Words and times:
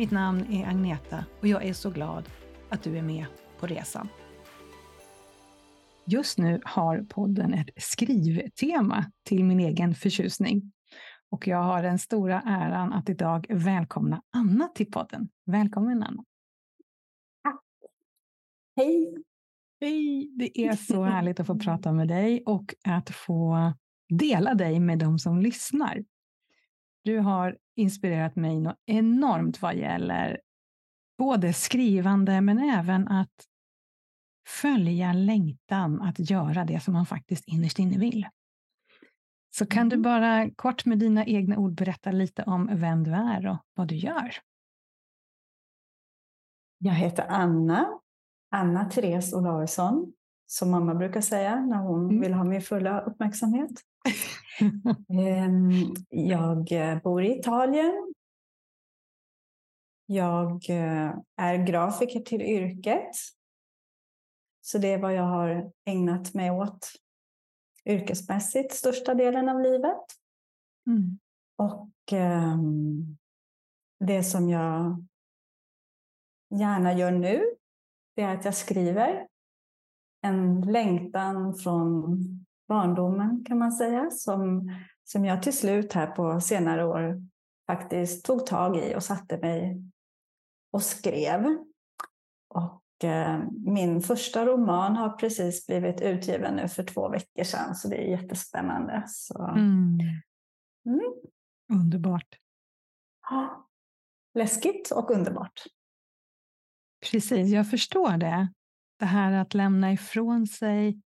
Mitt 0.00 0.10
namn 0.10 0.52
är 0.52 0.66
Agneta 0.66 1.24
och 1.40 1.46
jag 1.46 1.64
är 1.64 1.72
så 1.72 1.90
glad 1.90 2.28
att 2.68 2.82
du 2.82 2.98
är 2.98 3.02
med 3.02 3.26
på 3.58 3.66
resan. 3.66 4.08
Just 6.06 6.38
nu 6.38 6.60
har 6.64 6.98
podden 6.98 7.54
ett 7.54 7.68
skrivtema 7.76 9.04
till 9.22 9.44
min 9.44 9.60
egen 9.60 9.94
förtjusning. 9.94 10.72
Och 11.30 11.46
jag 11.46 11.62
har 11.62 11.82
den 11.82 11.98
stora 11.98 12.40
äran 12.40 12.92
att 12.92 13.08
idag 13.08 13.46
välkomna 13.48 14.22
Anna 14.30 14.68
till 14.68 14.90
podden. 14.90 15.28
Välkommen 15.46 16.02
Anna! 16.02 16.24
Tack! 17.42 17.62
Hej! 18.76 19.14
Hej! 19.80 20.30
Det 20.38 20.60
är 20.60 20.76
så 20.76 21.04
härligt 21.04 21.40
att 21.40 21.46
få 21.46 21.58
prata 21.58 21.92
med 21.92 22.08
dig 22.08 22.42
och 22.46 22.74
att 22.84 23.10
få 23.10 23.72
dela 24.08 24.54
dig 24.54 24.80
med 24.80 24.98
de 24.98 25.18
som 25.18 25.40
lyssnar. 25.40 26.04
Du 27.02 27.18
har 27.18 27.58
inspirerat 27.76 28.36
mig 28.36 28.60
något 28.60 28.76
enormt 28.86 29.62
vad 29.62 29.76
gäller 29.76 30.40
både 31.18 31.52
skrivande 31.52 32.40
men 32.40 32.58
även 32.58 33.08
att 33.08 33.46
följa 34.48 35.12
längtan 35.12 36.02
att 36.02 36.30
göra 36.30 36.64
det 36.64 36.80
som 36.80 36.94
man 36.94 37.06
faktiskt 37.06 37.48
innerst 37.48 37.78
inne 37.78 37.98
vill. 37.98 38.26
Så 39.50 39.66
kan 39.66 39.88
du 39.88 39.94
mm. 39.94 40.02
bara 40.02 40.50
kort 40.50 40.84
med 40.84 40.98
dina 40.98 41.26
egna 41.26 41.58
ord 41.58 41.74
berätta 41.74 42.12
lite 42.12 42.42
om 42.42 42.68
vem 42.72 43.04
du 43.04 43.10
är 43.10 43.46
och 43.46 43.58
vad 43.74 43.88
du 43.88 43.94
gör? 43.96 44.34
Jag 46.78 46.94
heter 46.94 47.26
Anna, 47.28 47.88
Anna 48.50 48.84
Therese 48.84 49.32
Olausson, 49.32 50.12
som 50.50 50.70
mamma 50.70 50.94
brukar 50.94 51.20
säga 51.20 51.60
när 51.60 51.76
hon 51.76 52.04
mm. 52.04 52.20
vill 52.20 52.34
ha 52.34 52.44
min 52.44 52.62
fulla 52.62 53.00
uppmärksamhet. 53.00 53.70
Ehm, 55.08 55.70
jag 56.08 56.72
eh, 56.72 57.02
bor 57.02 57.24
i 57.24 57.38
Italien. 57.38 58.14
Jag 60.06 60.70
eh, 60.70 61.14
är 61.36 61.66
grafiker 61.66 62.20
till 62.20 62.42
yrket. 62.42 63.14
Så 64.60 64.78
det 64.78 64.88
är 64.88 64.98
vad 64.98 65.14
jag 65.14 65.22
har 65.22 65.72
ägnat 65.84 66.34
mig 66.34 66.50
åt 66.50 66.92
yrkesmässigt 67.84 68.72
största 68.72 69.14
delen 69.14 69.48
av 69.48 69.60
livet. 69.60 70.04
Mm. 70.86 71.18
Och 71.56 72.12
um, 72.12 73.18
det 74.00 74.22
som 74.22 74.48
jag 74.48 75.06
gärna 76.54 76.92
gör 76.92 77.10
nu, 77.10 77.44
det 78.16 78.22
är 78.22 78.34
att 78.36 78.44
jag 78.44 78.54
skriver 78.54 79.29
en 80.22 80.60
längtan 80.60 81.54
från 81.54 82.18
barndomen 82.68 83.44
kan 83.44 83.58
man 83.58 83.72
säga, 83.72 84.10
som, 84.10 84.72
som 85.04 85.24
jag 85.24 85.42
till 85.42 85.56
slut 85.56 85.92
här 85.92 86.06
på 86.06 86.40
senare 86.40 86.84
år 86.84 87.22
faktiskt 87.66 88.24
tog 88.24 88.46
tag 88.46 88.76
i 88.76 88.94
och 88.96 89.02
satte 89.02 89.38
mig 89.38 89.82
och 90.72 90.82
skrev. 90.82 91.44
Och 92.54 93.04
eh, 93.04 93.40
min 93.66 94.00
första 94.00 94.46
roman 94.46 94.96
har 94.96 95.10
precis 95.10 95.66
blivit 95.66 96.00
utgiven 96.00 96.56
nu 96.56 96.68
för 96.68 96.82
två 96.82 97.08
veckor 97.08 97.44
sedan, 97.44 97.74
så 97.74 97.88
det 97.88 97.96
är 97.96 98.10
jättespännande. 98.10 99.04
Så, 99.06 99.42
mm. 99.44 99.98
Mm. 100.86 101.12
Underbart. 101.72 102.38
Läskigt 104.34 104.90
och 104.90 105.10
underbart. 105.10 105.62
Precis, 107.10 107.48
jag 107.48 107.70
förstår 107.70 108.16
det. 108.16 108.52
Det 109.00 109.06
här 109.06 109.32
att 109.32 109.54
lämna 109.54 109.92
ifrån 109.92 110.46
sig 110.46 111.00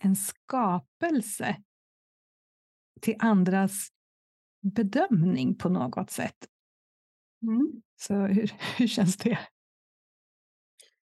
en 0.00 0.16
skapelse 0.16 1.56
till 3.00 3.16
andras 3.18 3.88
bedömning 4.62 5.54
på 5.54 5.68
något 5.68 6.10
sätt. 6.10 6.36
Mm. 7.42 7.82
Så 8.00 8.14
hur, 8.14 8.52
hur 8.78 8.86
känns 8.86 9.16
det? 9.16 9.38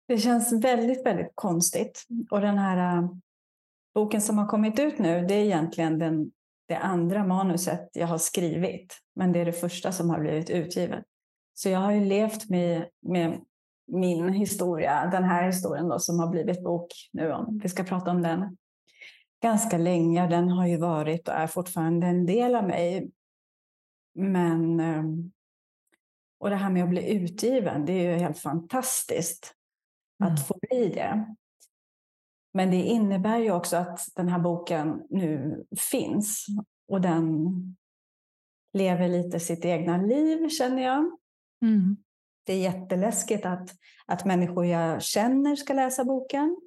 Det 0.07 0.17
känns 0.17 0.63
väldigt, 0.63 1.05
väldigt 1.05 1.31
konstigt. 1.35 2.05
Och 2.31 2.41
den 2.41 2.57
här 2.57 2.97
uh, 2.97 3.15
boken 3.93 4.21
som 4.21 4.37
har 4.37 4.47
kommit 4.47 4.79
ut 4.79 4.99
nu, 4.99 5.25
det 5.27 5.33
är 5.33 5.45
egentligen 5.45 5.99
den, 5.99 6.31
det 6.67 6.77
andra 6.77 7.27
manuset 7.27 7.89
jag 7.93 8.07
har 8.07 8.17
skrivit. 8.17 8.97
Men 9.15 9.31
det 9.31 9.39
är 9.39 9.45
det 9.45 9.53
första 9.53 9.91
som 9.91 10.09
har 10.09 10.19
blivit 10.19 10.49
utgivet. 10.49 11.03
Så 11.53 11.69
jag 11.69 11.79
har 11.79 11.91
ju 11.91 12.05
levt 12.05 12.49
med, 12.49 12.89
med 13.01 13.45
min 13.87 14.29
historia, 14.29 15.09
den 15.11 15.23
här 15.23 15.45
historien 15.45 15.89
då, 15.89 15.99
som 15.99 16.19
har 16.19 16.27
blivit 16.27 16.63
bok 16.63 16.87
nu, 17.11 17.31
om 17.31 17.59
vi 17.63 17.69
ska 17.69 17.83
prata 17.83 18.11
om 18.11 18.21
den, 18.21 18.57
ganska 19.43 19.77
länge. 19.77 20.27
Den 20.27 20.49
har 20.49 20.67
ju 20.67 20.77
varit 20.77 21.27
och 21.27 21.33
är 21.33 21.47
fortfarande 21.47 22.07
en 22.07 22.25
del 22.25 22.55
av 22.55 22.63
mig. 22.63 23.11
Men 24.15 24.79
ehm, 24.79 25.31
och 26.39 26.49
det 26.49 26.55
här 26.55 26.69
med 26.69 26.83
att 26.83 26.89
bli 26.89 27.13
utgiven, 27.13 27.85
det 27.85 27.93
är 27.93 28.11
ju 28.11 28.17
helt 28.17 28.39
fantastiskt 28.39 29.53
mm. 30.21 30.33
att 30.33 30.47
få 30.47 30.57
bli 30.61 30.89
det. 30.89 31.35
Men 32.53 32.71
det 32.71 32.81
innebär 32.81 33.37
ju 33.37 33.51
också 33.51 33.77
att 33.77 33.99
den 34.15 34.29
här 34.29 34.39
boken 34.39 35.03
nu 35.09 35.63
finns 35.91 36.45
och 36.87 37.01
den 37.01 37.47
lever 38.73 39.07
lite 39.09 39.39
sitt 39.39 39.65
egna 39.65 39.97
liv 39.97 40.49
känner 40.49 40.83
jag. 40.83 41.17
Mm. 41.61 41.97
Det 42.45 42.53
är 42.53 42.57
jätteläskigt 42.57 43.45
att, 43.45 43.69
att 44.05 44.25
människor 44.25 44.65
jag 44.65 45.01
känner 45.01 45.55
ska 45.55 45.73
läsa 45.73 46.05
boken. 46.05 46.57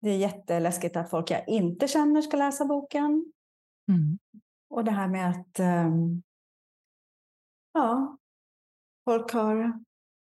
Det 0.00 0.10
är 0.10 0.18
jätteläskigt 0.18 0.96
att 0.96 1.10
folk 1.10 1.30
jag 1.30 1.48
inte 1.48 1.88
känner 1.88 2.22
ska 2.22 2.36
läsa 2.36 2.64
boken. 2.64 3.32
Mm. 3.88 4.18
Och 4.70 4.84
det 4.84 4.90
här 4.90 5.08
med 5.08 5.30
att 5.30 5.60
um, 5.60 6.22
ja, 7.72 8.16
folk 9.04 9.32
har 9.32 9.80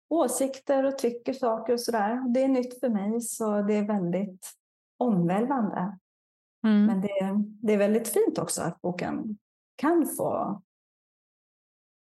åsikter 0.09 0.83
och 0.83 0.97
tycker 0.97 1.33
saker 1.33 1.73
och 1.73 1.81
sådär. 1.81 2.33
Det 2.33 2.43
är 2.43 2.47
nytt 2.47 2.79
för 2.79 2.89
mig, 2.89 3.21
så 3.21 3.61
det 3.61 3.73
är 3.73 3.87
väldigt 3.87 4.51
omvälvande. 4.97 5.97
Mm. 6.63 6.85
Men 6.85 7.01
det, 7.01 7.43
det 7.67 7.73
är 7.73 7.77
väldigt 7.77 8.07
fint 8.07 8.37
också 8.37 8.61
att 8.61 8.81
boken 8.81 9.37
kan 9.75 10.07
få 10.17 10.61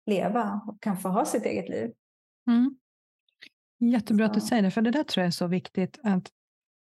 leva 0.07 0.61
och 0.67 0.83
kan 0.83 0.97
få 0.97 1.09
ha 1.09 1.25
sitt 1.25 1.45
eget 1.45 1.69
liv. 1.69 1.93
Mm. 2.49 2.77
Jättebra 3.79 4.27
så. 4.27 4.31
att 4.31 4.35
du 4.35 4.41
säger 4.41 4.63
det, 4.63 4.71
för 4.71 4.83
det 4.83 4.91
där 4.91 5.03
tror 5.05 5.23
jag 5.23 5.27
är 5.27 5.31
så 5.31 5.47
viktigt. 5.47 5.99
att 6.03 6.31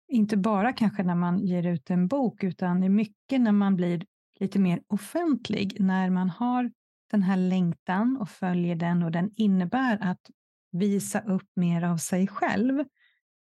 Inte 0.08 0.36
bara 0.36 0.72
kanske 0.72 1.02
när 1.02 1.14
man 1.14 1.38
ger 1.38 1.66
ut 1.66 1.90
en 1.90 2.08
bok, 2.08 2.44
utan 2.44 2.84
i 2.84 2.88
mycket 2.88 3.40
när 3.40 3.52
man 3.52 3.76
blir 3.76 4.04
lite 4.40 4.58
mer 4.58 4.82
offentlig, 4.86 5.80
när 5.80 6.10
man 6.10 6.30
har 6.30 6.70
den 7.10 7.22
här 7.22 7.36
längtan 7.36 8.16
och 8.20 8.30
följer 8.30 8.76
den 8.76 9.02
och 9.02 9.10
den 9.10 9.30
innebär 9.36 9.98
att 10.02 10.30
visa 10.72 11.20
upp 11.20 11.48
mer 11.56 11.82
av 11.82 11.96
sig 11.96 12.26
själv, 12.26 12.84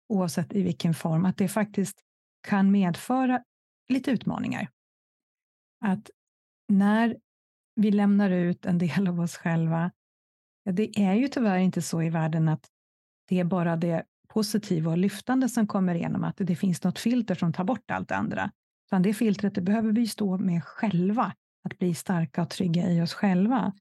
oavsett 0.09 0.53
i 0.53 0.61
vilken 0.61 0.93
form, 0.93 1.25
att 1.25 1.37
det 1.37 1.47
faktiskt 1.47 2.03
kan 2.47 2.71
medföra 2.71 3.43
lite 3.89 4.11
utmaningar. 4.11 4.69
Att 5.85 6.09
när 6.67 7.17
vi 7.75 7.91
lämnar 7.91 8.29
ut 8.29 8.65
en 8.65 8.77
del 8.77 9.07
av 9.07 9.19
oss 9.19 9.35
själva, 9.37 9.91
det 10.71 10.99
är 10.99 11.13
ju 11.13 11.27
tyvärr 11.27 11.57
inte 11.57 11.81
så 11.81 12.01
i 12.01 12.09
världen 12.09 12.49
att 12.49 12.67
det 13.27 13.39
är 13.39 13.43
bara 13.43 13.75
det 13.75 14.03
positiva 14.27 14.91
och 14.91 14.97
lyftande 14.97 15.49
som 15.49 15.67
kommer 15.67 15.95
igenom, 15.95 16.23
att 16.23 16.37
det 16.37 16.55
finns 16.55 16.83
något 16.83 16.99
filter 16.99 17.35
som 17.35 17.53
tar 17.53 17.63
bort 17.63 17.91
allt 17.91 18.09
det 18.09 18.15
andra. 18.15 18.51
Utan 18.87 19.01
det 19.01 19.13
filtret 19.13 19.55
det 19.55 19.61
behöver 19.61 19.91
vi 19.91 20.07
stå 20.07 20.37
med 20.37 20.63
själva, 20.63 21.33
att 21.63 21.77
bli 21.77 21.93
starka 21.93 22.41
och 22.41 22.49
trygga 22.49 22.89
i 22.89 23.01
oss 23.01 23.13
själva. 23.13 23.73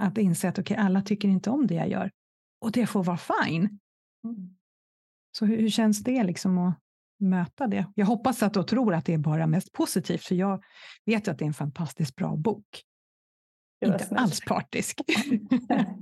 Att 0.00 0.18
inse 0.18 0.48
att 0.48 0.58
okay, 0.58 0.76
alla 0.76 1.02
tycker 1.02 1.28
inte 1.28 1.50
om 1.50 1.66
det 1.66 1.74
jag 1.74 1.88
gör 1.88 2.10
och 2.60 2.72
det 2.72 2.86
får 2.86 3.04
vara 3.04 3.18
fine. 3.18 3.78
Mm. 4.24 4.56
Så 5.38 5.46
hur, 5.46 5.56
hur 5.56 5.70
känns 5.70 6.04
det 6.04 6.24
liksom 6.24 6.58
att 6.58 6.78
möta 7.18 7.66
det? 7.66 7.86
Jag 7.94 8.06
hoppas 8.06 8.42
att 8.42 8.56
och 8.56 8.68
tror 8.68 8.94
att 8.94 9.04
det 9.04 9.14
är 9.14 9.18
bara 9.18 9.46
mest 9.46 9.72
positivt, 9.72 10.24
för 10.24 10.34
jag 10.34 10.64
vet 11.04 11.28
att 11.28 11.38
det 11.38 11.44
är 11.44 11.46
en 11.46 11.54
fantastiskt 11.54 12.16
bra 12.16 12.36
bok. 12.36 12.84
Inte 13.86 14.04
snällt. 14.04 14.22
alls 14.22 14.40
partisk. 14.40 15.00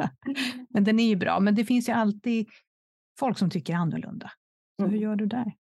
men 0.69 0.85
den 0.85 1.01
är 1.01 1.09
ju 1.09 1.17
bra. 1.17 1.41
Men 1.41 1.55
det 1.55 1.65
finns 1.65 1.89
ju 1.89 1.93
alltid 1.93 2.49
folk 3.19 3.39
som 3.39 3.51
tycker 3.51 3.75
annorlunda. 3.75 4.31
Så 4.77 4.83
mm. 4.83 4.95
hur 4.95 5.03
gör 5.03 5.17
du 5.17 5.27
där? 5.27 5.53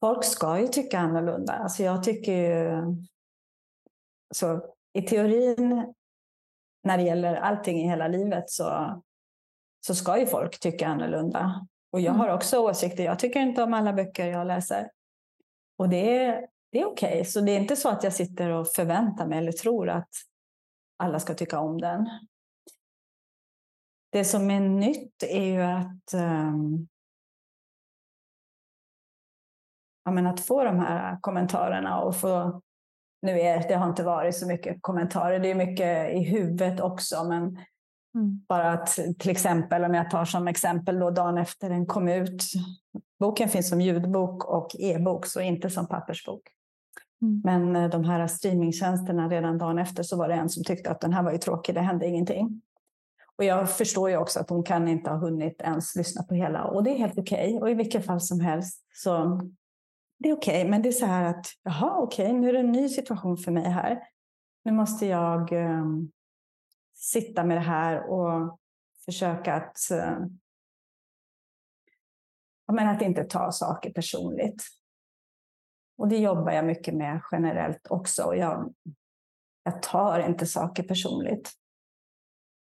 Folk 0.00 0.24
ska 0.24 0.60
ju 0.60 0.68
tycka 0.68 0.98
annorlunda. 0.98 1.52
Alltså 1.52 1.82
jag 1.82 2.02
tycker 2.02 2.32
ju... 2.32 2.82
Så 4.34 4.74
I 4.92 5.02
teorin, 5.02 5.94
när 6.84 6.98
det 6.98 7.02
gäller 7.02 7.34
allting 7.34 7.78
i 7.78 7.88
hela 7.88 8.08
livet, 8.08 8.50
så, 8.50 9.00
så 9.86 9.94
ska 9.94 10.18
ju 10.18 10.26
folk 10.26 10.60
tycka 10.60 10.88
annorlunda. 10.88 11.66
Och 11.92 12.00
jag 12.00 12.14
mm. 12.14 12.20
har 12.20 12.34
också 12.34 12.58
åsikter. 12.58 13.04
Jag 13.04 13.18
tycker 13.18 13.40
inte 13.40 13.62
om 13.62 13.74
alla 13.74 13.92
böcker 13.92 14.26
jag 14.26 14.46
läser. 14.46 14.90
Och 15.78 15.88
det 15.88 16.16
är, 16.16 16.46
det 16.72 16.80
är 16.80 16.86
okej. 16.86 17.12
Okay. 17.12 17.24
Så 17.24 17.40
det 17.40 17.52
är 17.52 17.60
inte 17.60 17.76
så 17.76 17.88
att 17.88 18.04
jag 18.04 18.12
sitter 18.12 18.50
och 18.50 18.68
förväntar 18.68 19.26
mig 19.26 19.38
eller 19.38 19.52
tror 19.52 19.88
att 19.88 20.08
alla 20.96 21.20
ska 21.20 21.34
tycka 21.34 21.58
om 21.58 21.80
den. 21.80 22.10
Det 24.12 24.24
som 24.24 24.50
är 24.50 24.60
nytt 24.60 25.22
är 25.22 25.44
ju 25.44 25.62
att, 25.62 26.14
um, 26.14 26.88
ja, 30.04 30.10
men 30.10 30.26
att 30.26 30.40
få 30.40 30.64
de 30.64 30.78
här 30.78 31.18
kommentarerna 31.20 32.00
och 32.00 32.16
få 32.16 32.60
nu 33.22 33.40
är 33.40 33.68
det 33.68 33.74
har 33.74 33.88
inte 33.88 34.02
varit 34.02 34.36
så 34.36 34.46
mycket 34.46 34.78
kommentarer. 34.80 35.38
Det 35.38 35.50
är 35.50 35.54
mycket 35.54 36.14
i 36.14 36.22
huvudet 36.22 36.80
också, 36.80 37.24
men 37.24 37.42
mm. 38.14 38.44
bara 38.48 38.72
att 38.72 38.86
till 39.18 39.30
exempel 39.30 39.84
om 39.84 39.94
jag 39.94 40.10
tar 40.10 40.24
som 40.24 40.48
exempel 40.48 40.98
då 40.98 41.10
dagen 41.10 41.38
efter 41.38 41.68
den 41.68 41.86
kom 41.86 42.08
ut. 42.08 42.42
Boken 43.18 43.48
finns 43.48 43.68
som 43.68 43.80
ljudbok 43.80 44.44
och 44.44 44.68
e-bok, 44.78 45.26
så 45.26 45.40
inte 45.40 45.70
som 45.70 45.88
pappersbok. 45.88 46.42
Mm. 47.22 47.40
Men 47.44 47.76
eh, 47.76 47.90
de 47.90 48.04
här 48.04 48.26
streamingtjänsterna 48.26 49.28
redan 49.28 49.58
dagen 49.58 49.78
efter 49.78 50.02
så 50.02 50.16
var 50.16 50.28
det 50.28 50.34
en 50.34 50.48
som 50.48 50.64
tyckte 50.64 50.90
att 50.90 51.00
den 51.00 51.12
här 51.12 51.22
var 51.22 51.32
ju 51.32 51.38
tråkig, 51.38 51.74
det 51.74 51.80
hände 51.80 52.06
ingenting. 52.06 52.62
Och 53.36 53.44
jag 53.44 53.70
förstår 53.70 54.10
ju 54.10 54.16
också 54.16 54.40
att 54.40 54.50
hon 54.50 54.62
kan 54.62 54.88
inte 54.88 55.10
ha 55.10 55.16
hunnit 55.16 55.60
ens 55.60 55.96
lyssna 55.96 56.22
på 56.22 56.34
hela 56.34 56.64
och 56.64 56.84
det 56.84 56.90
är 56.90 56.98
helt 56.98 57.18
okej. 57.18 57.48
Okay. 57.48 57.60
Och 57.60 57.70
i 57.70 57.74
vilket 57.74 58.06
fall 58.06 58.20
som 58.20 58.40
helst 58.40 58.86
så 58.92 59.40
det 60.18 60.28
är 60.28 60.36
okej. 60.36 60.60
Okay. 60.60 60.70
Men 60.70 60.82
det 60.82 60.88
är 60.88 60.92
så 60.92 61.06
här 61.06 61.24
att 61.24 61.46
jaha, 61.62 61.96
okej, 61.96 62.26
okay, 62.26 62.38
nu 62.38 62.48
är 62.48 62.52
det 62.52 62.58
en 62.58 62.72
ny 62.72 62.88
situation 62.88 63.36
för 63.36 63.52
mig 63.52 63.70
här. 63.70 64.02
Nu 64.64 64.72
måste 64.72 65.06
jag 65.06 65.52
um, 65.52 66.12
sitta 66.94 67.44
med 67.44 67.56
det 67.56 67.60
här 67.60 68.10
och 68.10 68.58
försöka 69.04 69.54
att, 69.54 69.90
eh, 69.90 69.98
uh, 69.98 70.26
men 72.72 72.88
att 72.88 73.02
inte 73.02 73.24
ta 73.24 73.52
saker 73.52 73.92
personligt. 73.92 74.62
Och 76.00 76.08
det 76.08 76.18
jobbar 76.18 76.52
jag 76.52 76.66
mycket 76.66 76.94
med 76.94 77.22
generellt 77.32 77.86
också. 77.90 78.34
Jag, 78.34 78.74
jag 79.62 79.82
tar 79.82 80.28
inte 80.28 80.46
saker 80.46 80.82
personligt. 80.82 81.52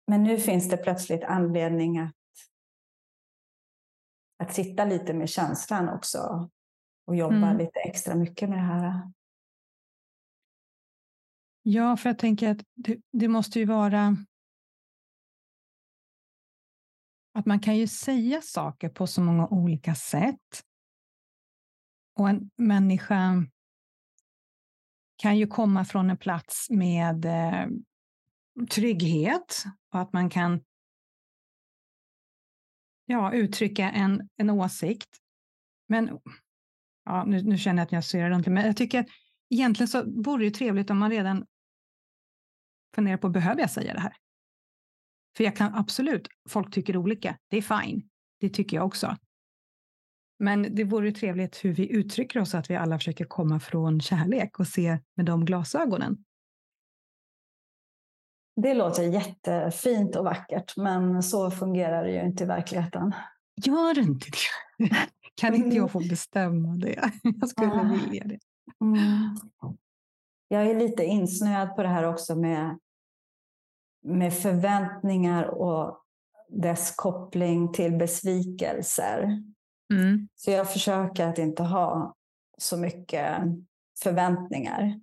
Men 0.06 0.22
nu 0.22 0.38
finns 0.38 0.68
det 0.68 0.76
plötsligt 0.76 1.24
anledning 1.24 1.98
att, 1.98 2.14
att 4.42 4.54
sitta 4.54 4.84
lite 4.84 5.14
med 5.14 5.28
känslan 5.28 5.88
också 5.88 6.50
och 7.06 7.16
jobba 7.16 7.36
mm. 7.36 7.56
lite 7.56 7.80
extra 7.80 8.14
mycket 8.14 8.48
med 8.48 8.58
det 8.58 8.62
här. 8.62 9.12
Ja, 11.62 11.96
för 11.96 12.08
jag 12.08 12.18
tänker 12.18 12.50
att 12.50 12.60
det, 12.74 13.00
det, 13.12 13.28
måste 13.28 13.58
ju 13.58 13.64
vara 13.64 14.16
att 17.34 17.46
man 17.46 17.60
kan 17.60 17.76
ju 17.76 17.86
säga 17.86 18.42
saker 18.42 18.88
på 18.88 19.06
så 19.06 19.20
många 19.20 19.48
olika 19.48 19.94
sätt. 19.94 20.64
Och 22.14 22.28
en 22.28 22.50
människa 22.56 23.46
kan 25.16 25.38
ju 25.38 25.46
komma 25.46 25.84
från 25.84 26.10
en 26.10 26.16
plats 26.16 26.70
med 26.70 27.24
eh, 27.24 27.66
trygghet 28.70 29.64
och 29.92 30.00
att 30.00 30.12
man 30.12 30.30
kan 30.30 30.60
ja, 33.06 33.32
uttrycka 33.32 33.90
en, 33.90 34.28
en 34.36 34.50
åsikt. 34.50 35.18
Men 35.88 36.18
ja, 37.04 37.24
nu, 37.24 37.42
nu 37.42 37.58
känner 37.58 37.80
jag 37.80 37.86
att 37.86 37.92
jag 37.92 38.04
surrar 38.04 38.30
runt. 38.30 38.46
men 38.46 38.66
jag 38.66 38.76
tycker 38.76 39.00
att 39.00 39.06
egentligen 39.50 39.88
så 39.88 40.22
vore 40.24 40.44
det 40.44 40.50
trevligt 40.50 40.90
om 40.90 40.98
man 40.98 41.10
redan 41.10 41.46
funderar 42.94 43.16
på, 43.16 43.28
behöver 43.28 43.60
jag 43.60 43.70
säga 43.70 43.94
det 43.94 44.00
här? 44.00 44.16
För 45.36 45.44
jag 45.44 45.56
kan 45.56 45.74
absolut, 45.74 46.28
folk 46.48 46.74
tycker 46.74 46.96
olika, 46.96 47.38
det 47.48 47.56
är 47.56 47.82
fine, 47.82 48.08
det 48.40 48.48
tycker 48.48 48.76
jag 48.76 48.86
också. 48.86 49.16
Men 50.42 50.74
det 50.74 50.84
vore 50.84 51.12
trevligt 51.12 51.64
hur 51.64 51.72
vi 51.72 51.92
uttrycker 51.92 52.40
oss, 52.40 52.54
att 52.54 52.70
vi 52.70 52.76
alla 52.76 52.98
försöker 52.98 53.24
komma 53.24 53.60
från 53.60 54.00
kärlek 54.00 54.60
och 54.60 54.66
se 54.66 54.98
med 55.14 55.26
de 55.26 55.44
glasögonen. 55.44 56.24
Det 58.56 58.74
låter 58.74 59.02
jättefint 59.02 60.16
och 60.16 60.24
vackert, 60.24 60.76
men 60.76 61.22
så 61.22 61.50
fungerar 61.50 62.04
det 62.04 62.10
ju 62.10 62.20
inte 62.20 62.44
i 62.44 62.46
verkligheten. 62.46 63.14
Gör 63.64 63.98
inte 63.98 64.26
det? 64.78 64.88
Kan 65.34 65.54
inte 65.54 65.76
jag 65.76 65.90
få 65.90 65.98
bestämma 65.98 66.76
det? 66.76 67.10
Jag 67.22 67.48
skulle 67.48 67.72
ah. 67.72 67.82
vilja 67.82 68.24
det. 68.24 68.38
Mm. 68.80 69.36
Jag 70.48 70.70
är 70.70 70.74
lite 70.74 71.04
insnöad 71.04 71.76
på 71.76 71.82
det 71.82 71.88
här 71.88 72.04
också 72.04 72.36
med, 72.36 72.78
med 74.04 74.34
förväntningar 74.34 75.44
och 75.44 76.04
dess 76.48 76.94
koppling 76.96 77.72
till 77.72 77.96
besvikelser. 77.96 79.42
Mm. 79.92 80.28
Så 80.34 80.50
jag 80.50 80.72
försöker 80.72 81.26
att 81.26 81.38
inte 81.38 81.62
ha 81.62 82.14
så 82.58 82.76
mycket 82.76 83.42
förväntningar. 84.02 85.00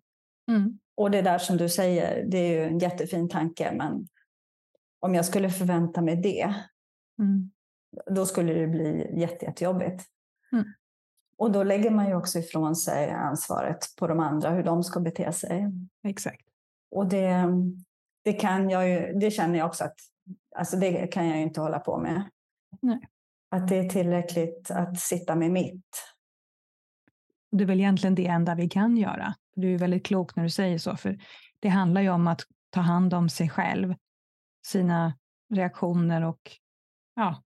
Mm. 0.47 0.80
Och 0.95 1.12
det 1.12 1.21
där 1.21 1.38
som 1.38 1.57
du 1.57 1.69
säger, 1.69 2.25
det 2.25 2.38
är 2.38 2.51
ju 2.51 2.63
en 2.63 2.80
jättefin 2.80 3.30
tanke, 3.30 3.71
men 3.71 4.07
om 5.00 5.15
jag 5.15 5.25
skulle 5.25 5.50
förvänta 5.50 6.01
mig 6.01 6.15
det, 6.15 6.56
mm. 7.19 7.51
då 8.06 8.25
skulle 8.25 8.53
det 8.53 8.68
bli 8.68 9.19
jätte, 9.19 9.45
jättejobbigt. 9.45 10.06
Mm. 10.51 10.65
Och 11.38 11.51
då 11.51 11.63
lägger 11.63 11.91
man 11.91 12.07
ju 12.07 12.15
också 12.15 12.39
ifrån 12.39 12.75
sig 12.75 13.09
ansvaret 13.09 13.86
på 13.97 14.07
de 14.07 14.19
andra, 14.19 14.50
hur 14.50 14.63
de 14.63 14.83
ska 14.83 15.00
bete 15.00 15.33
sig. 15.33 15.71
Exakt. 16.03 16.41
Och 16.91 17.07
det, 17.07 17.45
det, 18.24 18.33
kan 18.33 18.69
jag 18.69 18.89
ju, 18.89 19.13
det 19.19 19.31
känner 19.31 19.59
jag 19.59 19.68
också 19.68 19.83
att 19.83 19.95
alltså 20.56 20.77
det 20.77 21.07
kan 21.07 21.27
jag 21.27 21.38
ju 21.38 21.44
inte 21.44 21.62
hålla 21.62 21.80
på 21.80 21.97
med. 21.97 22.24
Nej. 22.81 23.00
Att 23.50 23.68
det 23.68 23.78
är 23.78 23.90
tillräckligt 23.90 24.72
att 24.72 25.00
sitta 25.00 25.36
med 25.36 25.51
mitt. 25.51 25.86
Det 27.51 27.63
är 27.63 27.68
väl 27.68 27.79
egentligen 27.79 28.15
det 28.15 28.27
enda 28.27 28.56
vi 28.56 28.70
kan 28.70 28.98
göra. 28.98 29.36
Du 29.56 29.74
är 29.74 29.77
väldigt 29.77 30.06
klok 30.06 30.36
när 30.36 30.44
du 30.44 30.50
säger 30.50 30.77
så, 30.77 30.98
för 30.98 31.20
det 31.60 31.70
handlar 31.70 32.01
ju 32.01 32.10
om 32.10 32.27
att 32.27 32.41
ta 32.70 32.82
hand 32.82 33.13
om 33.13 33.29
sig 33.29 33.50
själv, 33.50 33.96
sina 34.68 35.18
reaktioner 35.53 36.22
och 36.22 36.51
ja, 37.15 37.44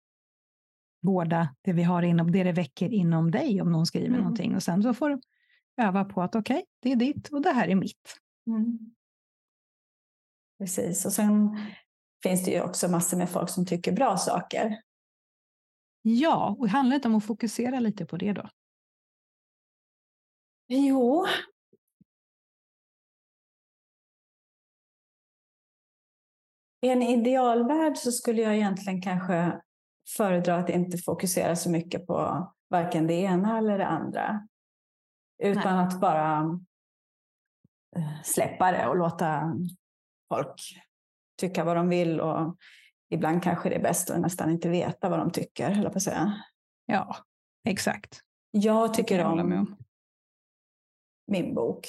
vårda 1.01 1.55
det 1.61 1.73
vi 1.73 1.83
har 1.83 2.01
inom, 2.01 2.31
det 2.31 2.43
det 2.43 2.51
väcker 2.51 2.93
inom 2.93 3.31
dig 3.31 3.61
om 3.61 3.71
någon 3.71 3.85
skriver 3.85 4.07
mm. 4.07 4.19
någonting. 4.19 4.55
Och 4.55 4.63
sen 4.63 4.83
så 4.83 4.93
får 4.93 5.09
du 5.09 5.21
öva 5.77 6.05
på 6.05 6.21
att 6.21 6.35
okej, 6.35 6.55
okay, 6.55 6.65
det 6.81 6.91
är 6.91 6.95
ditt 6.95 7.29
och 7.29 7.41
det 7.41 7.51
här 7.51 7.67
är 7.67 7.75
mitt. 7.75 8.19
Mm. 8.47 8.79
Precis, 10.59 11.05
och 11.05 11.13
sen 11.13 11.57
finns 12.23 12.45
det 12.45 12.51
ju 12.51 12.61
också 12.61 12.87
massor 12.87 13.17
med 13.17 13.29
folk 13.29 13.49
som 13.49 13.65
tycker 13.65 13.91
bra 13.91 14.17
saker. 14.17 14.81
Ja, 16.05 16.55
och 16.59 16.69
handlar 16.69 16.89
det 16.89 16.95
inte 16.95 17.07
om 17.07 17.15
att 17.15 17.25
fokusera 17.25 17.79
lite 17.79 18.05
på 18.05 18.17
det 18.17 18.33
då? 18.33 18.49
Jo. 20.67 21.25
I 26.81 26.89
en 26.89 27.01
idealvärld 27.01 27.97
så 27.97 28.11
skulle 28.11 28.41
jag 28.41 28.55
egentligen 28.55 29.01
kanske 29.01 29.61
föredra 30.17 30.55
att 30.55 30.69
inte 30.69 30.97
fokusera 30.97 31.55
så 31.55 31.69
mycket 31.69 32.07
på 32.07 32.47
varken 32.69 33.07
det 33.07 33.13
ena 33.13 33.57
eller 33.57 33.77
det 33.77 33.87
andra. 33.87 34.47
Utan 35.43 35.77
Nej. 35.77 35.85
att 35.85 35.99
bara 35.99 36.59
eh, 37.95 38.21
släppa 38.23 38.71
det 38.71 38.87
och 38.87 38.97
låta 38.97 39.53
folk 40.29 40.61
tycka 41.39 41.63
vad 41.63 41.75
de 41.75 41.89
vill. 41.89 42.19
Och 42.19 42.57
ibland 43.13 43.43
kanske 43.43 43.69
det 43.69 43.75
är 43.75 43.83
bäst 43.83 44.09
att 44.09 44.21
nästan 44.21 44.49
inte 44.49 44.69
veta 44.69 45.09
vad 45.09 45.19
de 45.19 45.31
tycker, 45.31 45.71
höll 45.71 45.89
på 45.89 45.97
att 45.97 46.03
säga. 46.03 46.43
Ja, 46.85 47.15
exakt. 47.69 48.19
Jag 48.51 48.93
tycker 48.93 49.19
jag 49.19 49.31
om, 49.31 49.39
om 49.39 49.75
min 51.27 51.55
bok. 51.55 51.87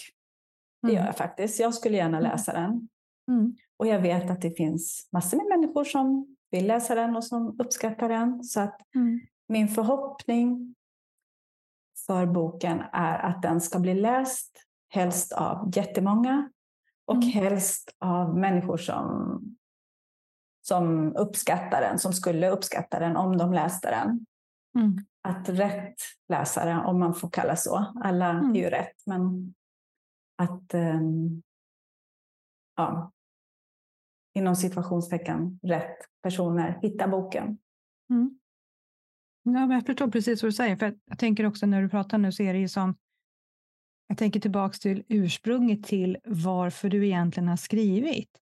Det 0.82 0.88
mm. 0.88 0.96
gör 0.96 1.06
jag 1.06 1.16
faktiskt. 1.16 1.60
Jag 1.60 1.74
skulle 1.74 1.96
gärna 1.96 2.18
mm. 2.18 2.30
läsa 2.30 2.52
den. 2.52 2.88
Mm. 3.28 3.56
Och 3.76 3.86
jag 3.86 4.00
vet 4.00 4.30
att 4.30 4.40
det 4.40 4.50
finns 4.50 5.08
massor 5.12 5.36
med 5.36 5.46
människor 5.58 5.84
som 5.84 6.36
vill 6.50 6.66
läsa 6.66 6.94
den 6.94 7.16
och 7.16 7.24
som 7.24 7.60
uppskattar 7.60 8.08
den. 8.08 8.44
Så 8.44 8.60
att 8.60 8.94
mm. 8.94 9.20
min 9.48 9.68
förhoppning 9.68 10.74
för 12.06 12.26
boken 12.26 12.82
är 12.92 13.18
att 13.18 13.42
den 13.42 13.60
ska 13.60 13.78
bli 13.78 13.94
läst, 13.94 14.62
helst 14.88 15.32
av 15.32 15.70
jättemånga 15.74 16.50
och 17.04 17.14
mm. 17.14 17.28
helst 17.28 17.96
av 17.98 18.38
människor 18.38 18.76
som, 18.76 19.40
som 20.66 21.16
uppskattar 21.16 21.80
den, 21.80 21.98
som 21.98 22.12
skulle 22.12 22.50
uppskatta 22.50 22.98
den 22.98 23.16
om 23.16 23.36
de 23.36 23.52
läste 23.52 23.90
den. 23.90 24.26
Mm. 24.78 24.98
Att 25.22 25.48
rätt 25.48 25.94
läsare, 26.28 26.84
om 26.86 27.00
man 27.00 27.14
får 27.14 27.30
kalla 27.30 27.56
så, 27.56 27.92
alla 28.02 28.30
mm. 28.30 28.50
är 28.50 28.60
ju 28.60 28.70
rätt, 28.70 29.06
men 29.06 29.54
att 30.42 30.74
um, 30.74 31.42
ja, 32.76 33.12
inom 34.34 34.56
situationstecken 34.56 35.60
rätt 35.62 35.98
personer 36.22 36.78
hitta 36.82 37.08
boken. 37.08 37.58
Mm. 38.10 38.38
Ja, 39.42 39.74
jag 39.74 39.86
förstår 39.86 40.10
precis 40.10 40.42
vad 40.42 40.48
du 40.48 40.52
säger, 40.52 40.76
för 40.76 40.98
jag 41.04 41.18
tänker 41.18 41.46
också 41.46 41.66
när 41.66 41.82
du 41.82 41.88
pratar 41.88 42.18
nu 42.18 42.32
så 42.32 42.42
är 42.42 42.52
det 42.52 42.60
ju 42.60 42.68
som 42.68 42.94
jag 44.06 44.18
tänker 44.18 44.40
tillbaka 44.40 44.74
till 44.74 45.04
ursprunget 45.08 45.84
till 45.84 46.18
varför 46.24 46.88
du 46.88 47.06
egentligen 47.06 47.48
har 47.48 47.56
skrivit. 47.56 48.40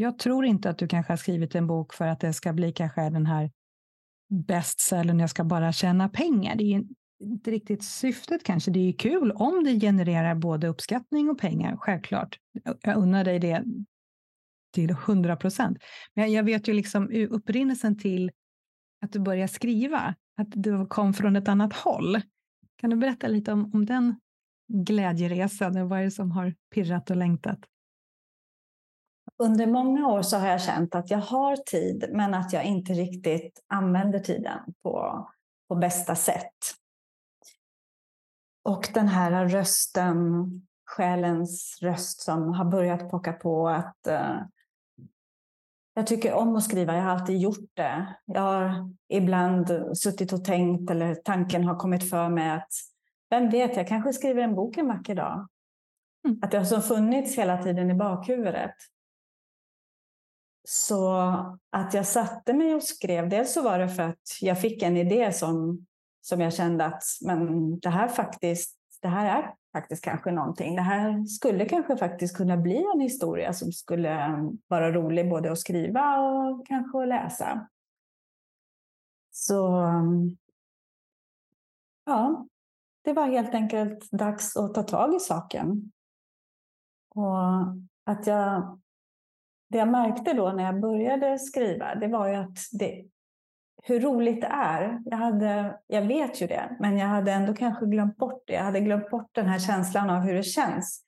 Jag 0.00 0.18
tror 0.18 0.44
inte 0.44 0.70
att 0.70 0.78
du 0.78 0.88
kanske 0.88 1.12
har 1.12 1.16
skrivit 1.16 1.54
en 1.54 1.66
bok 1.66 1.94
för 1.94 2.06
att 2.06 2.20
det 2.20 2.32
ska 2.32 2.52
bli 2.52 2.72
kanske 2.72 3.10
den 3.10 3.26
här 3.26 3.50
bestsellern, 4.28 5.20
jag 5.20 5.30
ska 5.30 5.44
bara 5.44 5.72
tjäna 5.72 6.08
pengar. 6.08 6.56
Det 6.56 6.64
är 6.74 6.84
inte 7.22 7.50
riktigt 7.50 7.84
syftet 7.84 8.44
kanske. 8.44 8.70
Det 8.70 8.78
är 8.78 8.84
ju 8.84 8.92
kul 8.92 9.32
om 9.32 9.64
det 9.64 9.80
genererar 9.80 10.34
både 10.34 10.68
uppskattning 10.68 11.30
och 11.30 11.38
pengar, 11.38 11.76
självklart. 11.76 12.38
Jag 12.82 12.96
unnar 12.96 13.24
dig 13.24 13.38
det 13.38 13.64
till 14.74 14.90
hundra 14.90 15.36
procent. 15.36 15.78
Men 16.14 16.32
jag 16.32 16.42
vet 16.42 16.68
ju 16.68 16.72
liksom 16.72 17.28
upprinnelsen 17.30 17.98
till 17.98 18.30
att 19.02 19.12
du 19.12 19.20
började 19.20 19.48
skriva, 19.48 20.14
att 20.36 20.48
du 20.50 20.86
kom 20.86 21.14
från 21.14 21.36
ett 21.36 21.48
annat 21.48 21.72
håll. 21.72 22.20
Kan 22.76 22.90
du 22.90 22.96
berätta 22.96 23.28
lite 23.28 23.52
om, 23.52 23.70
om 23.74 23.86
den 23.86 24.20
glädjeresan? 24.68 25.88
Vad 25.88 26.00
är 26.00 26.04
det 26.04 26.10
som 26.10 26.30
har 26.30 26.54
pirrat 26.74 27.10
och 27.10 27.16
längtat? 27.16 27.58
Under 29.40 29.66
många 29.66 30.08
år 30.08 30.22
så 30.22 30.36
har 30.36 30.48
jag 30.48 30.62
känt 30.62 30.94
att 30.94 31.10
jag 31.10 31.18
har 31.18 31.56
tid, 31.56 32.10
men 32.12 32.34
att 32.34 32.52
jag 32.52 32.64
inte 32.64 32.92
riktigt 32.92 33.64
använder 33.66 34.18
tiden 34.18 34.58
på, 34.82 35.28
på 35.68 35.74
bästa 35.74 36.14
sätt. 36.14 36.58
Och 38.64 38.88
den 38.94 39.08
här 39.08 39.48
rösten, 39.48 40.22
själens 40.84 41.78
röst 41.82 42.20
som 42.20 42.52
har 42.52 42.64
börjat 42.64 43.10
pocka 43.10 43.32
på 43.32 43.68
att 43.68 43.96
uh, 44.08 44.42
jag 45.94 46.06
tycker 46.06 46.32
om 46.32 46.56
att 46.56 46.62
skriva, 46.62 46.94
jag 46.94 47.02
har 47.02 47.10
alltid 47.10 47.38
gjort 47.38 47.70
det. 47.74 48.14
Jag 48.24 48.40
har 48.40 48.90
ibland 49.08 49.98
suttit 49.98 50.32
och 50.32 50.44
tänkt 50.44 50.90
eller 50.90 51.14
tanken 51.14 51.64
har 51.64 51.76
kommit 51.76 52.10
för 52.10 52.28
mig 52.28 52.50
att 52.50 52.72
vem 53.30 53.50
vet, 53.50 53.76
jag 53.76 53.88
kanske 53.88 54.12
skriver 54.12 54.42
en 54.42 54.54
bok 54.54 54.76
en 54.76 54.88
vacker 54.88 55.14
dag. 55.14 55.48
Mm. 56.28 56.38
Att 56.42 56.50
det 56.50 56.58
har 56.58 56.80
funnits 56.80 57.38
hela 57.38 57.62
tiden 57.62 57.90
i 57.90 57.94
bakhuvudet. 57.94 58.74
Så 60.64 61.18
att 61.70 61.94
jag 61.94 62.06
satte 62.06 62.52
mig 62.52 62.74
och 62.74 62.82
skrev, 62.82 63.28
dels 63.28 63.52
så 63.52 63.62
var 63.62 63.78
det 63.78 63.88
för 63.88 64.02
att 64.02 64.38
jag 64.40 64.60
fick 64.60 64.82
en 64.82 64.96
idé 64.96 65.32
som, 65.32 65.86
som 66.20 66.40
jag 66.40 66.54
kände 66.54 66.84
att 66.84 67.02
men 67.20 67.78
det 67.78 67.88
här 67.88 68.08
faktiskt, 68.08 68.78
det 69.02 69.08
här 69.08 69.38
är 69.38 69.54
faktiskt 69.72 70.04
kanske 70.04 70.30
någonting. 70.30 70.76
Det 70.76 70.82
här 70.82 71.24
skulle 71.24 71.64
kanske 71.64 71.96
faktiskt 71.96 72.36
kunna 72.36 72.56
bli 72.56 72.84
en 72.94 73.00
historia 73.00 73.52
som 73.52 73.72
skulle 73.72 74.18
vara 74.68 74.92
rolig 74.92 75.30
både 75.30 75.52
att 75.52 75.58
skriva 75.58 76.20
och 76.20 76.66
kanske 76.66 77.02
att 77.02 77.08
läsa. 77.08 77.68
Så 79.30 79.84
ja, 82.06 82.46
det 83.02 83.12
var 83.12 83.26
helt 83.26 83.54
enkelt 83.54 84.10
dags 84.10 84.56
att 84.56 84.74
ta 84.74 84.82
tag 84.82 85.14
i 85.14 85.20
saken. 85.20 85.92
Och 87.08 87.60
att 88.04 88.26
jag, 88.26 88.80
det 89.70 89.78
jag 89.78 89.88
märkte 89.88 90.32
då 90.32 90.52
när 90.52 90.64
jag 90.64 90.80
började 90.80 91.38
skriva, 91.38 91.94
det 91.94 92.08
var 92.08 92.28
ju 92.28 92.34
att 92.34 92.58
det, 92.72 93.04
hur 93.82 94.00
roligt 94.00 94.40
det 94.40 94.46
är. 94.46 95.02
Jag, 95.04 95.16
hade, 95.16 95.78
jag 95.86 96.02
vet 96.02 96.42
ju 96.42 96.46
det, 96.46 96.76
men 96.80 96.98
jag 96.98 97.06
hade 97.06 97.32
ändå 97.32 97.54
kanske 97.54 97.86
glömt 97.86 98.16
bort 98.16 98.42
det. 98.46 98.52
Jag 98.52 98.64
hade 98.64 98.80
glömt 98.80 99.10
bort 99.10 99.28
den 99.32 99.46
här 99.46 99.58
känslan 99.58 100.10
av 100.10 100.20
hur 100.20 100.34
det 100.34 100.42
känns 100.42 101.04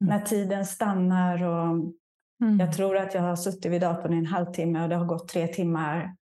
mm. 0.00 0.16
när 0.16 0.26
tiden 0.26 0.66
stannar. 0.66 1.44
Och 1.44 1.66
mm. 2.42 2.58
Jag 2.60 2.72
tror 2.72 2.96
att 2.96 3.14
jag 3.14 3.22
har 3.22 3.36
suttit 3.36 3.72
vid 3.72 3.80
datorn 3.80 4.14
i 4.14 4.18
en 4.18 4.26
halvtimme 4.26 4.82
och 4.82 4.88
det 4.88 4.96
har 4.96 5.06
gått 5.06 5.28
tre 5.28 5.46
timmar. 5.46 6.16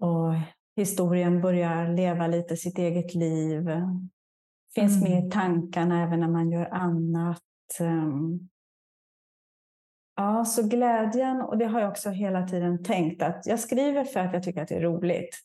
Och 0.00 0.32
historien 0.76 1.40
börjar 1.40 1.88
leva 1.88 2.26
lite 2.26 2.56
sitt 2.56 2.78
eget 2.78 3.14
liv. 3.14 3.70
Finns 4.74 4.96
mm. 4.96 5.10
med 5.10 5.26
i 5.26 5.30
tankarna 5.30 6.02
även 6.02 6.20
när 6.20 6.28
man 6.28 6.50
gör 6.50 6.74
annat. 6.74 7.42
Um, 7.80 8.48
Ja, 10.16 10.44
så 10.44 10.62
glädjen, 10.62 11.40
och 11.40 11.58
det 11.58 11.64
har 11.64 11.80
jag 11.80 11.90
också 11.90 12.10
hela 12.10 12.48
tiden 12.48 12.84
tänkt 12.84 13.22
att 13.22 13.46
jag 13.46 13.60
skriver 13.60 14.04
för 14.04 14.20
att 14.20 14.32
jag 14.32 14.42
tycker 14.42 14.62
att 14.62 14.68
det 14.68 14.74
är 14.74 14.80
roligt. 14.80 15.38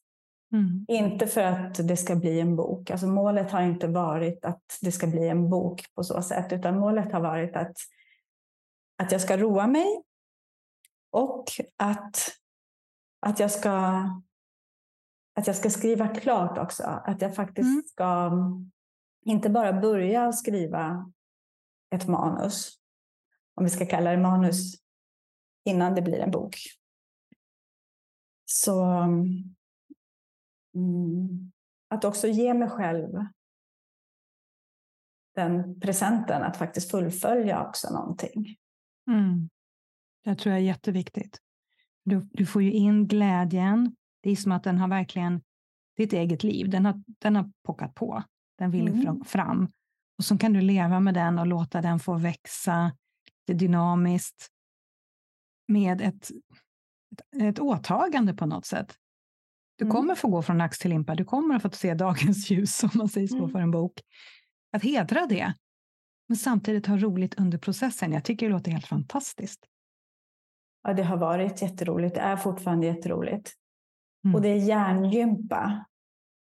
Mm. 0.54 0.86
Inte 0.88 1.28
för 1.28 1.42
att 1.42 1.88
det 1.88 1.98
ska 1.98 2.16
bli 2.16 2.40
en 2.40 2.56
bok. 2.56 2.90
Alltså 2.90 3.08
målet 3.08 3.51
har 3.51 3.62
inte 3.62 3.88
varit 3.88 4.46
att 4.46 4.63
det 4.82 4.92
ska 4.92 5.08
bli 5.08 5.28
en 5.28 5.50
bok 5.50 5.86
på 5.96 6.04
så 6.04 6.22
sätt, 6.22 6.54
utan 6.54 6.80
målet 6.80 7.12
har 7.12 7.22
varit 7.22 7.56
att, 7.56 7.75
att 9.04 9.12
jag 9.12 9.22
ska 9.22 9.38
roa 9.38 9.68
mig 9.68 10.04
och 11.12 11.46
att, 11.78 12.18
att, 13.20 13.40
jag 13.40 13.51
ska, 13.51 13.72
att 15.36 15.48
jag 15.48 15.56
ska 15.56 15.70
skriva 15.70 16.08
klart 16.08 16.58
också. 16.58 16.84
Att 16.84 17.22
jag 17.22 17.36
faktiskt 17.36 17.70
mm. 17.70 17.84
ska 17.88 18.32
inte 19.25 19.50
bara 19.50 19.74
börja 19.74 20.34
skriva 20.34 21.12
ett 21.96 22.08
manus, 22.08 22.81
om 23.55 23.63
vi 23.63 23.70
ska 23.70 23.86
kalla 23.86 24.12
det 24.12 24.17
manus, 24.17 24.75
innan 25.65 25.96
det 25.96 26.01
blir 26.01 26.20
en 26.20 26.31
bok. 26.31 26.58
Så 28.46 28.84
mm, 30.75 31.51
att 31.89 32.05
också 32.05 32.27
ge 32.27 32.53
mig 32.53 32.70
själv 32.70 33.25
den 35.36 35.79
presenten 35.79 36.43
att 36.43 36.58
faktiskt 36.58 36.91
fullfölja 36.91 37.67
också 37.67 37.93
någonting. 37.93 38.58
Mm. 39.08 39.50
Det 40.24 40.36
tror 40.36 40.53
jag 40.53 40.62
är 40.62 40.65
jätteviktigt. 40.65 41.39
Du, 42.03 42.27
du 42.31 42.46
får 42.46 42.62
ju 42.62 42.72
in 42.72 43.08
glädjen. 43.08 43.96
Det 44.22 44.31
är 44.31 44.36
som 44.36 44.51
att 44.51 44.63
den 44.63 44.77
har 44.77 44.88
verkligen 44.88 45.41
ditt 45.98 46.13
eget 46.13 46.43
liv. 46.43 46.70
Den 46.70 46.86
har, 46.86 47.03
den 47.08 47.36
har 47.36 47.51
pockat 47.63 47.96
på. 47.96 48.24
Den 48.58 48.72
vill 48.72 48.88
mm. 48.88 49.24
fram. 49.24 49.72
Och 50.17 50.25
så 50.25 50.38
kan 50.38 50.53
du 50.53 50.62
leva 50.62 51.00
med 51.00 51.13
den 51.13 51.39
och 51.39 51.48
låta 51.48 51.81
den 51.81 52.00
få 52.00 52.17
växa 52.17 52.91
det 53.48 53.54
dynamiskt 53.54 54.48
med 55.68 56.02
ett, 56.02 56.32
ett, 57.38 57.42
ett 57.42 57.60
åtagande 57.60 58.34
på 58.34 58.46
något 58.46 58.66
sätt. 58.66 58.96
Du 59.78 59.86
mm. 59.86 59.96
kommer 59.96 60.16
få 60.16 60.28
gå 60.28 60.42
från 60.42 60.62
ax 60.62 60.80
till 60.80 60.90
limpa, 60.90 61.16
du 61.16 61.26
kommer 61.26 61.60
få 61.60 61.70
se 61.70 61.94
dagens 61.96 62.50
ljus, 62.50 62.84
om 62.84 62.90
man 62.94 63.10
säger 63.10 63.28
så, 63.28 63.38
mm. 63.38 63.50
för 63.50 63.60
en 63.60 63.72
bok. 63.72 64.02
Att 64.72 64.84
hedra 64.84 65.26
det, 65.26 65.54
men 66.28 66.38
samtidigt 66.38 66.88
ha 66.88 66.98
roligt 66.98 67.40
under 67.40 67.58
processen. 67.58 68.12
Jag 68.12 68.24
tycker 68.24 68.46
det 68.46 68.52
låter 68.52 68.72
helt 68.72 68.88
fantastiskt. 68.88 69.68
Ja, 70.84 70.94
det 70.94 71.04
har 71.04 71.18
varit 71.18 71.62
jätteroligt. 71.62 72.16
Det 72.16 72.22
är 72.22 72.38
fortfarande 72.38 72.86
jätteroligt. 72.86 73.54
Mm. 74.26 74.36
Och 74.36 74.42
det 74.42 74.50
är 74.50 74.56
hjärngympa. 74.56 75.86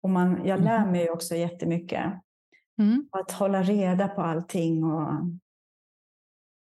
Och 0.03 0.11
man, 0.11 0.47
jag 0.47 0.61
lär 0.61 0.79
mm. 0.79 0.93
mig 0.93 1.11
också 1.11 1.35
jättemycket. 1.35 2.12
Mm. 2.79 3.09
Att 3.12 3.31
hålla 3.33 3.62
reda 3.62 4.09
på 4.09 4.23
allting 4.23 4.85
och 4.85 5.12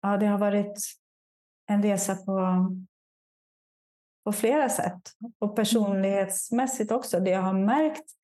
ja, 0.02 0.18
det 0.18 0.26
har 0.26 0.38
varit 0.38 0.84
en 1.68 1.84
resa 1.84 2.16
på, 2.16 2.68
på 4.26 4.32
flera 4.32 4.70
sätt. 4.70 5.02
Och 5.40 5.56
personlighetsmässigt 5.56 6.92
också. 6.92 7.20
Det 7.20 7.30
jag 7.30 7.42
har 7.42 7.54
märkt 7.54 8.16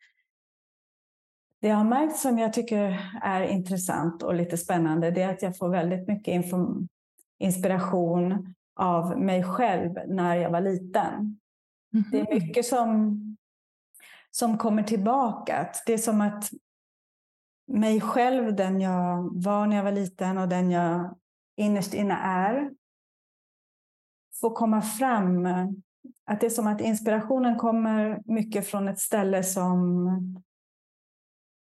det 1.62 1.70
jag 1.70 1.76
har 1.76 1.84
märkt 1.84 2.18
som 2.18 2.40
jag 2.40 2.54
tycker 2.54 3.12
är 3.22 3.42
intressant 3.42 4.24
och 4.24 4.36
lite 4.36 4.58
spännande 4.58 5.12
det 5.12 5.22
är 5.22 5.30
att 5.30 5.42
jag 5.42 5.58
får 5.58 5.70
väldigt 5.70 6.08
mycket 6.08 6.46
inspiration 7.40 8.54
av 8.76 9.20
mig 9.20 9.44
själv 9.44 9.94
när 10.08 10.36
jag 10.36 10.50
var 10.50 10.62
liten. 10.62 11.14
Mm 11.14 11.38
-hmm. 11.92 12.12
Det 12.12 12.20
är 12.20 12.40
mycket 12.40 12.66
som, 12.66 13.20
som 14.32 14.58
kommer 14.58 14.84
tillbaka. 14.84 15.70
Det 15.86 15.94
är 15.94 15.98
som 15.98 16.22
att 16.22 16.52
mig 17.68 18.02
själv, 18.02 18.56
den 18.56 18.82
jag 18.82 19.30
var 19.44 19.68
när 19.68 19.76
jag 19.76 19.84
var 19.84 19.92
liten 19.92 20.38
och 20.38 20.48
den 20.48 20.72
jag 20.72 21.16
innerst 21.56 21.94
inne 21.94 22.14
är 22.14 22.72
får 24.42 24.56
komma 24.56 24.82
fram. 24.82 25.46
Att 26.26 26.40
det 26.40 26.46
är 26.46 26.50
som 26.50 26.68
att 26.68 26.82
inspirationen 26.82 27.58
kommer 27.58 28.22
mycket 28.26 28.68
från 28.68 28.88
ett 28.88 29.00
ställe 29.00 29.44
som, 29.44 30.44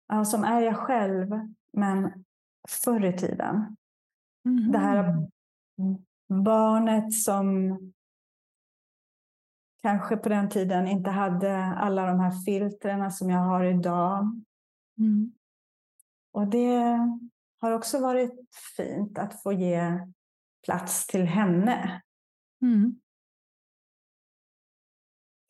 ja, 0.08 0.24
som 0.24 0.44
är 0.44 0.60
jag 0.60 0.76
själv, 0.76 1.30
men 1.72 2.24
förr 2.68 3.04
i 3.04 3.18
tiden. 3.18 3.76
Mm. 4.46 4.72
Det 4.72 4.78
här 4.78 5.28
barnet 6.28 7.12
som 7.12 7.78
kanske 9.82 10.16
på 10.16 10.28
den 10.28 10.48
tiden 10.48 10.86
inte 10.86 11.10
hade 11.10 11.56
alla 11.64 12.06
de 12.06 12.20
här 12.20 12.30
filtrerna 12.30 13.10
som 13.10 13.30
jag 13.30 13.40
har 13.40 13.64
idag. 13.64 14.42
Mm. 14.98 15.32
Och 16.32 16.46
det 16.48 16.98
har 17.60 17.72
också 17.72 17.98
varit 18.00 18.32
fint 18.76 19.18
att 19.18 19.42
få 19.42 19.52
ge 19.52 20.00
plats 20.64 21.06
till 21.06 21.24
henne. 21.24 22.02
Mm. 22.62 23.00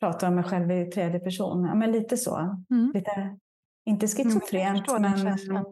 pratar 0.00 0.28
om 0.28 0.34
mig 0.34 0.44
själv 0.44 0.70
i 0.72 0.90
tredje 0.90 1.20
person. 1.20 1.64
Ja, 1.64 1.74
men 1.74 1.92
lite 1.92 2.16
så. 2.16 2.36
Mm. 2.70 2.90
Lite, 2.94 3.38
inte 3.84 4.06
jag 4.06 4.16
schizofrent, 4.16 4.86
den 4.86 5.02
men... 5.48 5.64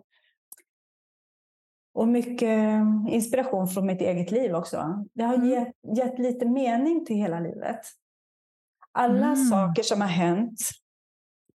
Och 1.95 2.09
mycket 2.09 2.83
inspiration 3.09 3.69
från 3.69 3.87
mitt 3.87 4.01
eget 4.01 4.31
liv 4.31 4.55
också. 4.55 5.05
Det 5.15 5.23
har 5.23 5.35
Mm. 5.35 5.49
gett, 5.49 5.73
gett 5.97 6.19
lite 6.19 6.47
mening 6.47 7.05
till 7.07 7.17
hela 7.17 7.41
livet. 7.41 7.81
Alla 8.93 9.27
Mm. 9.27 9.37
saker 9.37 9.83
som 9.83 10.01
har 10.01 10.09
hänt, 10.09 10.61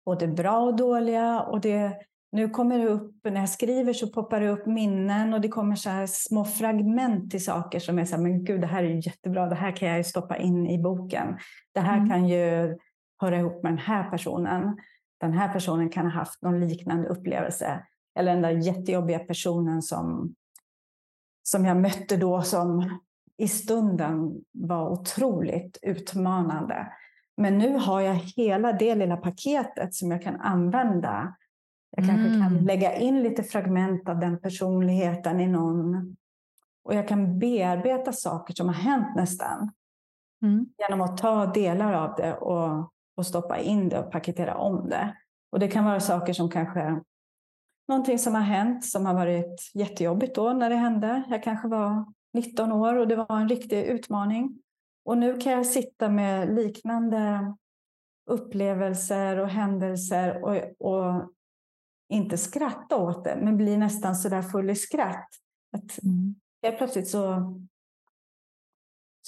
både 0.05 0.27
bra 0.27 0.59
och 0.59 0.75
dåliga. 0.75 1.41
Och 1.41 1.61
det, 1.61 1.97
nu 2.31 2.49
kommer 2.49 2.77
det 2.79 2.87
upp, 2.87 3.15
när 3.23 3.39
jag 3.39 3.49
skriver 3.49 3.93
så 3.93 4.07
poppar 4.07 4.39
det 4.39 4.49
upp 4.49 4.65
minnen 4.65 5.33
och 5.33 5.41
det 5.41 5.47
kommer 5.47 5.75
så 5.75 6.05
små 6.07 6.45
fragment 6.45 7.31
till 7.31 7.43
saker 7.43 7.79
som 7.79 7.99
är 7.99 8.05
så 8.05 8.15
här, 8.15 8.23
men 8.23 8.43
gud, 8.43 8.61
det 8.61 8.67
här 8.67 8.83
är 8.83 8.87
ju 8.87 8.99
jättebra, 8.99 9.45
det 9.45 9.55
här 9.55 9.75
kan 9.75 9.87
jag 9.87 9.97
ju 9.97 10.03
stoppa 10.03 10.37
in 10.37 10.67
i 10.67 10.81
boken. 10.83 11.37
Det 11.73 11.79
här 11.79 11.97
Mm. 11.97 12.09
kan 12.09 12.27
ju 12.27 12.77
höra 13.21 13.39
ihop 13.39 13.63
med 13.63 13.71
den 13.71 13.79
här 13.79 14.09
personen. 14.09 14.77
Den 15.19 15.33
här 15.33 15.53
personen 15.53 15.89
kan 15.89 16.05
ha 16.05 16.11
haft 16.11 16.41
någon 16.41 16.67
liknande 16.67 17.07
upplevelse. 17.07 17.85
Eller 18.19 18.33
den 18.33 18.41
där 18.41 18.49
jättejobbiga 18.49 19.19
personen 19.19 19.81
som, 19.81 20.35
som 21.43 21.65
jag 21.65 21.77
mötte 21.77 22.17
då 22.17 22.41
som 22.41 22.99
i 23.37 23.47
stunden 23.47 24.31
var 24.51 24.89
otroligt 24.89 25.77
utmanande. 25.81 26.87
Men 27.37 27.57
nu 27.57 27.77
har 27.77 28.01
jag 28.01 28.13
hela 28.13 28.73
det 28.73 28.95
lilla 28.95 29.17
paketet 29.17 29.93
som 29.93 30.11
jag 30.11 30.21
kan 30.21 30.35
använda. 30.41 31.35
Jag 31.91 32.05
kanske 32.05 32.29
kan 32.29 32.51
Mm. 32.51 32.65
lägga 32.65 32.95
in 32.95 33.23
lite 33.23 33.43
fragment 33.43 34.09
av 34.09 34.19
den 34.19 34.39
personligheten 34.39 35.39
i 35.39 35.47
någon. 35.47 36.15
Och 36.83 36.95
jag 36.95 37.07
kan 37.07 37.39
bearbeta 37.39 38.13
saker 38.13 38.53
som 38.53 38.67
har 38.67 38.75
hänt 38.75 39.15
nästan. 39.15 39.71
Mm. 40.41 40.65
Genom 40.77 41.01
att 41.01 41.17
ta 41.17 41.45
delar 41.45 41.93
av 41.93 42.15
det 42.17 42.33
och, 42.33 42.93
och 43.17 43.25
stoppa 43.25 43.57
in 43.57 43.89
det 43.89 43.99
och 43.99 44.11
paketera 44.11 44.57
om 44.57 44.89
det. 44.89 45.15
Och 45.51 45.59
det 45.59 45.67
kan 45.67 45.85
vara 45.85 45.99
saker 45.99 46.33
som 46.33 46.49
kanske 46.49 47.01
någonting 47.87 48.19
som 48.19 48.35
har 48.35 48.41
hänt 48.41 48.85
som 48.85 49.05
har 49.05 49.13
varit 49.13 49.71
jättejobbigt 49.73 50.35
då 50.35 50.53
när 50.53 50.69
det 50.69 50.75
hände. 50.75 51.23
Jag 51.29 51.43
kanske 51.43 51.67
var 51.67 52.13
19 52.33 52.71
år 52.71 52.95
och 52.95 53.07
det 53.07 53.15
var 53.15 53.37
en 53.37 53.49
riktig 53.49 53.83
utmaning. 53.83 54.59
Och 55.05 55.17
nu 55.17 55.37
kan 55.37 55.53
jag 55.53 55.65
sitta 55.65 56.09
med 56.09 56.55
liknande 56.55 57.53
upplevelser 58.29 59.39
och 59.39 59.49
händelser 59.49 60.43
och, 60.43 60.55
och 60.93 61.33
inte 62.09 62.37
skratta 62.37 62.97
åt 62.97 63.23
det, 63.23 63.39
men 63.43 63.57
bli 63.57 63.77
nästan 63.77 64.15
så 64.15 64.29
där 64.29 64.41
full 64.41 64.69
i 64.69 64.75
skratt. 64.75 65.29
Att 65.71 66.03
Mm. 66.03 66.35
helt 66.63 66.77
plötsligt 66.77 67.07
så, 67.07 67.53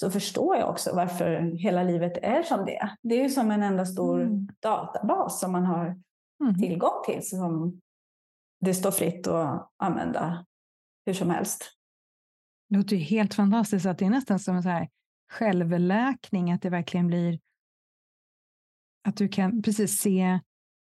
så 0.00 0.10
förstår 0.10 0.56
jag 0.56 0.70
också 0.70 0.94
varför 0.94 1.40
hela 1.58 1.82
livet 1.82 2.12
är 2.22 2.42
som 2.42 2.64
det. 2.66 2.90
Det 3.02 3.14
är 3.14 3.22
ju 3.22 3.30
som 3.30 3.50
en 3.50 3.62
enda 3.62 3.86
stor 3.86 4.20
Mm. 4.22 4.48
databas 4.60 5.40
som 5.40 5.52
man 5.52 5.64
har 5.66 6.00
Mm. 6.40 6.58
tillgång 6.58 7.04
till 7.06 7.28
som 7.28 7.80
det 8.60 8.74
står 8.74 8.90
fritt 8.90 9.26
att 9.26 9.70
använda 9.76 10.46
hur 11.06 11.14
som 11.14 11.30
helst. 11.30 11.64
Det 12.68 12.76
låter 12.76 12.96
ju 12.96 13.02
helt 13.02 13.34
fantastiskt 13.34 13.86
att 13.86 13.98
det 13.98 14.04
är 14.04 14.10
nästan 14.10 14.38
som 14.38 14.56
en 14.56 14.62
så 14.62 14.68
här 14.68 14.88
självläkning, 15.32 16.52
att 16.52 16.62
det 16.62 16.70
verkligen 16.70 17.06
blir 17.06 17.40
att 19.08 19.16
du 19.16 19.28
kan 19.28 19.62
precis 19.62 19.98
se 20.00 20.40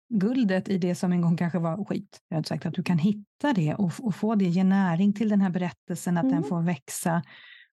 guldet 0.09 0.69
i 0.69 0.79
det 0.79 0.95
som 0.95 1.13
en 1.13 1.21
gång 1.21 1.37
kanske 1.37 1.59
var 1.59 1.85
skit. 1.85 2.21
Jag 2.29 2.39
har 2.39 2.43
sagt 2.43 2.67
att 2.67 2.75
du 2.75 2.83
kan 2.83 2.99
hitta 2.99 3.53
det 3.53 3.75
och, 3.75 3.93
och 4.01 4.15
få 4.15 4.35
det, 4.35 4.45
ge 4.45 4.65
näring 4.65 5.13
till 5.13 5.29
den 5.29 5.41
här 5.41 5.51
berättelsen, 5.51 6.17
att 6.19 6.25
den 6.25 6.33
Mm. 6.33 6.45
får 6.49 6.63
växa. 6.63 7.23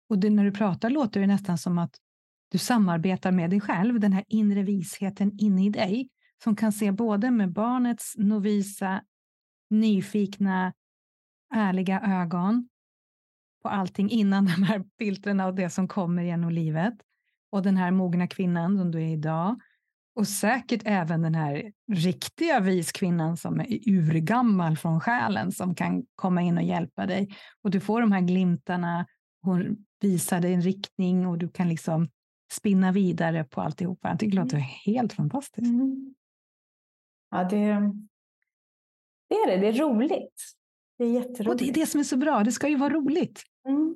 Och 0.09 0.19
det, 0.19 0.29
när 0.29 0.43
du 0.43 0.51
pratar 0.51 0.89
låter 0.89 1.19
det 1.19 1.27
nästan 1.27 1.57
som 1.57 1.77
att 1.77 1.95
du 2.51 2.57
samarbetar 2.57 3.31
med 3.31 3.49
dig 3.49 3.61
själv, 3.61 3.99
den 3.99 4.13
här 4.13 4.23
inre 4.27 4.63
visheten 4.63 5.31
inne 5.39 5.65
i 5.65 5.69
dig, 5.69 6.09
som 6.43 6.55
kan 6.55 6.71
se 6.71 6.91
både 6.91 7.31
med 7.31 7.51
barnets 7.51 8.13
novisa, 8.17 9.01
nyfikna, 9.69 10.73
ärliga 11.55 12.01
ögon 12.01 12.69
på 13.63 13.69
allting 13.69 14.09
innan 14.09 14.45
de 14.55 14.63
här 14.63 14.83
filtren 14.97 15.39
och 15.39 15.55
det 15.55 15.69
som 15.69 15.87
kommer 15.87 16.23
genom 16.23 16.49
livet. 16.49 16.93
Och 17.51 17.63
den 17.63 17.77
här 17.77 17.91
mogna 17.91 18.27
kvinnan 18.27 18.77
som 18.77 18.91
du 18.91 19.01
är 19.03 19.13
idag. 19.13 19.59
Och 20.15 20.27
säkert 20.27 20.81
även 20.85 21.21
den 21.21 21.35
här 21.35 21.71
riktiga 21.91 22.59
viskvinnan 22.59 23.37
som 23.37 23.59
är 23.59 23.89
urgammal 23.89 24.77
från 24.77 24.99
själen 24.99 25.51
som 25.51 25.75
kan 25.75 26.05
komma 26.15 26.41
in 26.41 26.57
och 26.57 26.63
hjälpa 26.63 27.05
dig. 27.05 27.35
Och 27.61 27.71
du 27.71 27.79
får 27.79 28.01
de 28.01 28.11
här 28.11 28.21
glimtarna, 28.21 29.05
hon 29.41 29.85
visar 30.01 30.41
dig 30.41 30.53
en 30.53 30.61
riktning 30.61 31.27
och 31.27 31.37
du 31.37 31.49
kan 31.49 31.69
liksom 31.69 32.09
spinna 32.51 32.91
vidare 32.91 33.43
på 33.43 33.61
alltihopa. 33.61 34.09
Jag 34.09 34.19
tycker 34.19 34.37
det 34.37 34.43
låter 34.43 34.57
helt 34.57 35.13
fantastiskt. 35.13 35.67
Mm. 35.67 36.15
Ja, 37.31 37.43
det, 37.43 37.65
det 39.29 39.35
är 39.35 39.47
det. 39.47 39.57
Det 39.57 39.67
är 39.67 39.73
roligt. 39.73 40.41
Det 40.97 41.03
är 41.03 41.11
jätteroligt. 41.11 41.49
Och 41.49 41.57
det 41.57 41.69
är 41.69 41.73
det 41.73 41.85
som 41.85 41.99
är 41.99 42.03
så 42.03 42.17
bra, 42.17 42.43
det 42.43 42.51
ska 42.51 42.67
ju 42.67 42.75
vara 42.75 42.93
roligt. 42.93 43.43
Mm. 43.67 43.95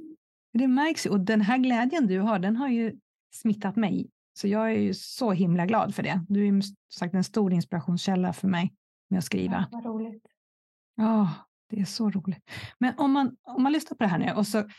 Det 0.53 0.67
märks 0.67 1.05
ju. 1.05 1.09
Och 1.09 1.19
den 1.19 1.41
här 1.41 1.57
glädjen 1.57 2.07
du 2.07 2.19
har, 2.19 2.39
den 2.39 2.55
har 2.55 2.69
ju 2.69 2.99
smittat 3.33 3.75
mig. 3.75 4.09
Så 4.37 4.47
jag 4.47 4.71
är 4.71 4.79
ju 4.79 4.93
så 4.93 5.31
himla 5.31 5.65
glad 5.65 5.95
för 5.95 6.03
det. 6.03 6.25
Du 6.29 6.41
är 6.47 6.51
ju 6.51 6.61
sagt 6.93 7.13
en 7.13 7.23
stor 7.23 7.53
inspirationskälla 7.53 8.33
för 8.33 8.47
mig 8.47 8.73
med 9.09 9.17
att 9.17 9.25
skriva. 9.25 9.67
Ja, 9.71 9.77
vad 9.77 9.85
roligt. 9.85 10.27
Ja, 10.95 11.33
det 11.69 11.79
är 11.79 11.85
så 11.85 12.09
roligt. 12.09 12.49
Men 12.79 12.93
om 12.97 13.11
man, 13.11 13.37
om 13.41 13.63
man 13.63 13.71
lyssnar 13.71 13.97
på 13.97 14.03
det 14.03 14.09
här 14.09 14.17
nu 14.17 14.31
och 14.31 14.47
så 14.47 14.69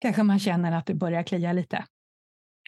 kanske 0.00 0.22
man 0.22 0.38
känner 0.38 0.72
att 0.72 0.86
det 0.86 0.94
börjar 0.94 1.22
klia 1.22 1.52
lite. 1.52 1.84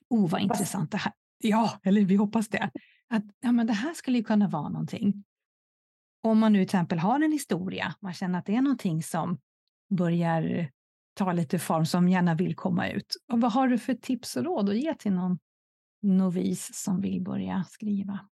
Oh, 0.08 0.30
vad 0.30 0.40
intressant 0.40 0.90
det 0.90 0.98
här. 0.98 1.12
Ja, 1.38 1.80
eller 1.82 2.04
vi 2.04 2.16
hoppas 2.16 2.48
det. 2.48 2.70
Att 3.08 3.24
ja, 3.40 3.52
men 3.52 3.66
det 3.66 3.72
här 3.72 3.94
skulle 3.94 4.18
ju 4.18 4.24
kunna 4.24 4.48
vara 4.48 4.68
någonting. 4.68 5.24
Om 6.22 6.38
man 6.38 6.52
nu 6.52 6.58
till 6.58 6.64
exempel 6.64 6.98
har 6.98 7.20
en 7.20 7.32
historia, 7.32 7.94
man 8.00 8.12
känner 8.12 8.38
att 8.38 8.46
det 8.46 8.56
är 8.56 8.62
någonting 8.62 9.02
som 9.02 9.38
börjar 9.90 10.70
ta 11.14 11.32
lite 11.32 11.58
form, 11.58 11.87
som 11.87 12.08
gärna 12.08 12.35
vill 12.35 12.56
komma 12.56 12.88
ut. 12.88 13.16
Och 13.32 13.40
vad 13.40 13.52
har 13.52 13.68
du 13.68 13.78
för 13.78 13.94
tips 13.94 14.37
och 14.37 14.44
råd 14.44 14.68
att 14.68 14.76
ge 14.76 14.94
till 14.94 15.12
någon 15.12 15.38
novis 16.02 16.74
som 16.74 17.00
vill 17.00 17.22
börja 17.22 17.64
skriva? 17.70 18.28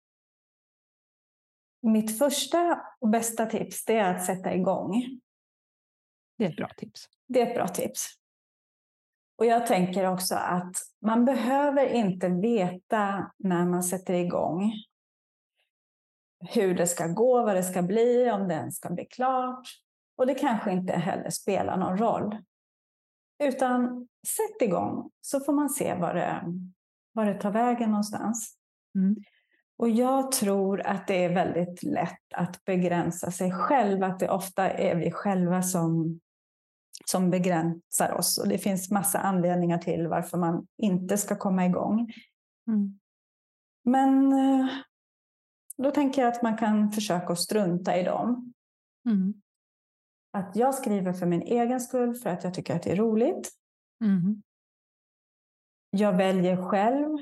Mitt 1.82 2.18
första 2.18 2.82
och 3.00 3.10
bästa 3.10 3.46
tips 3.46 3.86
det 3.86 3.98
är 3.98 4.16
att 4.16 4.26
sätta 4.26 4.56
igång. 4.56 5.20
Det 6.38 6.46
är 6.46 6.50
ett 6.50 6.58
bra 6.58 6.70
tips. 6.78 7.10
Det 7.28 7.42
är 7.42 7.48
ett 7.48 7.56
bra 7.56 7.68
tips. 7.68 8.08
Och 9.38 9.46
jag 9.46 9.68
tänker 9.68 10.06
också 10.06 10.36
att 10.36 10.76
man 11.02 11.26
behöver 11.26 11.88
inte 11.88 12.30
veta 12.30 13.32
när 13.38 13.66
man 13.66 13.84
sätter 13.84 14.14
igång 14.14 14.72
hur 16.40 16.76
det 16.76 16.88
ska 16.88 17.08
gå, 17.08 17.46
vad 17.46 17.56
det 17.56 17.64
ska 17.64 17.82
bli, 17.82 18.32
om 18.32 18.48
den 18.48 18.72
ska 18.72 18.90
bli 18.90 19.06
klart. 19.06 19.68
Och 20.18 20.28
det 20.28 20.36
kanske 20.36 20.72
inte 20.72 20.94
heller 20.94 21.30
spelar 21.30 21.78
någon 21.78 21.98
roll. 21.98 22.38
Utan 23.44 24.08
sätt 24.28 24.62
igång 24.62 25.12
så 25.22 25.40
får 25.40 25.54
man 25.54 25.70
se 25.70 25.96
var 25.96 26.14
det, 26.14 26.44
var 27.16 27.26
det 27.26 27.34
tar 27.34 27.52
vägen 27.52 27.90
någonstans. 27.90 28.56
Mm. 28.96 29.16
Och 29.78 29.90
jag 29.90 30.32
tror 30.32 30.82
att 30.82 31.08
det 31.08 31.26
är 31.26 31.34
väldigt 31.34 31.84
lätt 31.84 32.34
att 32.34 32.66
begränsa 32.66 33.32
sig 33.32 33.52
själv. 33.52 34.04
Att 34.04 34.20
det 34.20 34.30
ofta 34.30 34.70
är 34.70 34.96
vi 34.96 35.12
själva 35.12 35.62
som, 35.62 36.20
som 37.06 37.30
begränsar 37.30 38.12
oss. 38.12 38.38
Och 38.38 38.48
det 38.48 38.58
finns 38.58 38.92
massa 38.92 39.20
anledningar 39.20 39.78
till 39.78 40.08
varför 40.08 40.38
man 40.38 40.68
inte 40.78 41.18
ska 41.18 41.36
komma 41.36 41.66
igång. 41.66 42.12
Mm. 42.68 43.00
Men 43.84 44.34
eh, 44.34 44.68
då 45.78 45.92
tänker 45.92 46.22
jag 46.22 46.34
att 46.34 46.42
man 46.42 46.58
kan 46.58 46.92
försöka 46.92 47.36
strunta 47.36 47.98
i 47.98 48.04
dem. 48.04 48.54
Mm. 49.06 49.34
Att 50.32 50.56
jag 50.56 50.76
skriver 50.76 51.14
för 51.14 51.26
min 51.26 51.42
egen 51.42 51.82
skull, 51.82 52.16
för 52.16 52.30
att 52.30 52.44
jag 52.44 52.54
tycker 52.54 52.76
att 52.76 52.84
det 52.84 52.92
är 52.92 52.96
roligt. 52.96 53.52
Mm. 54.04 54.42
Jag 55.98 56.18
väljer 56.18 56.70
själv 56.70 57.18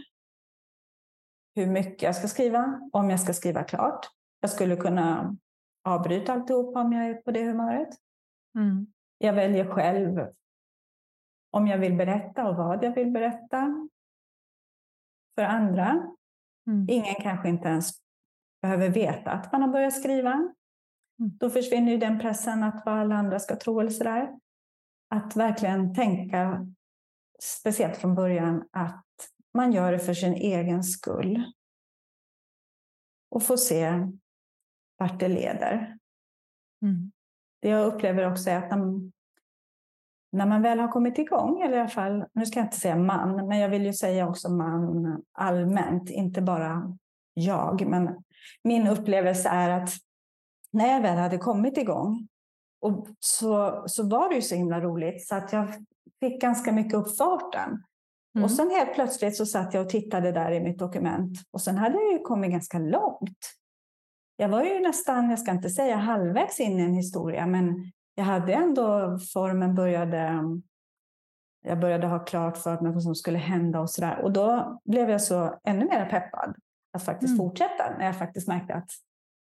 hur 1.56 1.68
mycket 1.68 2.02
jag 2.02 2.16
ska 2.16 2.28
skriva, 2.28 2.90
om 2.94 3.10
jag 3.10 3.20
ska 3.20 3.34
skriva 3.34 3.64
klart. 3.64 4.06
Jag 4.40 4.50
skulle 4.50 4.76
kunna 4.76 5.38
avbryta 5.84 6.34
alltihop 6.34 6.76
om 6.76 6.94
jag 6.94 7.10
är 7.10 7.14
på 7.14 7.32
det 7.32 7.44
humöret. 7.44 7.90
Mm. 8.56 8.88
Jag 9.18 9.34
väljer 9.34 9.66
själv 9.66 10.28
om 11.52 11.68
jag 11.68 11.78
vill 11.78 11.94
berätta 11.94 12.50
och 12.50 12.56
vad 12.56 12.84
jag 12.84 12.96
vill 12.96 13.12
berätta 13.12 13.90
för 15.36 15.44
andra. 15.44 16.16
Mm. 16.68 16.86
Ingen 16.90 17.16
kanske 17.16 17.50
inte 17.50 17.68
ens 17.68 17.92
behöver 18.62 18.90
veta 18.90 19.32
att 19.32 19.52
man 19.52 19.62
har 19.62 19.70
börjat 19.70 19.94
skriva. 19.94 20.32
Mm. 20.32 20.52
Då 21.40 21.50
försvinner 21.50 21.92
ju 21.92 21.98
den 21.98 22.20
pressen 22.20 22.64
att 22.64 22.86
vad 22.86 22.96
alla 23.00 23.16
andra 23.16 23.40
ska 23.40 23.56
tro 23.56 23.80
eller 23.80 23.90
sådär. 23.90 24.40
Att 25.10 25.36
verkligen 25.36 25.96
tänka, 25.96 26.68
speciellt 27.44 27.98
från 27.98 28.16
början, 28.16 28.70
att 28.72 29.06
man 29.54 29.72
gör 29.72 29.92
det 29.92 30.00
för 30.00 30.14
sin 30.14 30.34
egen 30.34 30.84
skull. 30.84 31.44
Och 33.30 33.44
få 33.44 33.58
se 33.58 34.08
vart 34.98 35.20
det 35.20 35.28
leder. 35.28 35.98
Mm. 36.82 37.12
Det 37.62 37.70
jag 37.70 37.94
upplever 37.94 38.32
också 38.32 38.50
är 38.50 38.58
att 38.58 38.70
när, 38.70 39.12
när 40.32 40.46
man 40.46 40.62
väl 40.62 40.80
har 40.80 40.88
kommit 40.88 41.18
igång, 41.18 41.62
eller 41.62 41.78
i 41.78 41.80
alla 41.80 41.90
fall, 41.90 42.26
nu 42.34 42.46
ska 42.46 42.60
jag 42.60 42.68
inte 42.68 42.80
säga 42.80 42.96
man, 42.96 43.48
men 43.48 43.60
jag 43.60 43.70
vill 43.70 43.86
ju 43.86 43.94
säga 43.94 44.30
också 44.30 44.50
man 44.50 45.24
allmänt, 45.32 46.10
inte 46.10 46.42
bara 46.42 46.98
jag. 47.34 47.88
Men 47.88 48.24
min 48.64 48.88
upplevelse 48.88 49.50
är 49.50 49.70
att 49.70 49.90
när 50.72 50.88
jag 50.88 51.02
väl 51.02 51.18
hade 51.18 51.38
kommit 51.38 51.78
igång 51.78 52.28
och 52.82 53.08
så, 53.20 53.84
så 53.88 54.10
var 54.10 54.30
det 54.30 54.36
ju 54.36 54.42
så 54.42 54.56
himla 54.56 54.82
roligt 54.82 55.28
så 55.28 55.36
att 55.36 55.54
jag 55.54 55.86
fick 56.24 56.42
ganska 56.42 56.72
mycket 56.72 56.94
upp 56.94 57.18
farten. 57.18 57.84
Mm. 58.36 58.44
Och 58.44 58.52
sen 58.52 58.70
helt 58.70 58.94
plötsligt 58.94 59.38
så 59.38 59.46
satt 59.46 59.74
jag 59.74 59.84
och 59.84 59.90
tittade 59.90 60.32
där 60.32 60.52
i 60.52 60.60
mitt 60.60 60.80
dokument 60.80 61.40
och 61.52 61.62
sen 61.62 61.78
hade 61.78 61.96
jag 61.96 62.14
ju 62.14 62.20
kommit 62.20 62.52
ganska 62.52 62.80
långt. 62.80 63.40
Jag 64.38 64.50
var 64.50 64.64
ju 64.64 64.80
nästan, 64.80 65.30
jag 65.30 65.40
ska 65.40 65.52
inte 65.52 65.70
säga 65.70 65.96
halvvägs 65.96 66.60
in 66.60 66.80
i 66.80 66.82
en 66.82 66.94
historia, 66.94 67.46
men 67.48 67.92
jag 68.16 68.24
hade 68.24 68.54
ändå 68.54 69.18
formen 69.34 69.76
började. 69.76 70.44
Jag 71.66 71.80
började 71.80 72.08
ha 72.08 72.20
klart 72.20 72.58
för 72.58 72.82
mig 72.82 72.92
vad 72.92 73.04
som 73.04 73.16
skulle 73.16 73.38
hända 73.38 73.80
och 73.80 73.90
så 73.90 74.02
där. 74.02 74.22
Och 74.22 74.32
då 74.32 74.82
blev 74.86 75.10
jag 75.10 75.22
så 75.22 75.60
ännu 75.64 75.86
mer 75.86 76.06
peppad 76.10 76.56
att 76.94 77.06
faktiskt 77.06 77.30
mm. 77.30 77.38
fortsätta 77.38 77.98
när 77.98 78.06
jag 78.06 78.18
faktiskt 78.18 78.48
märkte 78.48 78.74
att 78.74 78.90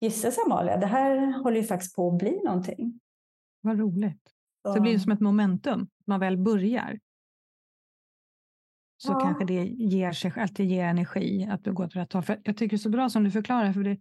gisses 0.02 0.38
Amalia, 0.46 0.78
det 0.78 0.86
här 0.86 1.44
håller 1.44 1.58
ju 1.58 1.64
faktiskt 1.64 1.96
på 1.96 2.08
att 2.08 2.18
bli 2.18 2.42
någonting. 2.44 3.00
Vad 3.62 3.80
roligt. 3.80 4.22
Så, 4.66 4.70
så 4.70 4.74
det 4.74 4.82
blir 4.82 5.00
som 5.00 5.12
ett 5.12 5.20
momentum, 5.20 5.88
man 6.08 6.20
väl 6.20 6.38
börjar. 6.38 7.00
Så 8.98 9.12
ja. 9.12 9.20
kanske 9.20 9.46
det 9.46 9.66
ger 9.66 10.12
sig 10.12 10.34
alltid 10.36 10.66
ger 10.66 10.86
energi 10.86 11.48
att 11.52 11.64
du 11.64 11.74
går 11.74 11.86
åt 11.86 11.96
rätt 11.96 12.14
håll. 12.14 12.24
För 12.24 12.42
jag 12.44 12.58
tycker 12.58 12.78
det 12.78 12.80
är 12.80 12.84
så 12.84 12.90
bra 12.90 13.10
som 13.10 13.24
du 13.24 13.32
förklarar, 13.32 13.74
för 13.74 13.84
det, 13.84 13.98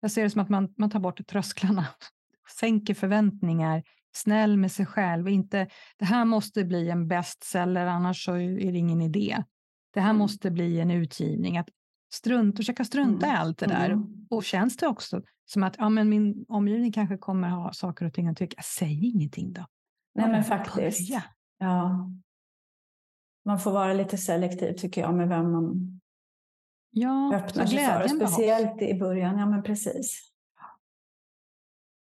jag 0.00 0.10
ser 0.10 0.22
det 0.22 0.30
som 0.30 0.40
att 0.40 0.48
man, 0.48 0.74
man 0.76 0.90
tar 0.90 1.00
bort 1.00 1.26
trösklarna, 1.26 1.86
sänker 2.60 2.94
förväntningar, 2.94 3.82
snäll 4.12 4.56
med 4.56 4.72
sig 4.72 4.86
själv. 4.86 5.28
Inte, 5.28 5.68
det 5.98 6.04
här 6.04 6.24
måste 6.24 6.64
bli 6.64 6.90
en 6.90 7.08
bestseller, 7.08 7.86
annars 7.86 8.24
så 8.24 8.34
är 8.34 8.72
det 8.72 8.78
ingen 8.78 9.02
idé. 9.02 9.44
Det 9.94 10.00
här 10.00 10.10
mm. 10.10 10.18
måste 10.18 10.50
bli 10.50 10.80
en 10.80 10.90
utgivning. 10.90 11.58
Att 11.58 11.68
strunt, 12.12 12.56
försöka 12.56 12.84
strunta 12.84 13.26
mm. 13.26 13.36
i 13.36 13.38
allt 13.38 13.58
det 13.58 13.66
där. 13.66 13.90
Mm. 13.90 14.26
Och 14.30 14.44
känns 14.44 14.76
det 14.76 14.86
också 14.86 15.22
som 15.44 15.62
att 15.62 15.74
ja, 15.78 15.88
men 15.88 16.08
min 16.08 16.44
omgivning 16.48 16.92
kanske 16.92 17.18
kommer 17.18 17.48
ha 17.48 17.72
saker 17.72 18.06
och 18.06 18.14
ting 18.14 18.28
att 18.28 18.36
tycka, 18.36 18.62
säg 18.62 19.06
ingenting 19.06 19.52
då. 19.52 19.66
Nej, 20.14 20.28
men 20.28 20.44
faktiskt. 20.44 21.08
Börja. 21.08 21.24
Ja. 21.60 22.10
Man 23.44 23.58
får 23.58 23.72
vara 23.72 23.92
lite 23.92 24.18
selektiv 24.18 24.72
tycker 24.72 25.00
jag 25.00 25.14
med 25.14 25.28
vem 25.28 25.52
man 25.52 26.00
ja, 26.90 27.34
öppnar 27.34 27.66
sig 27.66 27.86
för. 27.86 28.08
Speciellt 28.08 28.82
i 28.82 28.94
början. 28.94 29.38
Ja, 29.38 29.46
men 29.46 29.62
precis. 29.62 30.30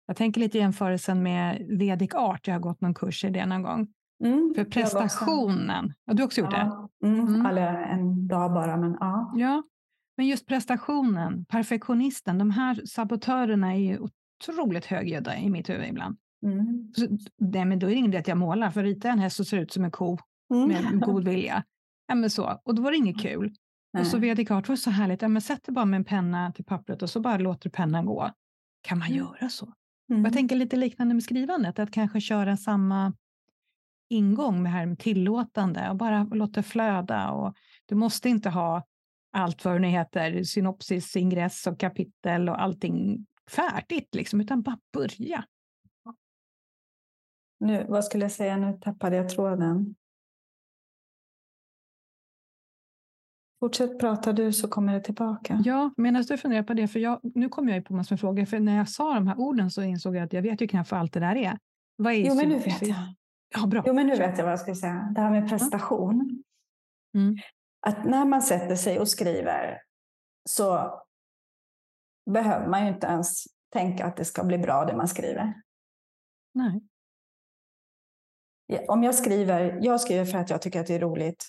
Jag 0.06 0.18
tänker 0.18 0.42
lite 0.42 0.58
jämförelsen 0.58 1.24
med 1.24 1.66
Vedic 1.80 2.14
Art. 2.14 2.48
Jag 2.48 2.56
har 2.56 2.60
gått 2.60 2.82
någon 2.82 2.94
kurs 2.94 3.26
i 3.26 3.30
det 3.30 3.46
någon 3.46 3.64
gång. 3.64 3.88
Mm, 4.24 4.54
för 4.56 4.64
prestationen. 4.64 5.94
Ja, 6.06 6.14
du 6.14 6.22
har 6.22 6.28
också 6.28 6.42
gjort 6.42 6.54
ja, 6.54 6.90
det? 7.00 7.08
Mm, 7.08 7.28
mm. 7.28 7.46
Alla 7.46 7.86
en 7.86 8.28
dag 8.28 8.54
bara, 8.54 8.78
men 8.78 8.98
ja. 9.00 9.34
ja. 9.36 9.64
Men 10.18 10.28
just 10.28 10.48
prestationen, 10.48 11.46
perfektionisten, 11.46 12.38
de 12.38 12.52
här 12.52 12.86
sabotörerna 12.86 13.74
är 13.74 13.80
ju 13.80 14.00
otroligt 14.00 14.86
högljudda 14.86 15.38
i 15.38 15.50
mitt 15.50 15.70
huvud 15.70 15.88
ibland. 15.88 16.18
Mm. 16.44 16.92
Så, 16.96 17.08
nej, 17.38 17.66
men 17.66 17.80
då 17.80 17.88
är 17.88 17.92
det 17.92 17.98
ingen 17.98 18.12
idé 18.12 18.18
att 18.18 18.28
jag 18.28 18.38
målar, 18.38 18.72
för 18.72 18.84
ritar 18.84 19.10
jag 19.10 19.14
en 19.14 19.20
häst 19.20 19.36
så 19.36 19.46
ser 19.46 19.58
det 19.58 19.64
ut 19.64 19.74
som 19.74 19.84
en 19.84 19.92
ko 19.92 20.18
mm. 20.54 20.68
med 20.68 21.02
god 21.06 21.26
vilja. 21.26 21.64
Ja, 22.08 22.16
men 22.16 22.30
så. 22.30 22.62
Och 22.64 22.76
då 22.76 22.82
var 22.82 22.92
det 22.92 22.98
inget 22.98 23.22
kul. 23.22 23.54
Nej. 23.94 24.02
Och 24.02 24.08
så 24.08 24.18
Vedic 24.18 24.52
Art 24.52 24.70
var 24.70 24.76
så 24.76 24.90
härligt. 24.90 25.22
Ja, 25.22 25.28
men 25.28 25.42
sätt 25.42 25.60
det 25.64 25.72
bara 25.72 25.86
med 25.86 25.98
en 25.98 26.06
penna 26.06 26.52
till 26.52 26.66
pappret 26.66 27.02
och 27.02 27.10
så 27.10 27.20
bara 27.20 27.38
låter 27.38 27.70
pennan 27.70 28.06
gå. 28.06 28.32
Kan 28.82 29.00
man 29.00 29.08
mm. 29.08 29.18
göra 29.18 29.50
så? 29.50 29.74
Mm. 30.10 30.24
Jag 30.24 30.34
tänker 30.34 30.56
lite 30.56 30.76
liknande 30.76 31.14
med 31.14 31.24
skrivandet, 31.24 31.80
att 31.80 31.92
kanske 31.92 32.22
köra 32.22 32.58
samma 32.58 33.14
ingång 34.10 34.64
med 34.64 34.72
här 34.72 34.86
med 34.86 35.00
tillåtande 35.00 35.90
och 35.90 35.96
bara 35.96 36.24
låta 36.24 36.64
flöda. 36.64 37.32
Och 37.32 37.56
du 37.86 37.96
måste 37.96 38.30
inte 38.30 38.50
ha 38.50 38.84
allt 39.34 39.66
vad 39.66 39.82
det 39.82 39.88
heter, 39.88 40.44
synopsis, 40.44 41.16
ingress 41.16 41.68
och 41.68 41.80
kapitel 41.80 42.50
och 42.50 42.62
allting 42.62 43.26
färdigt, 43.50 44.16
liksom, 44.16 44.42
utan 44.42 44.62
bara 44.62 44.80
börja. 44.94 45.46
Nu, 47.64 47.86
vad 47.90 48.06
skulle 48.06 48.24
jag 48.24 48.32
säga? 48.32 48.58
Nu 48.58 48.78
tappade 48.82 49.16
jag 49.16 49.30
tråden. 49.30 49.96
Fortsätt 53.60 54.00
prata 54.00 54.34
du 54.34 54.54
så 54.54 54.68
kommer 54.68 54.94
det 54.94 55.02
tillbaka. 55.02 55.62
Ja, 55.66 55.94
medan 55.98 56.22
du 56.22 56.38
funderar 56.38 56.64
på 56.64 56.74
det, 56.74 56.88
för 56.88 57.00
jag, 57.00 57.20
nu 57.24 57.50
kommer 57.50 57.74
jag 57.74 57.86
på 57.86 57.94
massor 57.94 58.16
med 58.16 58.20
frågor, 58.20 58.46
för 58.46 58.60
när 58.60 58.78
jag 58.78 58.90
sa 58.90 59.14
de 59.14 59.28
här 59.28 59.40
orden 59.40 59.72
så 59.72 59.82
insåg 59.82 60.16
jag 60.16 60.24
att 60.24 60.34
jag 60.34 60.42
vet 60.42 60.62
ju 60.62 60.68
knappt 60.68 60.92
vad 60.92 61.00
allt 61.00 61.14
det 61.14 61.20
där 61.20 61.36
är. 61.36 61.58
Vad 61.96 62.14
är 62.14 62.18
jo, 62.18 62.36
men 62.36 62.50
nu 62.50 62.60
vet 62.60 62.88
jag. 62.88 62.98
Ja, 63.56 63.68
bra. 63.68 63.84
Jo, 63.86 63.94
men 63.94 64.08
nu 64.08 64.16
vet 64.16 64.38
jag 64.38 64.46
vad 64.46 64.52
jag 64.52 64.60
ska 64.60 64.76
säga. 64.76 65.12
Det 65.16 65.22
här 65.22 65.32
med 65.32 65.50
prestation. 65.50 66.44
Mm. 67.16 67.36
Att 67.88 68.06
när 68.06 68.26
man 68.26 68.42
sätter 68.42 68.76
sig 68.76 69.00
och 69.00 69.08
skriver 69.08 69.82
så 70.50 71.00
behöver 72.32 72.68
man 72.68 72.86
ju 72.86 72.94
inte 72.94 73.08
ens 73.08 73.44
tänka 73.74 74.06
att 74.06 74.18
det 74.18 74.26
ska 74.26 74.44
bli 74.44 74.58
bra 74.58 74.86
det 74.86 74.96
man 74.96 75.08
skriver. 75.08 75.54
Nej. 76.54 76.82
Om 78.88 79.04
jag 79.04 79.16
skriver, 79.16 79.80
jag 79.82 80.02
skriver 80.02 80.26
för 80.26 80.38
att 80.38 80.50
jag 80.50 80.62
tycker 80.62 80.80
att 80.80 80.88
det 80.88 80.96
är 80.96 81.00
roligt. 81.00 81.46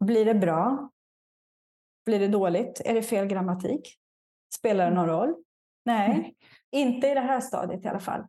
Blir 0.00 0.24
det 0.24 0.34
bra? 0.34 0.90
Blir 2.06 2.18
det 2.18 2.28
dåligt? 2.28 2.80
Är 2.84 2.94
det 2.94 3.02
fel 3.02 3.26
grammatik? 3.26 3.98
Spelar 4.54 4.90
det 4.90 4.96
någon 4.96 5.06
roll? 5.06 5.34
Nej, 5.84 6.08
Nej. 6.08 6.36
inte 6.70 7.08
i 7.08 7.14
det 7.14 7.20
här 7.20 7.40
stadiet 7.40 7.84
i 7.84 7.88
alla 7.88 8.00
fall. 8.00 8.26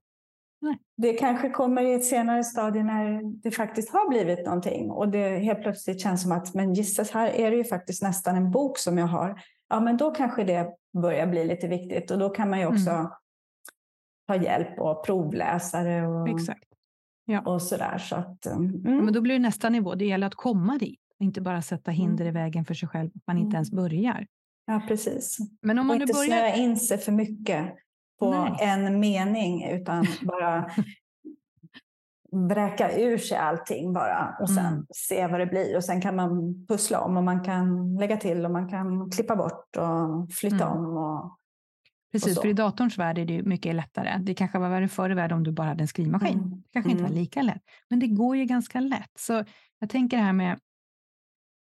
Nej. 0.62 0.78
Det 0.98 1.14
kanske 1.14 1.50
kommer 1.50 1.82
i 1.84 1.94
ett 1.94 2.06
senare 2.06 2.44
stadie 2.44 2.84
när 2.84 3.22
det 3.24 3.52
faktiskt 3.52 3.90
har 3.90 4.10
blivit 4.10 4.46
någonting 4.46 4.92
och 4.92 5.10
det 5.10 5.38
helt 5.38 5.62
plötsligt 5.62 6.02
känns 6.02 6.22
som 6.22 6.32
att 6.32 6.54
men 6.54 6.74
gissas 6.74 7.12
här 7.12 7.28
är 7.28 7.52
det 7.52 7.58
ju 7.58 7.64
faktiskt 7.64 8.04
nästan 8.04 8.36
en 8.36 8.52
bok 8.52 8.78
som 8.78 8.98
jag 8.98 9.08
har. 9.08 9.42
Ja, 9.70 9.80
men 9.80 9.98
då 9.98 10.12
kanske 10.12 10.44
det 10.44 10.76
börjar 11.02 11.28
bli 11.28 11.46
lite 11.46 11.68
viktigt 11.68 12.12
och 12.12 12.20
då 12.20 12.30
kan 12.30 12.50
man 12.50 12.60
ju 12.60 12.66
också 12.66 12.90
mm. 12.90 13.08
ta 14.28 14.36
hjälp 14.36 14.80
och 14.80 15.06
provläsare 15.06 16.08
och, 16.08 16.30
Exakt. 16.30 16.73
Ja. 17.26 17.42
och 17.42 17.62
sådär. 17.62 17.98
Så 17.98 18.16
att, 18.16 18.46
mm. 18.46 18.82
ja, 18.84 18.92
men 18.92 19.14
då 19.14 19.22
blir 19.22 19.34
det 19.34 19.40
nästa 19.40 19.70
nivå. 19.70 19.96
Det 19.96 20.06
gäller 20.06 20.28
att 20.28 20.36
komma 20.36 20.78
dit 20.78 21.00
inte 21.24 21.42
bara 21.42 21.62
sätta 21.62 21.92
hinder 21.92 22.26
mm. 22.26 22.38
i 22.38 22.40
vägen 22.40 22.66
för 22.66 22.74
sig 22.74 22.90
själv, 22.90 23.10
att 23.16 23.28
man 23.28 23.38
inte 23.38 23.56
ens 23.56 23.72
mm. 23.72 23.84
börjar. 23.84 24.28
Ja, 24.66 24.82
precis. 24.88 25.38
Men 25.62 25.80
om 25.80 25.88
man 25.88 25.96
och 25.96 26.02
inte 26.02 26.14
börjar... 26.14 26.28
snöa 26.28 26.56
in 26.56 26.78
sig 26.78 26.98
för 26.98 27.12
mycket 27.12 27.76
på 28.20 28.32
Nej. 28.32 28.58
en 28.60 29.00
mening, 29.00 29.70
utan 29.70 30.06
bara 30.22 30.72
bräka 32.50 32.98
ur 32.98 33.18
sig 33.18 33.38
allting 33.38 33.94
bara 33.94 34.36
och 34.42 34.50
sen 34.50 34.66
mm. 34.66 34.86
se 34.90 35.28
vad 35.28 35.40
det 35.40 35.46
blir. 35.46 35.76
Och 35.76 35.84
sen 35.84 36.02
kan 36.02 36.16
man 36.16 36.66
pussla 36.68 37.02
om 37.02 37.18
och 37.18 37.24
man 37.24 37.44
kan 37.44 37.96
lägga 37.96 38.18
till 38.18 38.46
och 38.46 38.52
man 38.52 38.70
kan 38.70 39.12
klippa 39.12 39.36
bort 39.36 39.78
och 39.78 40.32
flytta 40.34 40.68
mm. 40.68 40.78
om. 40.78 40.98
Och, 40.98 41.38
Precis, 42.14 42.42
för 42.42 42.48
i 42.48 42.54
datorns 42.54 42.98
värld 42.98 43.18
är 43.18 43.26
det 43.26 43.44
mycket 43.44 43.76
lättare. 43.76 44.18
Det 44.22 44.34
kanske 44.34 44.60
var 44.60 44.70
värre 44.70 44.88
förr 44.88 45.10
i 45.10 45.14
världen 45.14 45.38
om 45.38 45.44
du 45.44 45.52
bara 45.52 45.68
hade 45.68 45.84
en 45.84 45.88
skrivmaskin. 45.88 46.38
Mm. 46.38 46.50
Det 46.50 46.70
kanske 46.74 46.92
inte 46.92 47.04
var 47.04 47.10
mm. 47.10 47.22
lika 47.22 47.42
lätt, 47.42 47.62
men 47.90 48.00
det 48.00 48.08
går 48.08 48.38
ju 48.38 48.46
ganska 48.46 48.80
lätt. 48.80 49.12
Så 49.20 49.44
jag 49.80 49.90
tänker 49.90 50.18
det 50.18 50.24
här 50.24 50.34
med 50.34 50.60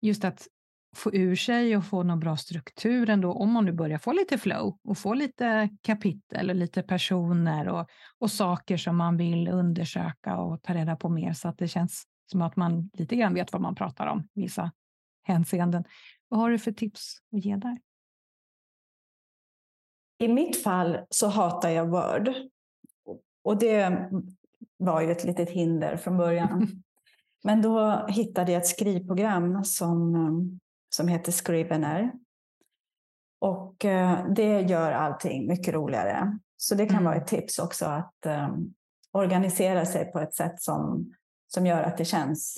just 0.01 0.25
att 0.25 0.47
få 0.95 1.13
ur 1.13 1.35
sig 1.35 1.77
och 1.77 1.85
få 1.85 2.03
någon 2.03 2.19
bra 2.19 2.37
struktur 2.37 3.09
ändå, 3.09 3.33
om 3.33 3.51
man 3.51 3.65
nu 3.65 3.71
börjar 3.71 3.97
få 3.97 4.11
lite 4.11 4.37
flow 4.37 4.77
och 4.83 4.97
få 4.97 5.13
lite 5.13 5.69
kapitel 5.81 6.49
och 6.49 6.55
lite 6.55 6.83
personer 6.83 7.67
och, 7.67 7.89
och 8.19 8.31
saker 8.31 8.77
som 8.77 8.97
man 8.97 9.17
vill 9.17 9.47
undersöka 9.47 10.37
och 10.37 10.61
ta 10.61 10.73
reda 10.73 10.95
på 10.95 11.09
mer 11.09 11.33
så 11.33 11.47
att 11.47 11.57
det 11.57 11.67
känns 11.67 12.03
som 12.31 12.41
att 12.41 12.55
man 12.55 12.89
lite 12.93 13.15
grann 13.15 13.33
vet 13.33 13.53
vad 13.53 13.61
man 13.61 13.75
pratar 13.75 14.07
om 14.07 14.27
i 14.33 14.41
vissa 14.41 14.71
hänseenden. 15.23 15.83
Vad 16.27 16.39
har 16.39 16.49
du 16.49 16.59
för 16.59 16.71
tips 16.71 17.17
att 17.33 17.45
ge 17.45 17.55
där? 17.55 17.77
I 20.19 20.27
mitt 20.27 20.63
fall 20.63 20.99
så 21.09 21.27
hatar 21.27 21.69
jag 21.69 21.87
Word. 21.89 22.33
Och 23.43 23.59
det 23.59 24.09
var 24.77 25.01
ju 25.01 25.11
ett 25.11 25.23
litet 25.23 25.49
hinder 25.49 25.97
från 25.97 26.17
början. 26.17 26.67
Men 27.43 27.61
då 27.61 28.05
hittade 28.09 28.51
jag 28.51 28.61
ett 28.61 28.67
skrivprogram 28.67 29.63
som, 29.63 30.59
som 30.95 31.07
heter 31.07 31.31
Scrivener. 31.31 32.11
Och 33.39 33.85
eh, 33.85 34.25
det 34.35 34.61
gör 34.61 34.91
allting 34.91 35.47
mycket 35.47 35.73
roligare. 35.73 36.39
Så 36.57 36.75
det 36.75 36.85
kan 36.85 36.95
mm. 36.95 37.05
vara 37.05 37.15
ett 37.15 37.27
tips 37.27 37.59
också 37.59 37.85
att 37.85 38.25
um, 38.25 38.73
organisera 39.11 39.85
sig 39.85 40.11
på 40.11 40.19
ett 40.19 40.33
sätt 40.33 40.61
som, 40.61 41.13
som 41.47 41.65
gör 41.65 41.83
att 41.83 41.97
det 41.97 42.05
känns 42.05 42.57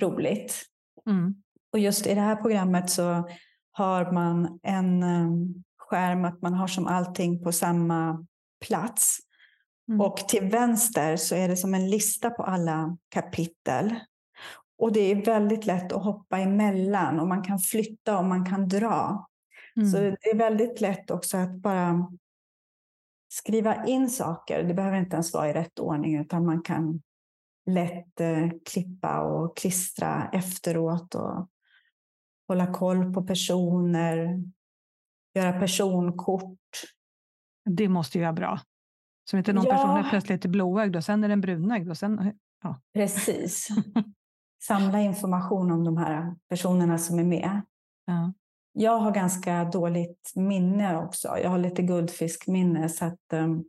roligt. 0.00 0.62
Mm. 1.06 1.42
Och 1.72 1.78
just 1.78 2.06
i 2.06 2.14
det 2.14 2.20
här 2.20 2.36
programmet 2.36 2.90
så 2.90 3.28
har 3.72 4.12
man 4.12 4.60
en 4.62 5.02
um, 5.02 5.64
skärm 5.88 6.24
att 6.24 6.42
man 6.42 6.54
har 6.54 6.66
som 6.66 6.86
allting 6.86 7.42
på 7.44 7.52
samma 7.52 8.26
plats. 8.66 9.18
Mm. 9.88 10.00
Och 10.00 10.16
till 10.16 10.48
vänster 10.48 11.16
så 11.16 11.34
är 11.34 11.48
det 11.48 11.56
som 11.56 11.74
en 11.74 11.90
lista 11.90 12.30
på 12.30 12.42
alla 12.42 12.96
kapitel. 13.08 13.94
Och 14.78 14.92
det 14.92 15.00
är 15.00 15.24
väldigt 15.24 15.66
lätt 15.66 15.92
att 15.92 16.04
hoppa 16.04 16.38
emellan 16.38 17.20
och 17.20 17.28
man 17.28 17.42
kan 17.42 17.58
flytta 17.58 18.18
och 18.18 18.24
man 18.24 18.46
kan 18.46 18.68
dra. 18.68 19.28
Mm. 19.76 19.90
Så 19.90 19.96
det 19.96 20.30
är 20.30 20.36
väldigt 20.36 20.80
lätt 20.80 21.10
också 21.10 21.36
att 21.36 21.54
bara 21.54 22.10
skriva 23.28 23.86
in 23.86 24.10
saker. 24.10 24.62
Det 24.62 24.74
behöver 24.74 24.98
inte 24.98 25.16
ens 25.16 25.34
vara 25.34 25.50
i 25.50 25.52
rätt 25.52 25.78
ordning 25.78 26.16
utan 26.16 26.46
man 26.46 26.62
kan 26.62 27.02
lätt 27.66 28.20
eh, 28.20 28.48
klippa 28.70 29.20
och 29.20 29.56
klistra 29.56 30.30
efteråt 30.32 31.14
och 31.14 31.48
hålla 32.48 32.72
koll 32.72 33.14
på 33.14 33.22
personer, 33.22 34.42
göra 35.38 35.60
personkort. 35.60 36.58
Det 37.70 37.88
måste 37.88 38.18
ju 38.18 38.24
vara 38.24 38.32
bra. 38.32 38.60
Så 39.30 39.36
inte 39.36 39.52
någon 39.52 39.64
Ja. 39.64 39.72
person 39.72 39.96
är 39.96 40.10
plötsligt 40.10 40.46
blåögd 40.46 40.96
och 40.96 41.04
sen 41.04 41.24
är 41.24 41.28
den 41.28 41.40
brunögd 41.40 41.90
och 41.90 41.98
sen... 41.98 42.32
Ja. 42.62 42.80
Precis. 42.94 43.68
Samla 44.62 45.00
information 45.00 45.70
om 45.72 45.84
de 45.84 45.96
här 45.96 46.34
personerna 46.48 46.98
som 46.98 47.18
är 47.18 47.24
med. 47.24 47.60
Ja. 48.06 48.32
Jag 48.72 48.98
har 48.98 49.10
ganska 49.12 49.64
dåligt 49.64 50.32
minne 50.34 50.96
också. 50.96 51.38
Jag 51.42 51.50
har 51.50 51.58
lite 51.58 51.82
guldfiskminne. 51.82 52.88
Så 52.88 53.04
att, 53.04 53.18
um, 53.32 53.64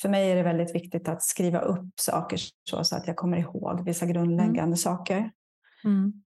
för 0.00 0.08
mig 0.08 0.30
är 0.30 0.36
det 0.36 0.42
väldigt 0.42 0.74
viktigt 0.74 1.08
att 1.08 1.22
skriva 1.22 1.60
upp 1.60 2.00
saker 2.00 2.38
så, 2.70 2.84
så 2.84 2.96
att 2.96 3.06
jag 3.06 3.16
kommer 3.16 3.36
ihåg 3.36 3.84
vissa 3.84 4.06
grundläggande 4.06 4.76
saker. 4.76 5.30
Mm. 5.84 6.23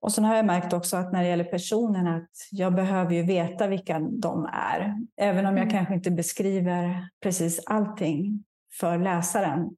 Och 0.00 0.12
sen 0.12 0.24
har 0.24 0.36
jag 0.36 0.46
märkt 0.46 0.72
också 0.72 0.96
att 0.96 1.12
när 1.12 1.22
det 1.22 1.28
gäller 1.28 1.44
personerna 1.44 2.16
att 2.16 2.30
jag 2.50 2.74
behöver 2.74 3.14
ju 3.14 3.22
veta 3.22 3.66
vilka 3.66 4.00
de 4.00 4.44
är. 4.52 5.06
Även 5.16 5.46
om 5.46 5.56
jag 5.56 5.62
Mm. 5.66 5.70
kanske 5.70 5.94
inte 5.94 6.10
beskriver 6.10 7.08
precis 7.22 7.62
allting 7.66 8.44
för 8.80 8.98
läsaren 8.98 9.76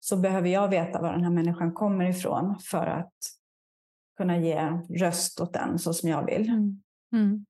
så 0.00 0.16
behöver 0.16 0.48
jag 0.48 0.68
veta 0.68 1.02
var 1.02 1.12
den 1.12 1.24
här 1.24 1.30
människan 1.30 1.72
kommer 1.72 2.04
ifrån 2.04 2.58
för 2.70 2.86
att 2.86 3.14
kunna 4.16 4.38
ge 4.38 4.60
röst 4.98 5.40
åt 5.40 5.52
den 5.52 5.78
så 5.78 5.94
som 5.94 6.08
jag 6.08 6.26
vill. 6.26 6.48
Mm. 6.48 6.82
Mm. 7.12 7.46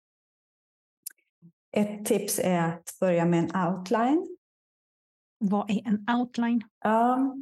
Ett 1.73 2.07
tips 2.07 2.39
är 2.39 2.69
att 2.69 2.97
börja 3.01 3.25
med 3.25 3.39
en 3.39 3.67
outline. 3.67 4.37
Vad 5.39 5.71
är 5.71 5.89
en 5.89 6.07
outline? 6.21 6.63
Ja, 6.85 7.35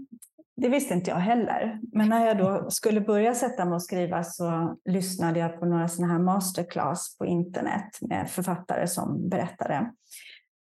det 0.60 0.68
visste 0.68 0.94
inte 0.94 1.10
jag 1.10 1.16
heller. 1.16 1.80
Men 1.92 2.08
när 2.08 2.26
jag 2.26 2.38
då 2.38 2.70
skulle 2.70 3.00
börja 3.00 3.34
sätta 3.34 3.64
mig 3.64 3.74
och 3.74 3.82
skriva 3.82 4.24
så 4.24 4.76
lyssnade 4.84 5.40
jag 5.40 5.60
på 5.60 5.66
några 5.66 5.88
sådana 5.88 6.12
här 6.12 6.20
masterclass 6.20 7.16
på 7.18 7.26
internet 7.26 7.98
med 8.00 8.30
författare 8.30 8.86
som 8.86 9.28
berättade. 9.28 9.92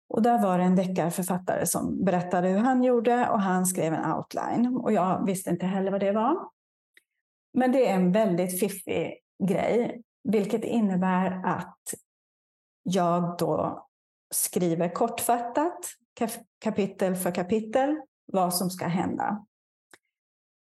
Och 0.10 0.22
där 0.22 0.42
var 0.42 0.58
det 0.58 0.64
en 0.64 0.76
deckarförfattare 0.76 1.66
som 1.66 2.06
berättade 2.06 2.48
hur 2.48 2.58
han 2.58 2.84
gjorde 2.84 3.30
och 3.30 3.42
han 3.42 3.66
skrev 3.66 3.94
en 3.94 4.14
outline. 4.14 4.78
Och 4.78 4.92
jag 4.92 5.26
visste 5.26 5.50
inte 5.50 5.66
heller 5.66 5.92
vad 5.92 6.02
det 6.02 6.12
var. 6.12 6.36
Men 7.54 7.72
det 7.72 7.90
är 7.90 7.96
en 7.96 8.12
väldigt 8.12 8.60
fiffig 8.60 9.14
grej, 9.44 10.02
vilket 10.24 10.64
innebär 10.64 11.42
att 11.46 11.80
jag 12.84 13.36
då 13.38 13.86
skriver 14.34 14.90
kortfattat, 14.90 15.80
kapitel 16.60 17.16
för 17.16 17.32
kapitel, 17.32 18.02
vad 18.26 18.54
som 18.54 18.70
ska 18.70 18.86
hända. 18.86 19.46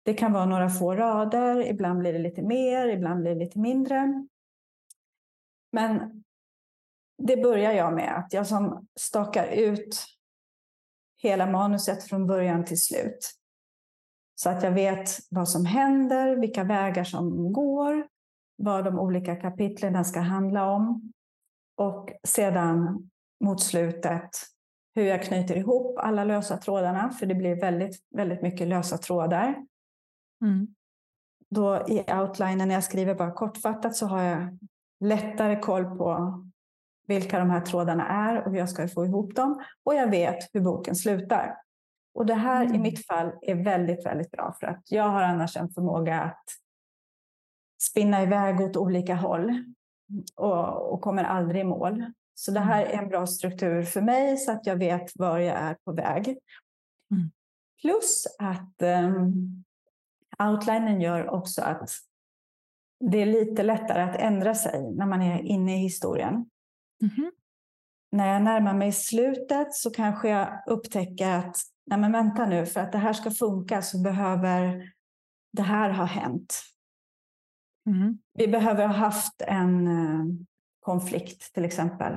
Det 0.03 0.13
kan 0.13 0.33
vara 0.33 0.45
några 0.45 0.69
få 0.69 0.95
rader, 0.95 1.67
ibland 1.67 1.99
blir 1.99 2.13
det 2.13 2.19
lite 2.19 2.41
mer, 2.41 2.87
ibland 2.87 3.21
blir 3.21 3.31
det 3.33 3.39
lite 3.39 3.59
mindre. 3.59 4.27
Men 5.71 6.23
det 7.17 7.37
börjar 7.37 7.71
jag 7.71 7.93
med, 7.93 8.17
att 8.17 8.33
jag 8.33 8.47
som 8.47 8.87
stakar 8.99 9.47
ut 9.47 10.05
hela 11.21 11.45
manuset 11.45 12.03
från 12.03 12.27
början 12.27 12.65
till 12.65 12.81
slut. 12.81 13.33
Så 14.35 14.49
att 14.49 14.63
jag 14.63 14.71
vet 14.71 15.09
vad 15.29 15.49
som 15.49 15.65
händer, 15.65 16.35
vilka 16.35 16.63
vägar 16.63 17.03
som 17.03 17.53
går, 17.53 18.07
vad 18.55 18.85
de 18.85 18.99
olika 18.99 19.35
kapitlen 19.35 20.05
ska 20.05 20.19
handla 20.19 20.71
om. 20.71 21.11
Och 21.77 22.09
sedan 22.27 23.09
mot 23.43 23.61
slutet 23.61 24.29
hur 24.95 25.03
jag 25.03 25.23
knyter 25.23 25.57
ihop 25.57 25.97
alla 25.97 26.23
lösa 26.23 26.57
trådarna, 26.57 27.11
för 27.11 27.25
det 27.25 27.35
blir 27.35 27.55
väldigt, 27.55 27.99
väldigt 28.15 28.41
mycket 28.41 28.67
lösa 28.67 28.97
trådar. 28.97 29.65
Mm. 30.43 30.67
Då 31.49 31.85
i 31.87 32.13
outlinen 32.13 32.67
när 32.67 32.75
jag 32.75 32.83
skriver 32.83 33.15
bara 33.15 33.31
kortfattat 33.31 33.95
så 33.95 34.07
har 34.07 34.21
jag 34.21 34.57
lättare 34.99 35.59
koll 35.59 35.97
på 35.97 36.43
vilka 37.07 37.39
de 37.39 37.49
här 37.49 37.61
trådarna 37.61 38.07
är 38.07 38.41
och 38.41 38.51
hur 38.51 38.57
jag 38.57 38.69
ska 38.69 38.87
få 38.87 39.05
ihop 39.05 39.35
dem. 39.35 39.63
Och 39.83 39.95
jag 39.95 40.09
vet 40.09 40.49
hur 40.53 40.61
boken 40.61 40.95
slutar. 40.95 41.57
Och 42.13 42.25
det 42.25 42.33
här 42.33 42.65
Mm. 42.65 42.75
i 42.75 42.79
mitt 42.79 43.05
fall 43.07 43.31
är 43.41 43.63
väldigt, 43.63 44.05
väldigt 44.05 44.31
bra 44.31 44.55
för 44.59 44.67
att 44.67 44.91
jag 44.91 45.09
har 45.09 45.21
annars 45.21 45.57
en 45.57 45.69
förmåga 45.69 46.21
att 46.21 46.43
spinna 47.81 48.23
iväg 48.23 48.61
åt 48.61 48.77
olika 48.77 49.15
håll 49.15 49.63
och, 50.35 50.93
och 50.93 51.01
kommer 51.01 51.23
aldrig 51.23 51.61
i 51.61 51.63
mål. 51.63 52.05
Så 52.35 52.51
det 52.51 52.59
här 52.59 52.85
är 52.85 52.97
en 52.97 53.09
bra 53.09 53.27
struktur 53.27 53.83
för 53.83 54.01
mig 54.01 54.37
så 54.37 54.51
att 54.51 54.65
jag 54.65 54.75
vet 54.75 55.11
var 55.15 55.39
jag 55.39 55.57
är 55.57 55.77
på 55.85 55.91
väg. 55.91 56.27
Mm. 57.11 57.31
Plus 57.81 58.27
att 58.39 58.81
um, 58.81 59.63
outlinen 60.39 61.01
gör 61.01 61.29
också 61.29 61.61
att 61.61 61.89
det 63.11 63.17
är 63.17 63.25
lite 63.25 63.63
lättare 63.63 64.01
att 64.01 64.15
ändra 64.15 64.55
sig 64.55 64.91
när 64.91 65.05
man 65.05 65.21
är 65.21 65.41
inne 65.41 65.75
i 65.75 65.77
historien. 65.77 66.33
Mhm. 67.01 67.31
När 68.11 68.33
jag 68.33 68.41
närmar 68.41 68.73
mig 68.73 68.91
slutet 68.91 69.73
så 69.73 69.91
kanske 69.91 70.29
jag 70.29 70.63
upptäcker 70.67 71.29
att 71.29 71.57
nej 71.85 71.99
men 71.99 72.11
vänta 72.11 72.45
nu, 72.45 72.65
för 72.65 72.79
att 72.79 72.91
det 72.91 72.97
här 72.97 73.13
ska 73.13 73.31
funka 73.31 73.81
så 73.81 74.01
behöver 74.01 74.91
det 75.53 75.61
här 75.61 75.89
ha 75.89 76.05
hänt. 76.05 76.61
Mm. 77.87 78.17
Vi 78.33 78.47
behöver 78.47 78.87
ha 78.87 78.93
haft 78.93 79.41
en 79.41 79.87
eh, 79.87 80.25
konflikt 80.79 81.53
till 81.53 81.65
exempel 81.65 82.13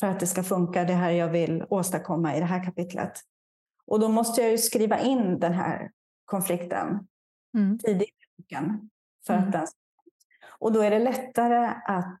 för 0.00 0.06
att 0.06 0.20
det 0.20 0.26
ska 0.26 0.42
funka 0.42 0.84
det 0.84 0.94
här 0.94 1.10
jag 1.10 1.28
vill 1.28 1.64
åstadkomma 1.70 2.36
i 2.36 2.40
det 2.40 2.46
här 2.46 2.64
kapitlet. 2.64 3.12
Och 3.86 4.00
då 4.00 4.08
måste 4.08 4.40
jag 4.40 4.50
ju 4.50 4.58
skriva 4.58 4.98
in 4.98 5.38
den 5.38 5.52
här 5.52 5.90
konflikten 6.24 7.06
Mm. 7.54 7.78
tidigt 7.78 8.08
i 8.08 8.42
boken. 8.42 8.90
För 9.26 9.34
Mm. 9.34 9.46
att 9.46 9.52
den... 9.52 9.66
Och 10.58 10.72
då 10.72 10.82
är 10.82 10.90
det 10.90 10.98
lättare 10.98 11.74
att 11.86 12.20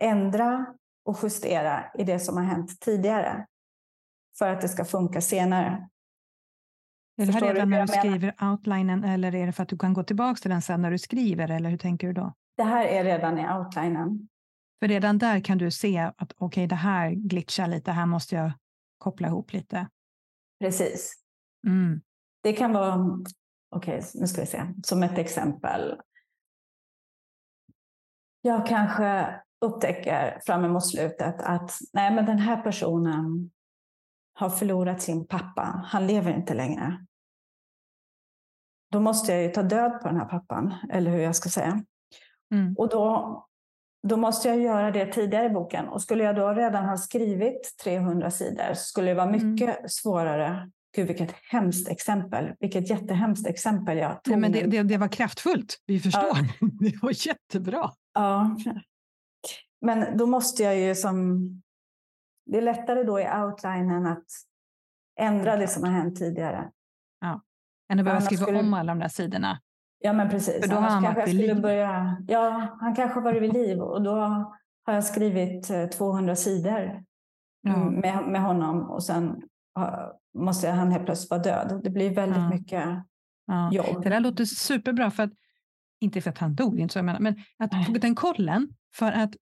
ändra 0.00 0.66
och 1.04 1.18
justera 1.22 1.84
i 1.98 2.04
det 2.04 2.18
som 2.18 2.36
har 2.36 2.44
hänt 2.44 2.80
tidigare. 2.80 3.46
För 4.38 4.48
att 4.50 4.60
det 4.60 4.68
ska 4.68 4.84
funka 4.84 5.20
senare. 5.20 5.88
Är 7.16 7.26
det 7.26 7.32
här 7.32 7.32
Förstår 7.32 7.54
redan 7.54 7.70
när 7.70 7.86
du 7.86 7.88
skriver 7.88 8.34
outlinen 8.50 9.04
eller 9.04 9.34
är 9.34 9.46
det 9.46 9.52
för 9.52 9.62
att 9.62 9.68
du 9.68 9.78
kan 9.78 9.94
gå 9.94 10.02
tillbaka 10.02 10.40
till 10.40 10.50
den 10.50 10.62
sen 10.62 10.82
när 10.82 10.90
du 10.90 10.98
skriver 10.98 11.50
eller 11.50 11.70
hur 11.70 11.78
tänker 11.78 12.06
du 12.06 12.12
då? 12.12 12.32
Det 12.56 12.62
här 12.62 12.84
är 12.86 13.04
redan 13.04 13.38
i 13.38 13.48
outlinen. 13.48 14.28
För 14.80 14.88
redan 14.88 15.18
där 15.18 15.40
kan 15.40 15.58
du 15.58 15.70
se 15.70 15.98
att 16.16 16.32
okej, 16.36 16.66
det 16.66 16.74
här 16.74 17.10
glitchar 17.10 17.66
lite, 17.68 17.92
här 17.92 18.06
måste 18.06 18.34
jag 18.34 18.52
koppla 18.98 19.28
ihop 19.28 19.52
lite. 19.52 19.88
Precis. 20.60 21.14
Mm. 21.66 22.00
Det 22.42 22.52
kan 22.52 22.72
vara, 22.72 23.18
okej, 23.74 24.02
nu 24.14 24.26
ska 24.26 24.40
vi 24.40 24.46
se, 24.46 24.62
som 24.84 25.02
ett 25.02 25.18
exempel. 25.18 26.00
Jag 28.42 28.66
kanske 28.66 29.40
upptäcker 29.60 30.40
fram 30.46 30.64
emot 30.64 30.86
slutet 30.86 31.42
att 31.42 31.70
nej, 31.92 32.14
men 32.14 32.26
den 32.26 32.38
här 32.38 32.62
personen 32.62 33.50
har 34.34 34.50
förlorat 34.50 35.02
sin 35.02 35.26
pappa. 35.26 35.82
Han 35.86 36.06
lever 36.06 36.36
inte 36.36 36.54
längre. 36.54 37.06
Då 38.92 39.00
måste 39.00 39.32
jag 39.32 39.42
ju 39.42 39.48
ta 39.48 39.62
död 39.62 40.00
på 40.02 40.08
den 40.08 40.16
här 40.16 40.24
pappan, 40.24 40.74
eller 40.90 41.10
hur 41.10 41.18
jag 41.18 41.36
ska 41.36 41.48
säga. 41.48 41.84
Mm. 42.54 42.74
Och 42.78 42.88
då, 42.88 43.46
då 44.02 44.16
måste 44.16 44.48
jag 44.48 44.60
göra 44.60 44.90
det 44.90 45.12
tidigare 45.12 45.46
i 45.46 45.50
boken. 45.50 45.88
Och 45.88 46.02
skulle 46.02 46.24
jag 46.24 46.36
då 46.36 46.52
redan 46.52 46.84
ha 46.84 46.96
skrivit 46.96 47.76
300 47.84 48.30
sidor 48.30 48.74
så 48.74 48.84
skulle 48.84 49.10
det 49.10 49.14
vara 49.14 49.28
Mm. 49.28 49.52
mycket 49.52 49.92
svårare. 49.92 50.70
Gud, 50.96 51.06
vilket 51.06 51.34
hemskt 51.50 51.88
exempel. 51.88 52.52
Vilket 52.60 52.90
jättehemskt 52.90 53.46
exempel 53.46 53.98
jag 53.98 54.22
tog. 54.24 54.30
Nej, 54.32 54.40
men 54.40 54.52
det, 54.52 54.66
det, 54.66 54.82
det 54.82 54.96
var 54.96 55.08
kraftfullt, 55.08 55.76
vi 55.86 56.00
förstår. 56.00 56.36
Det 56.84 57.02
var 57.02 57.26
jättebra. 57.28 57.90
Ja. 58.14 58.56
Men 59.80 60.16
då 60.18 60.26
måste 60.26 60.62
jag 60.62 60.76
ju 60.80 60.94
som... 60.94 61.38
Det 62.46 62.58
är 62.58 62.62
lättare 62.62 63.02
då 63.02 63.20
i 63.20 63.24
outlinen 63.24 64.06
att 64.06 64.24
ändra 65.20 65.56
det 65.56 65.68
som 65.68 65.84
har 65.84 65.90
hänt 65.90 66.16
tidigare. 66.18 66.70
Än 67.92 67.98
att 67.98 68.04
behöva 68.04 68.20
skriva 68.20 68.42
skulle- 68.42 68.60
om 68.60 68.74
alla 68.74 68.92
de 68.92 68.98
där 68.98 69.08
sidorna. 69.08 69.60
Ja, 69.98 70.12
men 70.12 70.30
precis. 70.30 70.60
För 70.62 70.68
då 70.68 70.76
har 70.76 70.82
han 70.88 71.02
kanske 71.02 71.20
jag 71.20 71.28
skulle 71.28 71.54
liv. 71.54 71.62
börja... 71.62 72.16
Ja, 72.28 72.76
han 72.80 72.94
kanske 72.94 73.14
har 73.14 73.24
varit 73.24 73.42
vid 73.42 73.52
liv 73.52 73.78
och 73.80 74.02
då 74.02 74.14
har 74.86 74.94
jag 74.94 75.04
skrivit 75.04 75.70
eh, 75.70 75.86
200 75.86 76.36
sidor 76.36 77.04
Ja. 77.60 77.74
mm, 77.74 77.94
med, 77.94 78.28
med 78.28 78.40
honom 78.42 78.90
och 78.90 79.04
sen 79.04 79.42
har- 79.74 80.12
måste 80.34 80.70
han 80.70 80.92
helt 80.92 81.04
plötsligt 81.04 81.30
vara 81.30 81.42
död. 81.42 81.80
Det 81.84 81.90
blir 81.90 82.14
väldigt 82.14 82.38
Ja. 82.38 82.48
mycket 82.48 83.04
Ja. 83.46 83.72
jobb. 83.72 84.02
Det 84.02 84.08
där 84.10 84.20
låter 84.20 84.44
superbra, 84.44 85.10
för 85.10 85.22
att, 85.22 85.32
inte 86.00 86.20
för 86.20 86.30
att 86.30 86.38
han 86.38 86.54
dog, 86.54 86.80
inte 86.80 86.92
så 86.92 86.98
jag 86.98 87.04
menar, 87.04 87.20
men 87.20 87.34
att 87.58 87.72
Nej. 87.72 87.84
få 87.84 87.92
den 87.92 88.14
kollen. 88.14 88.68
För 88.94 89.12
att 89.12 89.36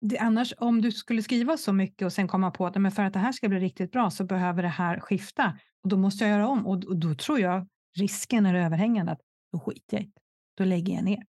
det, 0.00 0.18
annars, 0.18 0.54
om 0.58 0.80
du 0.82 0.92
skulle 0.92 1.22
skriva 1.22 1.56
så 1.56 1.72
mycket 1.72 2.06
och 2.06 2.12
sen 2.12 2.28
komma 2.28 2.50
på 2.50 2.66
att 2.66 2.76
men 2.76 2.92
för 2.92 3.02
att 3.02 3.12
det 3.12 3.18
här 3.18 3.32
ska 3.32 3.48
bli 3.48 3.58
riktigt 3.58 3.92
bra 3.92 4.10
så 4.10 4.24
behöver 4.24 4.62
det 4.62 4.68
här 4.68 5.00
skifta 5.00 5.58
och 5.82 5.88
då 5.88 5.96
måste 5.96 6.24
jag 6.24 6.30
göra 6.30 6.48
om 6.48 6.66
och, 6.66 6.84
och 6.84 6.96
då 6.96 7.14
tror 7.14 7.40
jag 7.40 7.68
risken 7.98 8.46
är 8.46 8.54
överhängande 8.54 9.12
att 9.12 9.20
då 9.52 9.60
skiter 9.60 9.96
jag 9.96 10.02
i 10.02 10.06
det. 10.06 10.20
Då 10.54 10.64
lägger 10.64 10.94
jag 10.94 11.04
ner. 11.04 11.26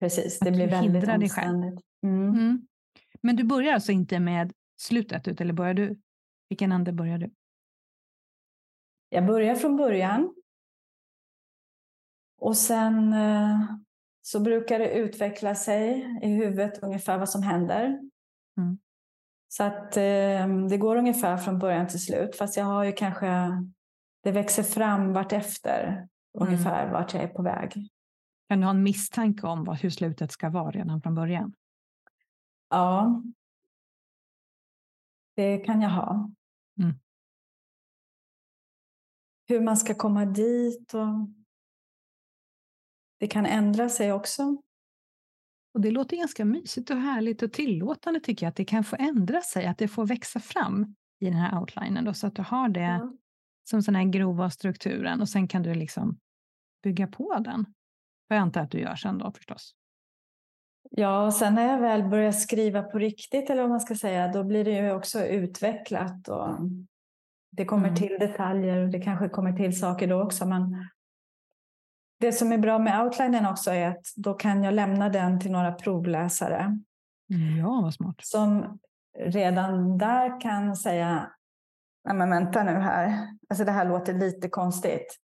Precis, 0.00 0.38
det 0.38 0.48
att 0.48 0.54
blir 0.54 0.66
väldigt 0.66 1.08
omständigt. 1.08 1.80
Mm. 2.02 2.28
Mm. 2.28 2.66
Men 3.22 3.36
du 3.36 3.44
börjar 3.44 3.74
alltså 3.74 3.92
inte 3.92 4.20
med 4.20 4.52
slutet, 4.80 5.28
ut, 5.28 5.40
eller 5.40 5.52
börjar 5.52 5.74
du? 5.74 6.00
Vilken 6.50 6.72
ände 6.72 6.92
börjar 6.92 7.18
du? 7.18 7.30
Jag 9.08 9.26
börjar 9.26 9.54
från 9.54 9.76
början. 9.76 10.34
Och 12.40 12.56
sen 12.56 13.12
eh, 13.12 13.60
så 14.22 14.40
brukar 14.40 14.78
det 14.78 14.94
utveckla 14.94 15.54
sig 15.54 16.18
i 16.22 16.28
huvudet 16.28 16.82
ungefär 16.82 17.18
vad 17.18 17.28
som 17.28 17.42
händer. 17.42 17.84
Mm. 18.58 18.78
Så 19.48 19.64
att 19.64 19.96
eh, 19.96 20.66
det 20.70 20.78
går 20.78 20.96
ungefär 20.96 21.36
från 21.36 21.58
början 21.58 21.88
till 21.88 22.04
slut. 22.04 22.36
Fast 22.36 22.56
jag 22.56 22.64
har 22.64 22.84
ju 22.84 22.92
kanske, 22.92 23.26
det 24.22 24.32
växer 24.32 24.62
fram 24.62 25.12
vartefter 25.12 25.86
mm. 25.86 26.08
ungefär 26.48 26.92
vart 26.92 27.14
jag 27.14 27.22
är 27.22 27.28
på 27.28 27.42
väg. 27.42 27.88
Kan 28.48 28.60
du 28.60 28.66
ha 28.66 28.70
en 28.70 28.82
misstanke 28.82 29.46
om 29.46 29.64
vad, 29.64 29.76
hur 29.76 29.90
slutet 29.90 30.32
ska 30.32 30.50
vara 30.50 30.70
redan 30.70 31.02
från 31.02 31.14
början? 31.14 31.54
Ja, 32.70 33.22
det 35.36 35.58
kan 35.58 35.82
jag 35.82 35.90
ha. 35.90 36.30
Mm. 36.80 36.94
Hur 39.48 39.60
man 39.60 39.76
ska 39.76 39.94
komma 39.94 40.24
dit 40.24 40.94
och 40.94 41.28
det 43.20 43.26
kan 43.26 43.46
ändra 43.46 43.88
sig 43.88 44.12
också. 44.12 44.62
Och 45.74 45.80
Det 45.80 45.90
låter 45.90 46.16
ganska 46.16 46.44
mysigt 46.44 46.90
och 46.90 46.96
härligt 46.96 47.42
och 47.42 47.52
tillåtande 47.52 48.20
tycker 48.20 48.46
jag, 48.46 48.50
att 48.50 48.56
det 48.56 48.64
kan 48.64 48.84
få 48.84 48.96
ändra 48.98 49.40
sig, 49.40 49.66
att 49.66 49.78
det 49.78 49.88
får 49.88 50.06
växa 50.06 50.40
fram 50.40 50.94
i 51.20 51.24
den 51.24 51.34
här 51.34 51.60
outlinen, 51.60 52.04
då, 52.04 52.14
så 52.14 52.26
att 52.26 52.34
du 52.34 52.42
har 52.42 52.68
det 52.68 52.80
ja. 52.80 53.12
som 53.64 53.80
den 53.80 53.94
här 53.94 54.04
grova 54.04 54.50
strukturen 54.50 55.20
och 55.20 55.28
sen 55.28 55.48
kan 55.48 55.62
du 55.62 55.74
liksom 55.74 56.18
bygga 56.82 57.06
på 57.06 57.38
den. 57.38 57.64
För 58.28 58.34
jag 58.34 58.42
antar 58.42 58.60
att 58.60 58.70
du 58.70 58.78
gör 58.78 58.96
sen 58.96 59.18
då 59.18 59.32
förstås. 59.32 59.74
Ja, 60.90 61.26
och 61.26 61.34
sen 61.34 61.54
när 61.54 61.68
jag 61.68 61.80
väl 61.80 62.08
börjar 62.08 62.32
skriva 62.32 62.82
på 62.82 62.98
riktigt, 62.98 63.50
eller 63.50 63.62
vad 63.62 63.70
man 63.70 63.80
ska 63.80 63.94
säga, 63.94 64.28
då 64.28 64.44
blir 64.44 64.64
det 64.64 64.70
ju 64.70 64.92
också 64.92 65.24
utvecklat 65.24 66.28
och 66.28 66.48
det 67.50 67.64
kommer 67.64 67.88
mm. 67.88 67.96
till 67.96 68.16
detaljer 68.20 68.76
och 68.76 68.88
det 68.88 69.00
kanske 69.00 69.28
kommer 69.28 69.52
till 69.52 69.78
saker 69.78 70.06
då 70.06 70.22
också. 70.22 70.46
Men 70.46 70.88
det 72.20 72.32
som 72.32 72.52
är 72.52 72.58
bra 72.58 72.78
med 72.78 73.04
outlinen 73.04 73.46
också 73.46 73.70
är 73.70 73.88
att 73.88 74.06
då 74.16 74.34
kan 74.34 74.62
jag 74.62 74.74
lämna 74.74 75.08
den 75.08 75.40
till 75.40 75.52
några 75.52 75.72
provläsare. 75.72 76.78
Ja, 77.58 77.80
vad 77.82 77.94
smart. 77.94 78.16
Som 78.22 78.78
redan 79.18 79.98
där 79.98 80.40
kan 80.40 80.76
säga, 80.76 81.30
nej 82.04 82.16
men 82.16 82.30
vänta 82.30 82.62
nu 82.62 82.72
här, 82.72 83.28
alltså 83.48 83.64
det 83.64 83.72
här 83.72 83.88
låter 83.88 84.14
lite 84.14 84.48
konstigt. 84.48 85.16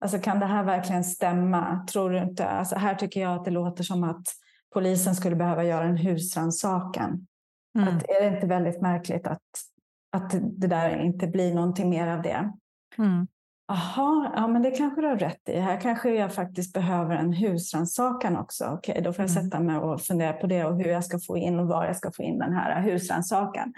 Alltså 0.00 0.18
kan 0.18 0.40
det 0.40 0.46
här 0.46 0.64
verkligen 0.64 1.04
stämma? 1.04 1.86
Tror 1.92 2.10
du 2.10 2.18
inte? 2.18 2.48
Alltså 2.48 2.76
här 2.76 2.94
tycker 2.94 3.20
jag 3.20 3.36
att 3.38 3.44
det 3.44 3.50
låter 3.50 3.84
som 3.84 4.04
att 4.04 4.26
polisen 4.76 5.14
skulle 5.14 5.36
behöva 5.36 5.64
göra 5.64 5.84
en 5.84 5.96
husrannsakan. 5.96 7.26
Mm. 7.78 7.94
är 7.94 8.20
det 8.20 8.34
inte 8.34 8.46
väldigt 8.46 8.80
märkligt 8.80 9.26
att, 9.26 9.42
att 10.16 10.30
det 10.42 10.66
där 10.66 10.98
inte 10.98 11.26
blir 11.26 11.54
någonting 11.54 11.90
mer 11.90 12.06
av 12.06 12.22
det? 12.22 12.52
Mm. 12.98 13.26
Ja 14.34 14.48
men 14.48 14.62
det 14.62 14.70
kanske 14.70 15.00
du 15.00 15.06
har 15.06 15.16
rätt 15.16 15.48
i. 15.48 15.58
Här 15.58 15.80
kanske 15.80 16.10
jag 16.10 16.34
faktiskt 16.34 16.72
behöver 16.72 17.16
en 17.16 17.32
husrannsakan 17.32 18.36
också. 18.36 18.64
Okej, 18.64 19.02
då 19.02 19.12
får 19.12 19.24
jag 19.24 19.30
mm. 19.30 19.44
sätta 19.44 19.60
mig 19.60 19.76
och 19.76 20.00
fundera 20.00 20.32
på 20.32 20.46
det 20.46 20.64
och 20.64 20.76
hur 20.76 20.90
jag 20.90 21.04
ska 21.04 21.18
få 21.18 21.36
in 21.36 21.58
och 21.58 21.68
var 21.68 21.84
jag 21.84 21.96
ska 21.96 22.12
få 22.12 22.22
in 22.22 22.38
den 22.38 22.52
här 22.52 22.82
husrannsakan. 22.82 23.74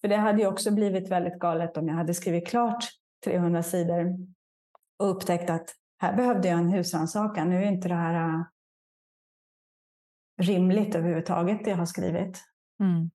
För 0.00 0.08
det 0.08 0.16
hade 0.16 0.38
ju 0.42 0.46
också 0.46 0.70
blivit 0.70 1.10
väldigt 1.10 1.38
galet 1.38 1.76
om 1.76 1.88
jag 1.88 1.94
hade 1.94 2.14
skrivit 2.14 2.48
klart 2.48 2.84
300 3.24 3.62
sidor 3.62 4.16
och 4.98 5.10
upptäckt 5.10 5.50
att 5.50 5.70
här 5.98 6.16
behövde 6.16 6.48
jag 6.48 6.58
en 6.58 6.68
husrannsakan. 6.68 7.50
Nu 7.50 7.56
är 7.56 7.68
inte 7.68 7.88
det 7.88 7.94
här 7.94 8.14
äh, 8.14 8.42
rimligt 10.40 10.94
överhuvudtaget 10.94 11.64
det 11.64 11.70
jag 11.70 11.76
har 11.76 11.86
skrivit. 11.86 12.44
Mm. 12.80 13.10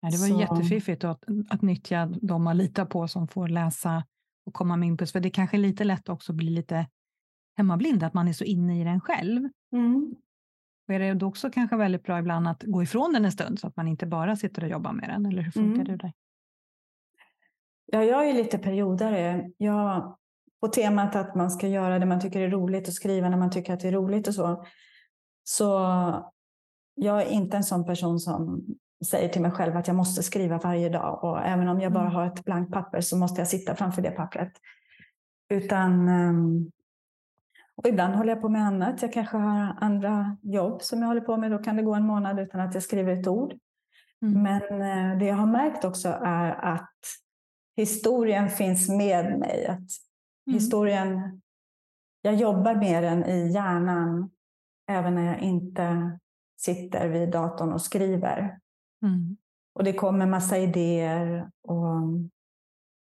Ja, 0.00 0.10
det 0.10 0.16
var 0.16 0.28
Så. 0.28 0.40
jättefiffigt 0.40 1.04
att, 1.04 1.24
att 1.50 1.62
nyttja 1.62 2.06
de 2.06 2.42
man 2.42 2.56
litar 2.56 2.84
på 2.84 3.08
som 3.08 3.28
får 3.28 3.48
läsa 3.48 4.04
och 4.46 4.54
komma 4.54 4.76
med 4.76 4.86
input. 4.86 5.10
För 5.10 5.20
det 5.20 5.30
kanske 5.30 5.56
är 5.56 5.58
lite 5.58 5.84
lätt 5.84 6.08
också 6.08 6.32
att 6.32 6.36
bli 6.36 6.50
lite 6.50 6.86
hemmablind, 7.56 8.02
att 8.02 8.14
man 8.14 8.28
är 8.28 8.32
så 8.32 8.44
inne 8.44 8.80
i 8.80 8.84
den 8.84 9.00
själv. 9.00 9.48
Mm. 9.72 10.14
Och 10.88 10.94
är 10.94 10.98
det 10.98 11.14
då 11.14 11.26
också 11.26 11.50
kanske 11.50 11.76
väldigt 11.76 12.02
bra 12.02 12.18
ibland 12.18 12.48
att 12.48 12.62
gå 12.62 12.82
ifrån 12.82 13.12
den 13.12 13.24
en 13.24 13.32
stund 13.32 13.58
så 13.58 13.66
att 13.66 13.76
man 13.76 13.88
inte 13.88 14.06
bara 14.06 14.36
sitter 14.36 14.64
och 14.64 14.68
jobbar 14.68 14.92
med 14.92 15.08
den? 15.08 15.26
Eller 15.26 15.42
hur 15.42 15.50
funkar 15.50 15.82
mm. 15.82 15.84
det 15.84 15.96
där? 15.96 16.12
Ja, 17.86 18.04
jag 18.04 18.28
är 18.28 18.32
lite 18.32 18.58
periodare. 18.58 19.50
Jag, 19.56 20.16
på 20.60 20.68
temat 20.68 21.16
att 21.16 21.34
man 21.34 21.50
ska 21.50 21.68
göra 21.68 21.98
det 21.98 22.06
man 22.06 22.20
tycker 22.20 22.40
är 22.40 22.50
roligt 22.50 22.88
och 22.88 22.94
skriva 22.94 23.28
när 23.28 23.38
man 23.38 23.50
tycker 23.50 23.72
att 23.72 23.80
det 23.80 23.88
är 23.88 23.92
roligt 23.92 24.28
och 24.28 24.34
så. 24.34 24.64
Så 25.44 25.64
jag 26.94 27.22
är 27.22 27.26
inte 27.26 27.56
en 27.56 27.64
sån 27.64 27.86
person 27.86 28.20
som 28.20 28.64
säger 29.06 29.28
till 29.28 29.42
mig 29.42 29.50
själv 29.50 29.76
att 29.76 29.86
jag 29.86 29.96
måste 29.96 30.22
skriva 30.22 30.58
varje 30.58 30.88
dag 30.88 31.24
och 31.24 31.44
även 31.44 31.68
om 31.68 31.80
jag 31.80 31.92
bara 31.92 32.04
mm. 32.04 32.14
har 32.14 32.26
ett 32.26 32.44
blankt 32.44 32.72
papper 32.72 33.00
så 33.00 33.16
måste 33.16 33.40
jag 33.40 33.48
sitta 33.48 33.76
framför 33.76 34.02
det 34.02 34.10
pappret. 34.10 34.52
Utan 35.48 36.08
ehm, 36.08 36.70
och 37.76 37.88
ibland 37.88 38.14
håller 38.14 38.32
jag 38.32 38.40
på 38.40 38.48
med 38.48 38.66
annat. 38.66 39.02
Jag 39.02 39.12
kanske 39.12 39.36
har 39.36 39.76
andra 39.80 40.36
jobb 40.42 40.82
som 40.82 41.00
jag 41.00 41.06
håller 41.08 41.20
på 41.20 41.36
med. 41.36 41.50
Då 41.50 41.58
kan 41.58 41.76
det 41.76 41.82
gå 41.82 41.94
en 41.94 42.06
månad 42.06 42.40
utan 42.40 42.60
att 42.60 42.74
jag 42.74 42.82
skriver 42.82 43.12
ett 43.12 43.26
ord. 43.26 43.54
Mm. 44.22 44.42
Men 44.42 44.82
eh, 44.82 45.18
det 45.18 45.24
jag 45.24 45.34
har 45.34 45.46
märkt 45.46 45.84
också 45.84 46.08
är 46.22 46.52
att 46.52 46.98
historien 47.76 48.48
finns 48.50 48.88
med 48.88 49.38
mig. 49.38 49.66
Att 49.66 49.78
mm. 50.46 50.54
historien, 50.54 51.40
jag 52.22 52.34
jobbar 52.34 52.74
med 52.74 53.02
den 53.02 53.24
i 53.24 53.52
hjärnan 53.52 54.30
även 54.90 55.14
när 55.14 55.26
jag 55.26 55.40
inte 55.40 56.18
sitter 56.60 57.08
vid 57.08 57.30
datorn 57.30 57.72
och 57.72 57.82
skriver. 57.82 58.58
Mm. 59.02 59.36
Och 59.74 59.84
det 59.84 59.92
kommer 59.92 60.26
massa 60.26 60.58
idéer 60.58 61.50
och 61.62 61.86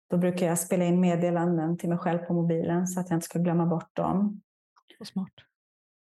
då 0.09 0.17
brukar 0.17 0.45
jag 0.45 0.59
spela 0.59 0.85
in 0.85 0.99
meddelanden 0.99 1.77
till 1.77 1.89
mig 1.89 1.97
själv 1.97 2.19
på 2.19 2.33
mobilen 2.33 2.87
så 2.87 2.99
att 2.99 3.09
jag 3.09 3.17
inte 3.17 3.25
ska 3.25 3.39
glömma 3.39 3.65
bort 3.65 3.95
dem. 3.95 4.41
Så 4.97 5.05
smart. 5.05 5.33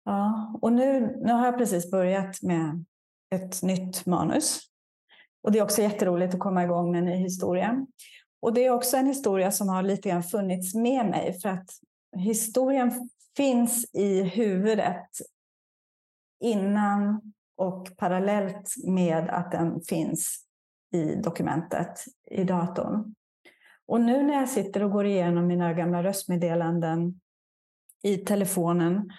Ja, 0.04 0.54
och 0.62 0.72
nu, 0.72 1.16
nu 1.24 1.32
har 1.32 1.46
jag 1.46 1.58
precis 1.58 1.90
börjat 1.90 2.42
med 2.42 2.84
ett 3.34 3.62
nytt 3.62 4.06
manus. 4.06 4.60
Och 5.42 5.52
det 5.52 5.58
är 5.58 5.62
också 5.62 5.82
jätteroligt 5.82 6.34
att 6.34 6.40
komma 6.40 6.64
igång 6.64 6.92
med 6.92 6.98
en 6.98 7.04
ny 7.04 7.16
historia. 7.16 7.86
Och 8.42 8.54
det 8.54 8.64
är 8.66 8.70
också 8.70 8.96
en 8.96 9.06
historia 9.06 9.52
som 9.52 9.68
har 9.68 9.82
lite 9.82 10.08
grann 10.08 10.22
funnits 10.22 10.74
med 10.74 11.06
mig 11.06 11.40
för 11.42 11.48
att 11.48 11.70
historien 12.16 13.08
finns 13.36 13.94
i 13.94 14.22
huvudet 14.22 15.08
innan 16.44 17.32
och 17.56 17.96
parallellt 17.96 18.74
med 18.86 19.28
att 19.30 19.52
den 19.52 19.80
finns 19.80 20.40
i 20.92 21.14
dokumentet 21.14 22.04
i 22.30 22.44
datorn. 22.44 23.14
Och 23.86 24.00
nu 24.00 24.22
när 24.22 24.34
jag 24.34 24.48
sitter 24.48 24.82
och 24.82 24.90
går 24.90 25.06
igenom 25.06 25.46
mina 25.46 25.72
gamla 25.72 26.02
röstmeddelanden 26.02 27.20
i 28.02 28.16
telefonen 28.16 29.10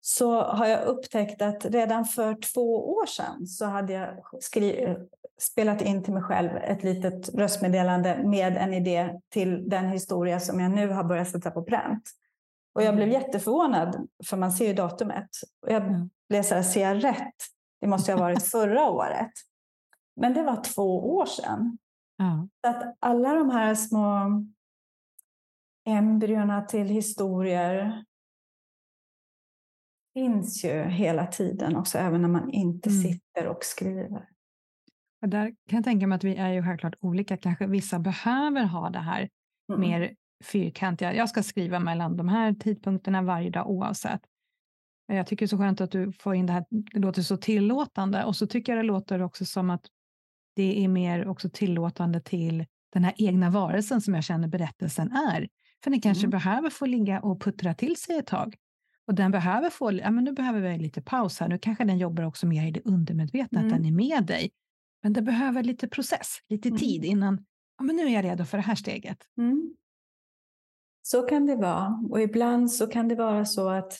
så 0.00 0.42
har 0.42 0.66
jag 0.66 0.84
upptäckt 0.84 1.42
att 1.42 1.64
redan 1.64 2.04
för 2.04 2.34
två 2.54 2.92
år 2.92 3.06
sedan 3.06 3.46
så 3.46 3.64
hade 3.64 3.92
jag 3.92 4.24
spelat 5.38 5.82
in 5.82 6.04
till 6.04 6.14
mig 6.14 6.22
själv 6.22 6.56
ett 6.56 6.84
litet 6.84 7.34
röstmeddelande 7.34 8.22
med 8.24 8.56
en 8.56 8.74
idé 8.74 9.20
till 9.28 9.68
den 9.68 9.88
historia 9.88 10.40
som 10.40 10.60
jag 10.60 10.70
nu 10.70 10.88
har 10.88 11.04
börjat 11.04 11.28
sätta 11.28 11.50
på 11.50 11.62
pränt. 11.62 12.10
Och 12.78 12.84
jag 12.84 12.94
blev 12.96 13.08
mm. 13.08 13.20
jätteförvånad, 13.20 14.08
för 14.26 14.36
man 14.36 14.52
ser 14.52 14.66
ju 14.66 14.74
datumet. 14.74 15.28
Och 15.66 15.72
jag 15.72 15.82
mm. 15.82 16.10
blev 16.28 16.42
så 16.42 16.54
här, 16.54 16.62
ser 16.62 16.82
jag 16.82 17.04
rätt? 17.04 17.34
Det 17.80 17.86
måste 17.86 18.12
ha 18.12 18.18
varit 18.18 18.42
förra 18.50 18.90
året. 18.90 19.32
Men 20.20 20.34
det 20.34 20.42
var 20.42 20.64
två 20.74 21.16
år 21.16 21.26
sedan. 21.26 21.78
Ja. 22.16 22.48
Så 22.60 22.70
att 22.70 22.96
alla 23.00 23.34
de 23.34 23.50
här 23.50 23.74
små 23.74 24.44
embryona 25.88 26.62
till 26.62 26.86
historier 26.86 28.04
finns 30.14 30.64
ju 30.64 30.82
hela 30.82 31.26
tiden 31.26 31.76
också, 31.76 31.98
även 31.98 32.22
när 32.22 32.28
man 32.28 32.50
inte 32.50 32.90
mm. 32.90 33.02
sitter 33.02 33.46
och 33.46 33.64
skriver. 33.64 34.28
Och 35.22 35.28
där 35.28 35.46
kan 35.46 35.76
jag 35.76 35.84
tänka 35.84 36.06
mig 36.06 36.16
att 36.16 36.24
vi 36.24 36.36
är 36.36 36.52
ju 36.52 36.62
självklart 36.62 36.94
olika. 37.00 37.36
Kanske 37.36 37.66
vissa 37.66 37.98
behöver 37.98 38.64
ha 38.64 38.90
det 38.90 38.98
här 38.98 39.28
mm. 39.68 39.80
mer 39.80 40.14
fyrkantiga. 40.44 41.14
Jag 41.14 41.28
ska 41.28 41.42
skriva 41.42 41.78
mellan 41.78 42.16
de 42.16 42.28
här 42.28 42.52
tidpunkterna 42.52 43.22
varje 43.22 43.50
dag 43.50 43.70
oavsett. 43.70 44.20
Jag 45.06 45.26
tycker 45.26 45.46
det 45.46 45.46
är 45.46 45.48
så 45.48 45.58
skönt 45.58 45.80
att 45.80 45.90
du 45.90 46.12
får 46.12 46.34
in 46.34 46.46
det 46.46 46.52
här, 46.52 46.64
det 46.70 46.98
låter 46.98 47.22
så 47.22 47.36
tillåtande 47.36 48.24
och 48.24 48.36
så 48.36 48.46
tycker 48.46 48.72
jag 48.72 48.84
det 48.84 48.86
låter 48.86 49.22
också 49.22 49.44
som 49.44 49.70
att 49.70 49.86
det 50.56 50.84
är 50.84 50.88
mer 50.88 51.28
också 51.28 51.50
tillåtande 51.50 52.20
till 52.20 52.66
den 52.92 53.04
här 53.04 53.14
egna 53.16 53.50
varelsen 53.50 54.00
som 54.00 54.14
jag 54.14 54.24
känner 54.24 54.48
berättelsen 54.48 55.12
är. 55.12 55.48
För 55.84 55.90
den 55.90 56.00
kanske 56.00 56.26
mm. 56.26 56.30
behöver 56.30 56.70
få 56.70 56.86
ligga 56.86 57.20
och 57.20 57.42
puttra 57.42 57.74
till 57.74 57.96
sig 57.96 58.18
ett 58.18 58.26
tag. 58.26 58.56
Och 59.06 59.14
den 59.14 59.30
behöver 59.30 59.70
få, 59.70 59.92
ja 59.92 60.10
men 60.10 60.24
nu 60.24 60.32
behöver 60.32 60.60
vi 60.60 60.78
lite 60.78 61.02
paus 61.02 61.40
här, 61.40 61.48
nu 61.48 61.58
kanske 61.58 61.84
den 61.84 61.98
jobbar 61.98 62.24
också 62.24 62.46
mer 62.46 62.66
i 62.66 62.70
det 62.70 62.80
undermedvetna, 62.84 63.60
mm. 63.60 63.72
att 63.72 63.78
den 63.78 63.86
är 63.86 63.92
med 63.92 64.26
dig. 64.26 64.50
Men 65.02 65.12
det 65.12 65.22
behöver 65.22 65.62
lite 65.62 65.88
process, 65.88 66.38
lite 66.48 66.68
mm. 66.68 66.78
tid 66.78 67.04
innan, 67.04 67.44
ja 67.78 67.84
men 67.84 67.96
nu 67.96 68.02
är 68.02 68.10
jag 68.10 68.24
redo 68.24 68.44
för 68.44 68.58
det 68.58 68.64
här 68.64 68.74
steget. 68.74 69.18
Så 71.10 71.22
kan 71.22 71.46
det 71.46 71.56
vara. 71.56 72.04
Och 72.10 72.20
ibland 72.20 72.72
så 72.72 72.86
kan 72.86 73.08
det 73.08 73.14
vara 73.14 73.44
så 73.44 73.68
att 73.68 73.98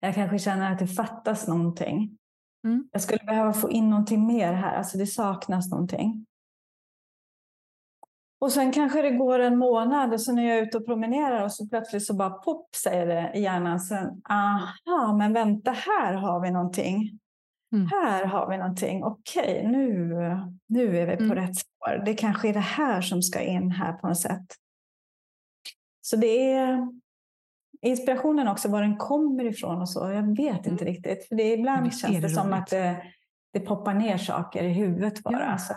jag 0.00 0.14
kanske 0.14 0.38
känner 0.38 0.72
att 0.72 0.78
det 0.78 0.86
fattas 0.86 1.48
någonting. 1.48 2.18
Mm. 2.64 2.88
Jag 2.92 3.02
skulle 3.02 3.24
behöva 3.24 3.52
få 3.52 3.70
in 3.70 3.90
någonting 3.90 4.26
mer 4.26 4.52
här, 4.52 4.76
alltså 4.76 4.98
det 4.98 5.06
saknas 5.06 5.70
någonting. 5.70 6.26
Och 8.40 8.52
sen 8.52 8.72
kanske 8.72 9.02
det 9.02 9.10
går 9.10 9.38
en 9.38 9.58
månad 9.58 10.12
och 10.12 10.20
så 10.20 10.32
när 10.32 10.42
jag 10.42 10.58
är 10.58 10.62
ute 10.62 10.78
och 10.78 10.86
promenerar 10.86 11.44
och 11.44 11.52
så 11.52 11.68
plötsligt 11.68 12.06
så 12.06 12.14
bara 12.14 12.30
pop 12.30 12.74
säger 12.74 13.06
det 13.06 13.32
i 13.34 13.42
hjärnan. 13.42 13.80
Sen, 13.80 14.22
aha, 14.28 15.16
men 15.18 15.32
vänta, 15.32 15.70
här 15.70 16.12
har 16.12 16.40
vi 16.40 16.50
någonting. 16.50 17.18
Mm. 17.72 17.86
Här 17.86 18.24
har 18.24 18.50
vi 18.50 18.58
någonting. 18.58 19.04
Okej, 19.04 19.66
nu, 19.66 20.14
nu 20.66 20.98
är 20.98 21.06
vi 21.06 21.16
på 21.16 21.22
mm. 21.22 21.36
rätt 21.36 21.56
spår. 21.56 22.02
Det 22.04 22.14
kanske 22.14 22.48
är 22.48 22.54
det 22.54 22.60
här 22.60 23.00
som 23.00 23.22
ska 23.22 23.40
in 23.40 23.70
här 23.70 23.92
på 23.92 24.08
något 24.08 24.20
sätt. 24.20 24.61
Så 26.12 26.16
det 26.16 26.52
är 26.52 26.88
inspirationen 27.82 28.48
också, 28.48 28.68
var 28.68 28.82
den 28.82 28.96
kommer 28.96 29.44
ifrån 29.44 29.80
och 29.80 29.88
så. 29.88 30.10
Jag 30.10 30.36
vet 30.36 30.66
inte 30.66 30.84
mm. 30.84 30.94
riktigt. 30.94 31.28
För 31.28 31.36
det 31.36 31.42
är 31.42 31.58
ibland 31.58 31.86
det 31.86 31.90
känns 31.90 32.14
det, 32.14 32.20
det 32.20 32.28
som 32.28 32.52
att 32.52 32.66
det, 32.66 33.02
det 33.52 33.60
poppar 33.60 33.94
ner 33.94 34.18
saker 34.18 34.64
i 34.64 34.72
huvudet 34.72 35.22
bara. 35.22 35.50
Ja. 35.50 35.58
Så 35.58 35.74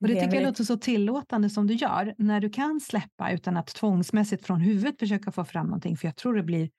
och 0.00 0.08
det 0.08 0.20
tycker 0.20 0.34
jag 0.34 0.46
låter 0.46 0.64
så 0.64 0.76
tillåtande 0.76 1.50
som 1.50 1.66
du 1.66 1.74
gör, 1.74 2.14
när 2.18 2.40
du 2.40 2.50
kan 2.50 2.80
släppa 2.80 3.30
utan 3.30 3.56
att 3.56 3.66
tvångsmässigt 3.66 4.46
från 4.46 4.60
huvudet 4.60 4.98
försöka 4.98 5.32
få 5.32 5.44
fram 5.44 5.66
någonting, 5.66 5.96
för 5.96 6.08
jag 6.08 6.16
tror 6.16 6.34
det 6.34 6.42
blir 6.42 6.70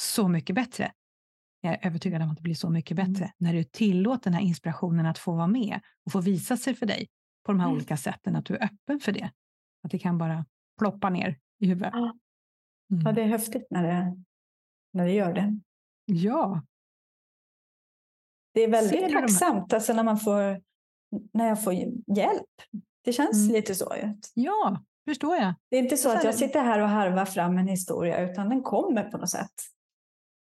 så 0.00 0.28
mycket 0.28 0.56
bättre. 0.56 0.92
Jag 1.60 1.72
är 1.72 1.86
övertygad 1.86 2.22
om 2.22 2.30
att 2.30 2.36
det 2.36 2.42
blir 2.42 2.54
så 2.54 2.70
mycket 2.70 2.96
bättre 2.96 3.24
mm. 3.24 3.30
när 3.38 3.52
du 3.52 3.64
tillåter 3.64 4.24
den 4.24 4.34
här 4.34 4.40
inspirationen 4.40 5.06
att 5.06 5.18
få 5.18 5.32
vara 5.32 5.46
med 5.46 5.80
och 6.06 6.12
få 6.12 6.20
visa 6.20 6.56
sig 6.56 6.74
för 6.74 6.86
dig 6.86 7.08
på 7.46 7.52
de 7.52 7.60
här 7.60 7.66
mm. 7.66 7.76
olika 7.76 7.96
sätten, 7.96 8.36
att 8.36 8.44
du 8.44 8.56
är 8.56 8.64
öppen 8.64 9.00
för 9.00 9.12
det. 9.12 9.30
Att 9.84 9.90
det 9.90 9.98
kan 9.98 10.18
bara 10.18 10.44
ploppa 10.78 11.10
ner 11.10 11.36
i 11.58 11.66
huvudet. 11.66 11.94
Mm. 11.94 12.12
Ja, 13.04 13.12
det 13.12 13.22
är 13.22 13.26
häftigt 13.26 13.66
när 13.70 13.82
det, 13.82 14.22
när 14.92 15.04
det 15.04 15.12
gör 15.12 15.32
det. 15.32 15.60
Ja. 16.06 16.62
Det 18.54 18.64
är 18.64 18.68
väldigt 18.68 19.12
tacksamt 19.12 19.72
alltså 19.72 19.92
när 19.92 20.04
man 20.04 20.18
får 20.18 20.62
när 21.32 21.48
jag 21.48 21.64
får 21.64 21.72
hjälp. 22.16 22.46
Det 23.04 23.12
känns 23.12 23.42
mm. 23.42 23.52
lite 23.52 23.74
så. 23.74 23.94
Ja, 24.34 24.82
förstår 25.08 25.36
jag. 25.36 25.54
Det 25.70 25.76
är 25.76 25.82
inte 25.82 25.96
så 25.96 26.16
att 26.16 26.24
jag 26.24 26.34
sitter 26.34 26.62
här 26.62 26.80
och 26.80 26.88
harvar 26.88 27.24
fram 27.24 27.58
en 27.58 27.68
historia, 27.68 28.30
utan 28.30 28.48
den 28.48 28.62
kommer 28.62 29.10
på 29.10 29.18
något 29.18 29.30
sätt. 29.30 29.52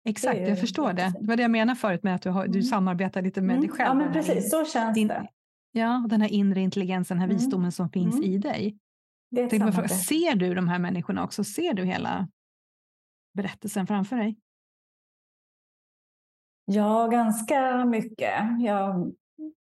Exakt, 0.04 0.40
jag 0.40 0.60
förstår 0.60 0.92
det. 0.92 1.12
Det 1.20 1.26
var 1.26 1.36
det 1.36 1.42
jag 1.42 1.50
menade 1.50 1.78
förut 1.78 2.02
med 2.02 2.14
att 2.14 2.22
du, 2.22 2.30
har, 2.30 2.46
du 2.46 2.58
mm. 2.58 2.62
samarbetar 2.62 3.22
lite 3.22 3.40
med 3.40 3.56
mm. 3.56 3.66
dig 3.66 3.76
själv. 3.76 3.88
Ja, 3.88 3.94
men 3.94 4.12
precis. 4.12 4.50
Så 4.50 4.64
känns 4.64 4.94
din, 4.94 5.08
det. 5.08 5.28
Ja, 5.72 6.06
den 6.10 6.20
här 6.20 6.28
inre 6.28 6.60
intelligensen, 6.60 7.16
den 7.16 7.20
här 7.20 7.28
mm. 7.28 7.36
visdomen 7.36 7.72
som 7.72 7.90
finns 7.90 8.14
mm. 8.14 8.24
i 8.24 8.38
dig. 8.38 8.78
Det 9.30 9.40
är 9.40 9.72
fråga, 9.72 9.88
ser 9.88 10.34
du 10.34 10.54
de 10.54 10.68
här 10.68 10.78
människorna 10.78 11.24
också? 11.24 11.44
Ser 11.44 11.74
du 11.74 11.84
hela 11.84 12.28
berättelsen 13.34 13.86
framför 13.86 14.16
dig? 14.16 14.38
Ja, 16.64 17.06
ganska 17.06 17.84
mycket. 17.84 18.44
Jag 18.60 19.12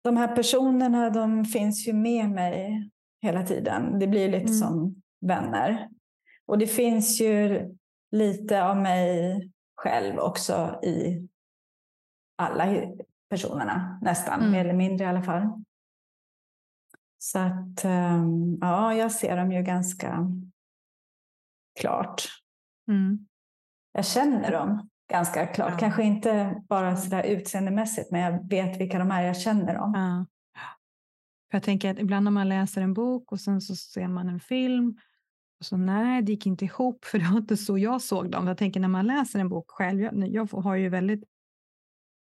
de 0.03 0.17
här 0.17 0.35
personerna 0.35 1.09
de 1.09 1.45
finns 1.45 1.87
ju 1.87 1.93
med 1.93 2.29
mig 2.29 2.89
hela 3.21 3.43
tiden. 3.43 3.99
Det 3.99 4.07
blir 4.07 4.29
lite 4.29 4.43
mm. 4.43 4.53
som 4.53 5.01
vänner. 5.21 5.89
Och 6.45 6.57
det 6.57 6.67
finns 6.67 7.21
ju 7.21 7.69
lite 8.11 8.63
av 8.63 8.77
mig 8.77 9.51
själv 9.75 10.19
också 10.19 10.79
i 10.83 11.27
alla 12.35 12.65
personerna, 13.29 13.99
nästan, 14.01 14.39
mm. 14.39 14.51
mer 14.51 14.59
eller 14.59 14.73
mindre 14.73 15.05
i 15.05 15.07
alla 15.07 15.21
fall. 15.21 15.63
Så 17.21 17.39
att 17.39 17.85
ehm, 17.85 18.57
ja, 18.61 18.93
jag 18.93 19.11
ser 19.11 19.37
dem 19.37 19.51
ju 19.51 19.61
ganska 19.61 20.31
klart. 21.79 22.23
Mm. 22.87 23.27
Jag 23.91 24.05
känner 24.05 24.51
dem 24.51 24.89
ganska 25.11 25.47
klart. 25.47 25.71
Ja. 25.71 25.77
Kanske 25.77 26.03
inte 26.03 26.61
bara 26.69 26.97
sådär 26.97 27.23
utseendemässigt, 27.23 28.11
men 28.11 28.21
jag 28.21 28.49
vet 28.49 28.81
vilka 28.81 28.99
de 28.99 29.11
är, 29.11 29.21
jag 29.21 29.37
känner 29.37 29.73
dem. 29.73 29.93
Ja. 29.95 30.25
För 31.51 31.55
jag 31.55 31.63
tänker 31.63 31.91
att 31.91 31.99
ibland 31.99 32.23
när 32.23 32.31
man 32.31 32.49
läser 32.49 32.81
en 32.81 32.93
bok 32.93 33.31
och 33.31 33.39
sen 33.39 33.61
så 33.61 33.75
ser 33.75 34.07
man 34.07 34.29
en 34.29 34.39
film 34.39 34.97
och 35.59 35.65
så 35.65 35.77
nej, 35.77 36.21
det 36.21 36.31
gick 36.31 36.45
inte 36.45 36.65
ihop 36.65 37.05
för 37.05 37.19
det 37.19 37.25
var 37.25 37.37
inte 37.37 37.57
så 37.57 37.77
jag 37.77 38.01
såg 38.01 38.31
dem. 38.31 38.47
Jag 38.47 38.57
tänker 38.57 38.79
när 38.79 38.87
man 38.87 39.07
läser 39.07 39.39
en 39.39 39.49
bok 39.49 39.71
själv, 39.71 40.01
jag, 40.01 40.27
jag 40.27 40.45
har 40.45 40.75
ju 40.75 40.89
väldigt, 40.89 41.23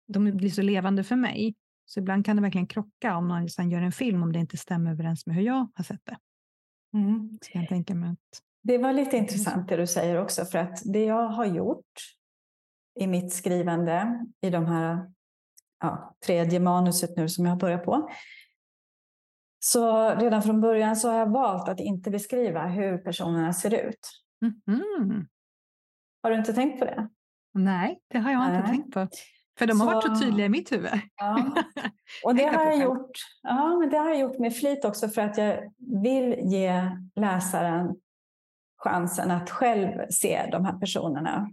de 0.07 0.37
blir 0.37 0.49
så 0.49 0.61
levande 0.61 1.03
för 1.03 1.15
mig. 1.15 1.55
Så 1.91 1.99
ibland 1.99 2.25
kan 2.25 2.35
det 2.35 2.41
verkligen 2.41 2.67
krocka 2.67 3.15
om 3.15 3.27
någon 3.27 3.49
sen 3.49 3.71
gör 3.71 3.81
en 3.81 3.91
film 3.91 4.23
om 4.23 4.31
det 4.31 4.39
inte 4.39 4.57
stämmer 4.57 4.91
överens 4.91 5.25
med 5.25 5.35
hur 5.35 5.43
jag 5.43 5.67
har 5.75 5.83
sett 5.83 6.05
det. 6.05 6.17
Mm. 6.93 7.39
Så 7.41 7.51
jag 7.53 7.69
tänker 7.69 7.95
mig 7.95 8.09
att... 8.09 8.41
Det 8.63 8.77
var 8.77 8.93
lite 8.93 9.17
intressant 9.17 9.69
det 9.69 9.77
du 9.77 9.87
säger 9.87 10.21
också, 10.21 10.45
för 10.45 10.59
att 10.59 10.81
det 10.85 11.05
jag 11.05 11.27
har 11.27 11.45
gjort 11.45 11.85
i 12.99 13.07
mitt 13.07 13.33
skrivande 13.33 14.25
i 14.41 14.49
de 14.49 14.65
här 14.65 15.11
ja, 15.79 16.15
tredje 16.25 16.59
manuset 16.59 17.17
nu 17.17 17.29
som 17.29 17.45
jag 17.45 17.51
har 17.51 17.59
börjat 17.59 17.85
på. 17.85 18.09
Så 19.59 20.15
redan 20.15 20.43
från 20.43 20.61
början 20.61 20.95
så 20.95 21.09
har 21.09 21.19
jag 21.19 21.31
valt 21.31 21.69
att 21.69 21.79
inte 21.79 22.11
beskriva 22.11 22.67
hur 22.67 22.97
personerna 22.97 23.53
ser 23.53 23.73
ut. 23.87 24.09
Mm. 24.67 25.27
Har 26.23 26.31
du 26.31 26.37
inte 26.37 26.53
tänkt 26.53 26.79
på 26.79 26.85
det? 26.85 27.09
Nej, 27.53 27.99
det 28.07 28.19
har 28.19 28.31
jag 28.31 28.39
Nej. 28.39 28.57
inte 28.57 28.67
tänkt 28.67 28.93
på. 28.93 29.07
För 29.59 29.67
de 29.67 29.81
har 29.81 29.87
så, 29.87 29.93
varit 29.93 30.17
så 30.17 30.23
tydliga 30.23 30.45
i 30.45 30.49
mitt 30.49 30.71
huvud. 30.71 30.91
Ja. 31.15 31.51
Och 32.23 32.35
det 32.35 32.43
har, 32.43 32.65
jag 32.65 32.77
gjort, 32.77 33.11
ja, 33.43 33.77
men 33.77 33.89
det 33.89 33.97
har 33.97 34.09
jag 34.09 34.19
gjort 34.19 34.39
med 34.39 34.55
flit 34.55 34.85
också 34.85 35.09
för 35.09 35.21
att 35.21 35.37
jag 35.37 35.73
vill 36.03 36.35
ge 36.41 36.91
läsaren 37.15 37.95
chansen 38.77 39.31
att 39.31 39.49
själv 39.49 40.07
se 40.09 40.49
de 40.51 40.65
här 40.65 40.79
personerna. 40.79 41.51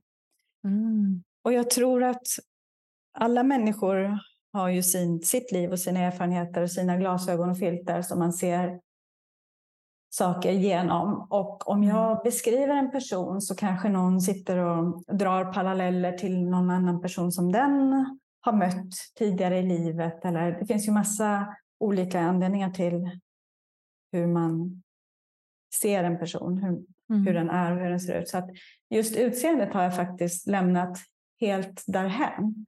Mm. 0.65 1.23
Och 1.45 1.53
jag 1.53 1.71
tror 1.71 2.03
att 2.03 2.27
alla 3.19 3.43
människor 3.43 4.19
har 4.53 4.69
ju 4.69 4.83
sin, 4.83 5.23
sitt 5.23 5.53
liv 5.53 5.71
och 5.71 5.81
sina 5.81 6.01
erfarenheter 6.01 6.63
och 6.63 6.71
sina 6.71 6.97
glasögon 6.97 7.51
och 7.51 7.59
filter 7.59 8.03
som 8.03 8.19
man 8.19 8.33
ser 8.33 8.81
saker 10.11 10.53
genom. 10.53 11.27
Och 11.31 11.69
om 11.69 11.85
jag 11.85 12.11
mm. 12.11 12.21
beskriver 12.25 12.77
en 12.77 12.91
person 12.91 13.41
så 13.41 13.55
kanske 13.55 13.89
någon 13.89 14.21
sitter 14.21 14.59
och 14.59 15.05
drar 15.07 15.53
paralleller 15.53 16.13
till 16.13 16.45
någon 16.45 16.71
annan 16.71 17.01
person 17.01 17.33
som 17.33 17.53
den 17.53 18.07
har 18.41 18.53
mött 18.53 18.93
tidigare 19.19 19.59
i 19.59 19.63
livet. 19.63 20.25
Eller 20.25 20.59
det 20.59 20.67
finns 20.67 20.89
ju 20.89 20.93
massa 20.93 21.57
olika 21.81 22.21
anledningar 22.21 22.71
till 22.71 23.11
hur 24.13 24.27
man 24.27 24.83
ser 25.81 26.05
en 26.05 26.19
person, 26.19 26.59
hur, 26.59 26.85
mm. 27.11 27.27
hur 27.27 27.35
den 27.35 27.51
är 27.51 27.73
och 27.73 27.79
hur 27.79 27.91
den 27.91 28.01
ser 28.01 28.21
ut. 28.21 28.29
Så 28.29 28.39
att 28.39 28.51
just 28.91 29.17
utseendet 29.17 29.73
har 29.73 29.83
jag 29.83 29.97
faktiskt 29.97 30.47
lämnat 30.47 30.99
helt 31.41 31.85
därhän. 31.87 32.67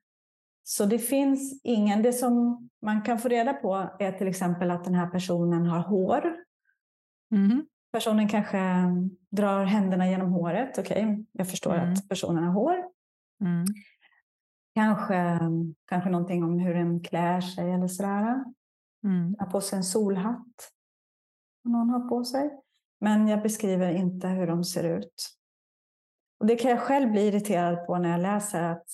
Så 0.65 0.85
det 0.85 0.99
finns 0.99 1.61
ingen, 1.65 2.03
det 2.03 2.13
som 2.13 2.69
man 2.83 3.03
kan 3.03 3.19
få 3.19 3.29
reda 3.29 3.53
på 3.53 3.97
är 3.99 4.13
till 4.13 4.29
exempel 4.29 4.71
att 4.71 4.85
den 4.85 4.95
här 4.95 5.07
personen 5.07 5.67
har 5.67 5.81
hår. 5.81 6.37
Mm. 7.33 7.67
Personen 7.93 8.29
kanske 8.29 8.59
drar 9.31 9.65
händerna 9.65 10.09
genom 10.09 10.33
håret. 10.33 10.79
Okej, 10.79 11.05
okay, 11.05 11.25
jag 11.33 11.51
förstår 11.51 11.75
mm. 11.75 11.93
att 11.93 12.09
personen 12.09 12.45
har 12.45 12.53
hår. 12.53 12.85
Mm. 13.41 13.65
Kanske, 14.75 15.39
kanske 15.85 16.11
någonting 16.11 16.45
om 16.45 16.59
hur 16.59 16.75
den 16.75 17.01
klär 17.01 17.41
sig 17.41 17.73
eller 17.73 17.89
sådär. 17.89 18.45
Mm. 19.05 19.37
Har 19.39 19.47
på 19.47 19.61
sig 19.61 19.77
en 19.77 19.85
solhatt. 19.85 20.73
Någon 21.65 21.91
har 21.91 22.09
på 22.09 22.25
sig. 22.25 22.51
Men 23.01 23.29
jag 23.29 23.43
beskriver 23.43 23.91
inte 23.91 24.29
hur 24.29 24.47
de 24.47 24.65
ser 24.65 24.99
ut. 24.99 25.39
Och 26.41 26.47
det 26.47 26.57
kan 26.57 26.71
jag 26.71 26.81
själv 26.81 27.11
bli 27.11 27.27
irriterad 27.27 27.87
på 27.87 27.99
när 27.99 28.11
jag 28.11 28.21
läser 28.21 28.63
att 28.63 28.87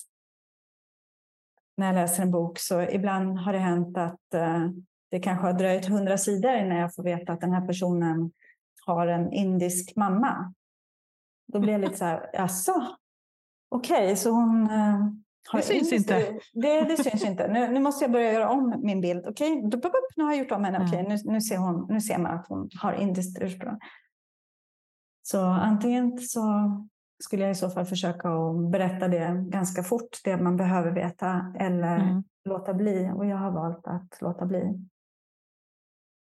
när 1.77 1.85
jag 1.85 1.95
läser 1.95 2.23
en 2.23 2.31
bok 2.31 2.59
så 2.59 2.81
ibland 2.81 3.37
har 3.37 3.53
det 3.53 3.59
hänt 3.59 3.97
att 3.97 4.21
uh, 4.35 4.69
det 5.15 5.19
kanske 5.19 5.47
har 5.47 5.53
dröjt 5.53 5.85
hundra 5.85 6.17
sidor 6.17 6.55
innan 6.55 6.77
jag 6.77 6.95
får 6.95 7.03
veta 7.03 7.33
att 7.33 7.41
den 7.41 7.53
här 7.53 7.67
personen 7.67 8.31
har 8.85 9.07
en 9.07 9.33
indisk 9.33 9.95
mamma. 9.95 10.53
Då 11.47 11.59
blir 11.59 11.71
jag 11.71 11.81
lite 11.81 11.97
så 11.97 12.05
här, 12.05 12.29
jaså? 12.33 12.85
Okej, 13.69 14.03
okay, 14.03 14.15
så 14.15 14.31
hon 14.31 14.61
uh, 14.61 15.11
har... 15.49 15.59
Det 15.59 15.61
syns 15.61 15.93
inte. 15.93 16.39
Det, 16.53 16.81
det 16.81 17.03
syns 17.03 17.25
inte. 17.25 17.47
Nu, 17.47 17.67
nu, 17.67 17.79
måste 17.79 18.03
jag 18.03 18.11
börja 18.11 18.33
göra 18.33 18.49
om 18.49 18.81
min 18.83 19.01
bild. 19.01 19.27
Okej, 19.27 19.65
okay, 19.65 19.81
nu 20.15 20.23
har 20.23 20.31
jag 20.31 20.39
gjort 20.39 20.51
om 20.51 20.63
henne. 20.63 20.77
Okej, 20.77 21.03
okay, 21.03 21.15
nu, 21.15 21.31
nu, 21.31 21.41
ser 21.41 21.57
hon, 21.57 21.87
nu 21.89 22.01
ser 22.01 22.17
man 22.17 22.39
att 22.39 22.47
hon 22.47 22.69
har 22.81 22.93
indiskt 22.93 23.41
ursprung. 23.41 23.79
Så 25.23 25.41
antingen 25.45 26.19
så 26.19 26.41
skulle 27.23 27.43
jag 27.43 27.51
i 27.51 27.55
så 27.55 27.69
fall 27.69 27.85
försöka 27.85 28.29
att 28.29 28.71
berätta 28.71 29.07
det 29.07 29.45
ganska 29.47 29.83
fort, 29.83 30.19
det 30.23 30.37
man 30.37 30.57
behöver 30.57 30.91
veta, 30.91 31.53
eller 31.59 31.99
mm. 31.99 32.23
låta 32.45 32.73
bli. 32.73 33.11
Och 33.15 33.25
jag 33.25 33.37
har 33.37 33.51
valt 33.51 33.87
att 33.87 34.21
låta 34.21 34.45
bli. 34.45 34.87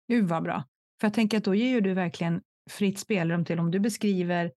Gud 0.07 0.27
vad 0.27 0.43
bra. 0.43 0.63
För 0.99 1.07
jag 1.07 1.13
tänker 1.13 1.37
att 1.37 1.43
då 1.43 1.55
ger 1.55 1.81
du 1.81 1.93
verkligen 1.93 2.41
fritt 2.69 2.99
spelrum 2.99 3.45
till 3.45 3.59
om 3.59 3.71
du 3.71 3.79
beskriver 3.79 4.51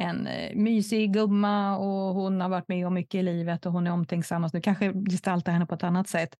en 0.00 0.26
eh, 0.26 0.56
mysig 0.56 1.12
gumma 1.12 1.78
och 1.78 2.14
hon 2.14 2.40
har 2.40 2.48
varit 2.48 2.68
med 2.68 2.86
om 2.86 2.94
mycket 2.94 3.18
i 3.18 3.22
livet 3.22 3.66
och 3.66 3.72
hon 3.72 3.86
är 3.86 3.92
omtänksam 3.92 4.44
och 4.44 4.50
så 4.50 4.60
kanske 4.60 4.92
gestaltar 5.10 5.52
henne 5.52 5.66
på 5.66 5.74
ett 5.74 5.82
annat 5.82 6.08
sätt. 6.08 6.36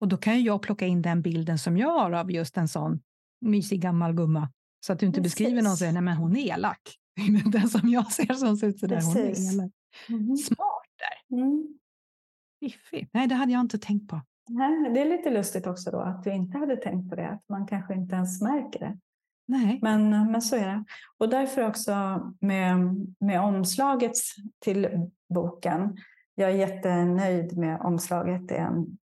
Och 0.00 0.08
då 0.08 0.16
kan 0.16 0.42
jag 0.42 0.62
plocka 0.62 0.86
in 0.86 1.02
den 1.02 1.22
bilden 1.22 1.58
som 1.58 1.78
jag 1.78 1.90
har 1.98 2.12
av 2.12 2.30
just 2.30 2.56
en 2.56 2.68
sån 2.68 3.00
mysig 3.40 3.80
gammal 3.80 4.12
gumma. 4.12 4.52
Så 4.86 4.92
att 4.92 4.98
du 4.98 5.06
inte 5.06 5.22
Precis. 5.22 5.38
beskriver 5.38 5.62
någon 5.62 5.72
och 5.72 5.78
säger, 5.78 5.92
nej 5.92 6.02
men 6.02 6.16
hon 6.16 6.36
är 6.36 6.54
elak. 6.54 6.80
den 7.52 7.68
som 7.68 7.88
jag 7.88 8.12
ser 8.12 8.34
som 8.34 8.56
ser 8.56 8.66
ut 8.66 8.78
sådär. 8.78 9.00
Hon 9.02 9.16
är 9.16 9.52
elak. 9.52 9.72
Mm. 10.08 10.36
Smart 10.36 10.86
där. 10.98 11.36
Mm. 11.36 11.78
Fiffigt. 12.60 13.10
Nej, 13.14 13.26
det 13.26 13.34
hade 13.34 13.52
jag 13.52 13.60
inte 13.60 13.78
tänkt 13.78 14.08
på. 14.08 14.20
Nej, 14.48 14.90
det 14.94 15.00
är 15.00 15.08
lite 15.08 15.30
lustigt 15.30 15.66
också 15.66 15.90
då 15.90 16.00
att 16.00 16.24
du 16.24 16.32
inte 16.32 16.58
hade 16.58 16.76
tänkt 16.76 17.10
på 17.10 17.16
det. 17.16 17.28
Att 17.28 17.48
man 17.48 17.66
kanske 17.66 17.94
inte 17.94 18.14
ens 18.16 18.42
märker 18.42 18.80
det. 18.80 18.98
Nej. 19.46 19.78
Men, 19.82 20.10
men 20.32 20.42
så 20.42 20.56
är 20.56 20.66
det. 20.66 20.84
Och 21.18 21.28
därför 21.28 21.66
också 21.66 21.94
med, 22.40 22.76
med 23.20 23.40
omslaget 23.40 24.12
till 24.58 25.10
boken. 25.28 25.96
Jag 26.34 26.50
är 26.50 26.54
jättenöjd 26.54 27.58
med 27.58 27.80
omslaget. 27.80 28.48
Det 28.48 28.56
är 28.56 28.66
en 28.66 28.98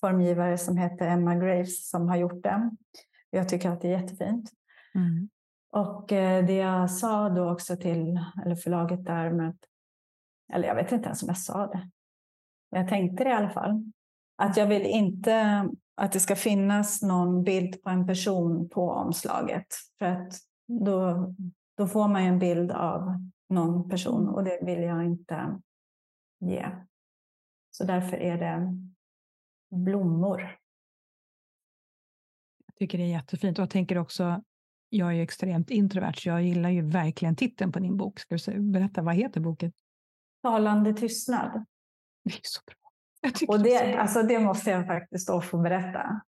formgivare 0.00 0.58
som 0.58 0.76
heter 0.76 1.06
Emma 1.06 1.34
Graves 1.34 1.90
som 1.90 2.08
har 2.08 2.16
gjort 2.16 2.42
det. 2.42 2.70
Jag 3.30 3.48
tycker 3.48 3.70
att 3.70 3.80
det 3.80 3.88
är 3.88 4.00
jättefint. 4.00 4.50
Mm. 4.94 5.28
Och 5.70 6.12
eh, 6.12 6.46
det 6.46 6.54
jag 6.54 6.90
sa 6.90 7.28
då 7.28 7.50
också 7.50 7.76
till 7.76 8.20
eller 8.44 8.56
förlaget 8.56 9.04
där 9.04 9.30
med 9.30 9.56
eller 10.52 10.68
jag 10.68 10.74
vet 10.74 10.92
inte 10.92 11.06
ens 11.06 11.22
om 11.22 11.28
jag 11.28 11.38
sa 11.38 11.66
det. 11.66 11.90
Jag 12.70 12.88
tänkte 12.88 13.24
det 13.24 13.30
i 13.30 13.32
alla 13.32 13.50
fall. 13.50 13.92
Att 14.36 14.56
jag 14.56 14.66
vill 14.66 14.82
inte 14.82 15.68
att 15.96 16.12
det 16.12 16.20
ska 16.20 16.36
finnas 16.36 17.02
någon 17.02 17.44
bild 17.44 17.82
på 17.82 17.90
en 17.90 18.06
person 18.06 18.68
på 18.68 18.90
omslaget. 18.90 19.66
För 19.98 20.06
att 20.06 20.32
då, 20.66 21.34
då 21.76 21.86
får 21.86 22.08
man 22.08 22.22
en 22.22 22.38
bild 22.38 22.70
av 22.70 23.30
någon 23.48 23.88
person 23.88 24.28
och 24.28 24.44
det 24.44 24.58
vill 24.62 24.82
jag 24.82 25.04
inte 25.04 25.60
ge. 26.40 26.70
Så 27.70 27.84
därför 27.84 28.16
är 28.16 28.38
det 28.38 28.78
blommor. 29.76 30.40
Jag 32.66 32.74
tycker 32.76 32.98
det 32.98 33.04
är 33.04 33.08
jättefint 33.08 33.58
och 33.58 33.62
jag 33.62 33.70
tänker 33.70 33.98
också, 33.98 34.42
jag 34.88 35.08
är 35.08 35.12
ju 35.12 35.22
extremt 35.22 35.70
introvert 35.70 36.14
så 36.14 36.28
jag 36.28 36.42
gillar 36.42 36.70
ju 36.70 36.82
verkligen 36.82 37.36
titeln 37.36 37.72
på 37.72 37.78
din 37.78 37.96
bok. 37.96 38.20
Ska 38.20 38.36
du 38.36 38.60
berätta, 38.60 39.02
vad 39.02 39.14
heter 39.14 39.40
boken? 39.40 39.72
Talande 40.42 40.94
tystnad. 40.94 41.64
Det 42.24 42.34
är 42.34 42.40
så 42.42 42.60
bra. 42.66 42.83
Och 43.48 43.62
det, 43.62 43.94
alltså 43.96 44.22
det 44.22 44.38
måste 44.38 44.70
jag 44.70 44.86
faktiskt 44.86 45.28
då 45.28 45.40
få 45.40 45.58
berätta. 45.58 46.20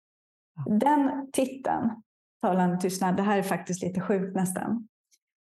Den 0.67 1.31
titeln, 1.33 2.03
Talande 2.43 2.81
tystnad, 2.81 3.17
det 3.17 3.23
här 3.23 3.39
är 3.39 3.43
faktiskt 3.43 3.83
lite 3.83 4.01
sjukt 4.01 4.37
nästan. 4.37 4.89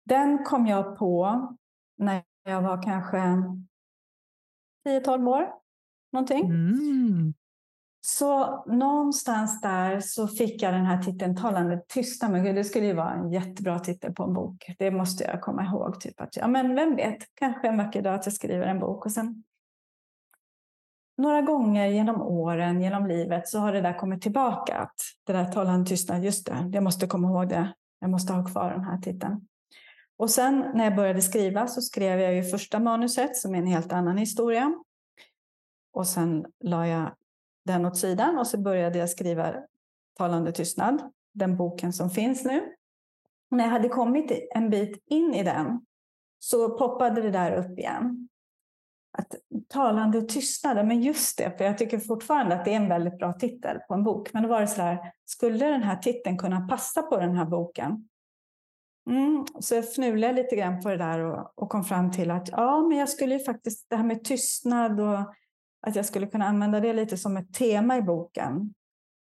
Den 0.04 0.44
kom 0.44 0.66
jag 0.66 0.98
på 0.98 1.48
när 1.98 2.22
jag 2.44 2.62
var 2.62 2.82
kanske 2.82 3.18
10-12 4.88 5.28
år. 5.28 5.48
Någonting. 6.12 6.44
Mm. 6.44 7.34
Så 8.00 8.64
någonstans 8.64 9.60
där 9.60 10.00
så 10.00 10.28
fick 10.28 10.62
jag 10.62 10.74
den 10.74 10.86
här 10.86 11.02
titeln 11.02 11.36
Talande 11.36 11.82
tystnad. 11.88 12.32
Men 12.32 12.54
det 12.54 12.64
skulle 12.64 12.86
ju 12.86 12.92
vara 12.92 13.12
en 13.12 13.32
jättebra 13.32 13.78
titel 13.78 14.12
på 14.12 14.22
en 14.22 14.32
bok. 14.32 14.74
Det 14.78 14.90
måste 14.90 15.24
jag 15.24 15.40
komma 15.40 15.64
ihåg. 15.64 16.00
Typ 16.00 16.20
att, 16.20 16.36
ja, 16.36 16.48
men 16.48 16.74
vem 16.74 16.96
vet, 16.96 17.18
kanske 17.34 17.68
en 17.68 17.76
vacker 17.76 18.02
dag 18.02 18.14
att 18.14 18.26
jag 18.26 18.32
skriver 18.32 18.66
en 18.66 18.80
bok. 18.80 19.06
Och 19.06 19.12
sen 19.12 19.44
några 21.20 21.42
gånger 21.42 21.86
genom 21.86 22.22
åren, 22.22 22.80
genom 22.80 23.06
livet, 23.06 23.48
så 23.48 23.58
har 23.58 23.72
det 23.72 23.80
där 23.80 23.98
kommit 23.98 24.22
tillbaka. 24.22 24.78
Att 24.78 24.94
det 25.26 25.32
där 25.32 25.44
talande 25.44 25.88
tystnad, 25.88 26.24
just 26.24 26.46
det, 26.46 26.70
jag 26.72 26.82
måste 26.82 27.06
komma 27.06 27.28
ihåg 27.28 27.48
det. 27.48 27.74
Jag 28.00 28.10
måste 28.10 28.32
ha 28.32 28.44
kvar 28.44 28.70
den 28.70 28.84
här 28.84 28.98
titeln. 28.98 29.46
Och 30.16 30.30
sen 30.30 30.64
när 30.74 30.84
jag 30.84 30.96
började 30.96 31.22
skriva 31.22 31.66
så 31.66 31.80
skrev 31.80 32.20
jag 32.20 32.34
ju 32.34 32.42
första 32.42 32.78
manuset 32.78 33.36
som 33.36 33.54
är 33.54 33.58
en 33.58 33.66
helt 33.66 33.92
annan 33.92 34.16
historia. 34.16 34.74
Och 35.92 36.06
sen 36.06 36.46
la 36.64 36.86
jag 36.86 37.14
den 37.64 37.86
åt 37.86 37.96
sidan 37.96 38.38
och 38.38 38.46
så 38.46 38.58
började 38.58 38.98
jag 38.98 39.10
skriva 39.10 39.54
Talande 40.18 40.52
tystnad, 40.52 41.12
den 41.34 41.56
boken 41.56 41.92
som 41.92 42.10
finns 42.10 42.44
nu. 42.44 42.60
Och 43.50 43.56
när 43.56 43.64
jag 43.64 43.70
hade 43.70 43.88
kommit 43.88 44.48
en 44.54 44.70
bit 44.70 45.02
in 45.06 45.34
i 45.34 45.42
den 45.42 45.86
så 46.38 46.78
poppade 46.78 47.22
det 47.22 47.30
där 47.30 47.52
upp 47.52 47.78
igen 47.78 48.28
att 49.18 49.34
talande 49.68 50.22
tystnader, 50.22 50.84
men 50.84 51.02
just 51.02 51.38
det, 51.38 51.58
för 51.58 51.64
jag 51.64 51.78
tycker 51.78 51.98
fortfarande 51.98 52.54
att 52.54 52.64
det 52.64 52.72
är 52.72 52.76
en 52.76 52.88
väldigt 52.88 53.18
bra 53.18 53.32
titel 53.32 53.78
på 53.88 53.94
en 53.94 54.04
bok. 54.04 54.32
Men 54.32 54.42
då 54.42 54.48
var 54.48 54.60
det 54.60 54.66
så 54.66 54.82
här, 54.82 55.12
skulle 55.24 55.66
den 55.66 55.82
här 55.82 55.96
titeln 55.96 56.38
kunna 56.38 56.68
passa 56.68 57.02
på 57.02 57.16
den 57.16 57.36
här 57.36 57.44
boken? 57.44 58.08
Mm, 59.10 59.44
så 59.60 59.74
jag 59.74 59.94
fnulade 59.94 60.32
lite 60.32 60.56
grann 60.56 60.80
på 60.80 60.88
det 60.88 60.96
där 60.96 61.20
och, 61.20 61.52
och, 61.54 61.68
kom 61.68 61.84
fram 61.84 62.12
till 62.12 62.30
att 62.30 62.48
ja, 62.48 62.86
men 62.88 62.98
jag 62.98 63.08
skulle 63.08 63.34
ju 63.34 63.44
faktiskt, 63.44 63.86
det 63.90 63.96
här 63.96 64.04
med 64.04 64.24
tystnad 64.24 65.00
och 65.00 65.18
att 65.86 65.96
jag 65.96 66.06
skulle 66.06 66.26
kunna 66.26 66.44
använda 66.44 66.80
det 66.80 66.92
lite 66.92 67.16
som 67.16 67.36
ett 67.36 67.54
tema 67.54 67.96
i 67.96 68.02
boken. 68.02 68.74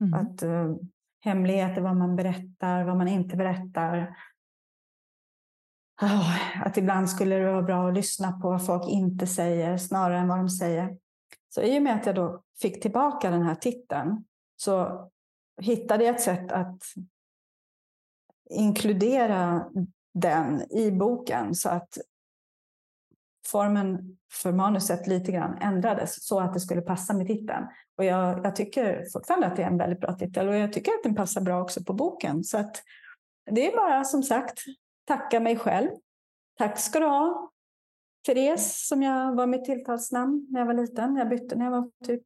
Mm. 0.02 0.14
Att 0.14 0.44
uh, 0.44 0.76
hemligheter, 1.20 1.82
vad 1.82 1.96
man 1.96 2.16
berättar, 2.16 2.84
vad 2.84 2.98
man 2.98 3.08
inte 3.08 3.38
berättar. 3.38 4.18
Oh, 6.02 6.66
att 6.68 6.78
ibland 6.78 7.10
skulle 7.10 7.36
det 7.36 7.52
vara 7.52 7.62
bra 7.62 7.88
att 7.88 7.94
lyssna 7.94 8.32
på 8.32 8.50
vad 8.50 8.66
folk 8.66 8.88
inte 8.88 9.28
säger 9.28 9.78
snarare 9.78 10.20
än 10.20 10.28
vad 10.28 10.38
de 10.38 10.50
säger. 10.50 10.98
Så 11.50 11.62
i 11.62 11.78
och 11.80 11.84
med 11.84 11.96
att 11.96 12.06
jag 12.06 12.16
då 12.16 12.44
fick 12.62 12.82
tillbaka 12.82 13.32
den 13.32 13.42
här 13.42 13.56
titeln 13.56 14.26
så 14.56 15.10
hittade 15.62 16.04
jag 16.04 16.16
ett 16.16 16.22
sätt 16.22 16.52
att 16.52 16.84
inkludera 18.50 19.70
den 20.14 20.72
i 20.72 20.92
boken 20.92 21.56
så 21.56 21.70
att 21.70 21.98
formen 23.48 24.18
för 24.34 24.52
manuset 24.52 25.08
lite 25.08 25.32
grann 25.32 25.58
ändrades 25.62 26.28
så 26.28 26.40
att 26.40 26.54
det 26.54 26.60
skulle 26.60 26.82
passa 26.82 27.14
med 27.14 27.28
titeln. 27.28 27.68
Och 27.98 28.06
jag, 28.06 28.46
jag 28.46 28.56
tycker 28.56 29.06
fortfarande 29.14 29.48
att 29.48 29.56
det 29.56 29.64
är 29.64 29.68
en 29.68 29.78
väldigt 29.78 30.00
bra 30.00 30.14
titel 30.14 30.48
och 30.48 30.56
jag 30.56 30.74
tycker 30.74 30.92
att 30.92 31.04
den 31.04 31.16
passar 31.16 31.42
bra 31.42 31.62
också 31.62 31.84
på 31.84 31.94
boken. 31.94 32.44
Så 32.44 32.58
att 32.58 32.84
det 33.52 33.72
är 33.72 33.76
bara 33.76 34.04
som 34.04 34.24
sagt 34.24 34.64
tacka 35.08 35.40
mig 35.40 35.58
själv. 35.58 35.90
Tack 36.58 36.80
ska 36.80 37.00
du 37.00 37.06
ha. 37.06 37.52
Therese, 38.26 38.88
som 38.88 39.04
jag 39.04 39.36
var 39.36 39.48
mitt 39.48 39.66
tilltalsnamn 39.66 40.48
när 40.50 40.60
jag 40.60 40.68
var 40.68 40.74
liten. 40.74 41.16
Jag 41.16 41.30
bytte 41.30 41.56
när 41.56 41.66
jag 41.66 41.72
var 41.72 41.92
typ 42.06 42.24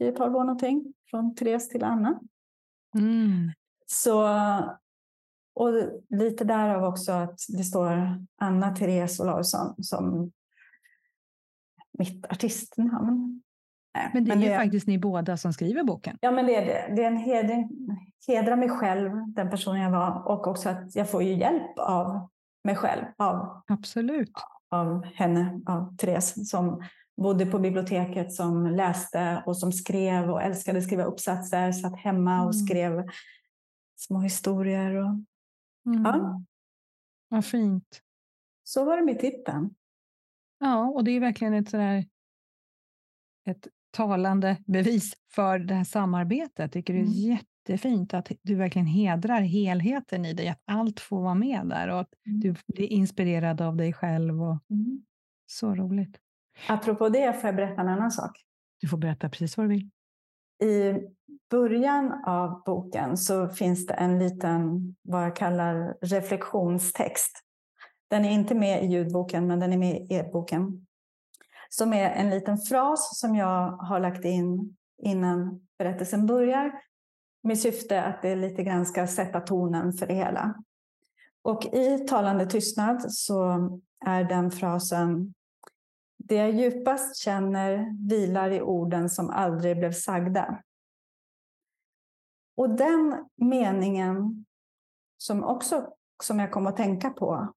10-12 0.00 0.20
år 0.20 0.44
någonting. 0.44 0.94
Från 1.10 1.34
Therese 1.34 1.68
till 1.68 1.84
Anna. 1.84 2.20
Mm. 2.94 3.50
Så, 3.86 4.28
och 5.54 5.68
lite 6.08 6.44
därav 6.44 6.84
också 6.84 7.12
att 7.12 7.40
det 7.48 7.64
står 7.64 8.24
Anna 8.36 8.76
Therese 8.76 9.20
Olausson 9.20 9.84
som 9.84 10.32
mitt 11.98 12.26
artistnamn. 12.26 13.42
Men 13.94 14.24
det 14.24 14.30
är 14.30 14.36
men 14.36 14.42
ju 14.42 14.48
det, 14.48 14.56
faktiskt 14.56 14.86
ni 14.86 14.98
båda 14.98 15.36
som 15.36 15.52
skriver 15.52 15.82
boken. 15.82 16.18
Ja, 16.20 16.30
men 16.30 16.46
det 16.46 16.56
är 16.56 16.66
det. 16.66 16.94
Det 16.96 17.04
är 17.04 17.06
en 17.06 17.16
hedring, 17.16 17.68
hedra 18.26 18.56
mig 18.56 18.68
själv, 18.68 19.10
den 19.26 19.50
personen 19.50 19.80
jag 19.80 19.90
var, 19.90 20.28
och 20.28 20.46
också 20.46 20.68
att 20.68 20.96
jag 20.96 21.10
får 21.10 21.22
ju 21.22 21.34
hjälp 21.34 21.78
av 21.78 22.28
mig 22.64 22.76
själv, 22.76 23.04
av, 23.18 23.62
Absolut. 23.66 24.32
av 24.70 25.04
henne, 25.04 25.60
av 25.66 25.96
Therese, 25.96 26.50
som 26.50 26.84
bodde 27.16 27.46
på 27.46 27.58
biblioteket, 27.58 28.32
som 28.32 28.66
läste 28.66 29.42
och 29.46 29.56
som 29.56 29.72
skrev 29.72 30.30
och 30.30 30.42
älskade 30.42 30.78
att 30.78 30.84
skriva 30.84 31.04
uppsatser, 31.04 31.72
satt 31.72 31.98
hemma 31.98 32.44
och 32.44 32.54
mm. 32.54 32.66
skrev 32.66 33.10
små 33.96 34.20
historier. 34.20 34.94
Och, 34.94 35.16
mm. 35.86 36.04
ja. 36.04 36.42
Vad 37.28 37.44
fint. 37.44 38.02
Så 38.64 38.84
var 38.84 38.96
det 38.96 39.04
med 39.04 39.18
titeln. 39.18 39.74
Ja, 40.60 40.86
och 40.86 41.04
det 41.04 41.10
är 41.10 41.20
verkligen 41.20 41.54
ett 41.54 41.70
sådär 41.70 42.04
ett 43.44 43.68
talande 43.92 44.56
bevis 44.66 45.14
för 45.34 45.58
det 45.58 45.74
här 45.74 45.84
samarbetet. 45.84 46.58
Jag 46.58 46.72
tycker 46.72 46.94
det 46.94 47.00
är 47.00 47.02
mm. 47.02 47.12
jättefint 47.12 48.14
att 48.14 48.32
du 48.42 48.54
verkligen 48.54 48.86
hedrar 48.86 49.40
helheten 49.40 50.24
i 50.24 50.32
dig, 50.32 50.48
att 50.48 50.62
allt 50.64 51.00
får 51.00 51.22
vara 51.22 51.34
med 51.34 51.66
där 51.66 51.88
och 51.88 52.00
att 52.00 52.14
mm. 52.26 52.40
du 52.40 52.54
blir 52.66 52.92
inspirerad 52.92 53.60
av 53.60 53.76
dig 53.76 53.92
själv. 53.92 54.42
Och... 54.42 54.58
Mm. 54.70 55.04
Så 55.46 55.74
roligt. 55.74 56.18
Apropå 56.68 57.08
det 57.08 57.32
får 57.32 57.48
jag 57.48 57.56
berätta 57.56 57.80
en 57.80 57.88
annan 57.88 58.10
sak. 58.10 58.30
Du 58.80 58.88
får 58.88 58.98
berätta 58.98 59.28
precis 59.28 59.56
vad 59.56 59.66
du 59.66 59.70
vill. 59.70 59.90
I 60.62 60.94
början 61.50 62.12
av 62.26 62.62
boken 62.66 63.16
så 63.16 63.48
finns 63.48 63.86
det 63.86 63.94
en 63.94 64.18
liten, 64.18 64.94
vad 65.02 65.24
jag 65.24 65.36
kallar 65.36 65.96
reflektionstext. 66.00 67.32
Den 68.10 68.24
är 68.24 68.30
inte 68.30 68.54
med 68.54 68.84
i 68.84 68.86
ljudboken, 68.86 69.46
men 69.46 69.60
den 69.60 69.72
är 69.72 69.78
med 69.78 69.96
i 69.96 70.14
e-boken 70.14 70.86
som 71.74 71.92
är 71.92 72.10
en 72.10 72.30
liten 72.30 72.58
fras 72.58 73.18
som 73.20 73.34
jag 73.34 73.70
har 73.72 74.00
lagt 74.00 74.24
in 74.24 74.76
innan 75.02 75.66
berättelsen 75.78 76.26
börjar 76.26 76.72
med 77.42 77.58
syfte 77.58 78.02
att 78.02 78.22
det 78.22 78.36
lite 78.36 78.62
grann 78.62 78.86
ska 78.86 79.06
sätta 79.06 79.40
tonen 79.40 79.92
för 79.92 80.06
det 80.06 80.14
hela. 80.14 80.54
Och 81.42 81.64
i 81.64 81.98
talande 81.98 82.46
tystnad 82.46 83.12
så 83.12 83.58
är 84.04 84.24
den 84.24 84.50
frasen 84.50 85.34
Det 86.18 86.34
jag 86.34 86.50
djupast 86.50 87.16
känner 87.16 87.96
vilar 88.08 88.50
i 88.50 88.62
orden 88.62 89.10
som 89.10 89.30
aldrig 89.30 89.78
blev 89.78 89.92
sagda. 89.92 90.62
Och 92.56 92.70
den 92.70 93.28
meningen 93.36 94.44
som 95.16 95.44
också 95.44 95.92
som 96.22 96.38
jag 96.38 96.52
kom 96.52 96.66
att 96.66 96.76
tänka 96.76 97.10
på 97.10 97.52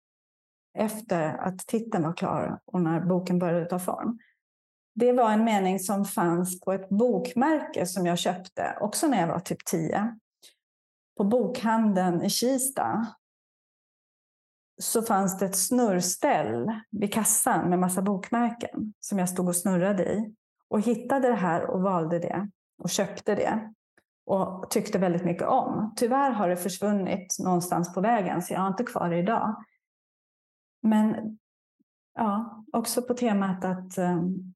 efter 0.75 1.33
att 1.33 1.59
titeln 1.59 2.03
var 2.03 2.13
klar 2.13 2.59
och 2.65 2.81
när 2.81 2.99
boken 2.99 3.39
började 3.39 3.65
ta 3.65 3.79
form. 3.79 4.19
Det 4.95 5.11
var 5.11 5.31
en 5.31 5.43
mening 5.43 5.79
som 5.79 6.05
fanns 6.05 6.59
på 6.59 6.73
ett 6.73 6.89
bokmärke 6.89 7.85
som 7.85 8.05
jag 8.05 8.17
köpte, 8.17 8.77
också 8.81 9.07
när 9.07 9.19
jag 9.19 9.27
var 9.27 9.39
typ 9.39 9.65
tio. 9.65 10.19
På 11.17 11.23
bokhandeln 11.23 12.21
i 12.21 12.29
Kista 12.29 13.07
så 14.81 15.01
fanns 15.01 15.39
det 15.39 15.45
ett 15.45 15.57
snurrställ 15.57 16.71
vid 16.91 17.13
kassan 17.13 17.69
med 17.69 17.79
massa 17.79 18.01
bokmärken 18.01 18.93
som 18.99 19.19
jag 19.19 19.29
stod 19.29 19.47
och 19.47 19.55
snurrade 19.55 20.03
i. 20.03 20.35
Och 20.69 20.81
hittade 20.81 21.27
det 21.27 21.35
här 21.35 21.65
och 21.69 21.81
valde 21.81 22.19
det 22.19 22.49
och 22.83 22.89
köpte 22.89 23.35
det. 23.35 23.73
och 24.25 24.69
tyckte 24.69 24.97
väldigt 24.97 25.25
mycket 25.25 25.47
om. 25.47 25.93
Tyvärr 25.95 26.31
har 26.31 26.49
det 26.49 26.57
försvunnit 26.57 27.35
någonstans 27.43 27.93
på 27.93 28.01
vägen 28.01 28.41
så 28.41 28.53
jag 28.53 28.59
har 28.59 28.67
inte 28.67 28.83
kvar 28.83 29.09
det 29.09 29.17
idag. 29.17 29.55
Men 30.85 31.39
ja, 32.13 32.63
också 32.71 33.01
på 33.01 33.13
temat 33.13 33.65
att 33.65 33.97
um, 33.97 34.53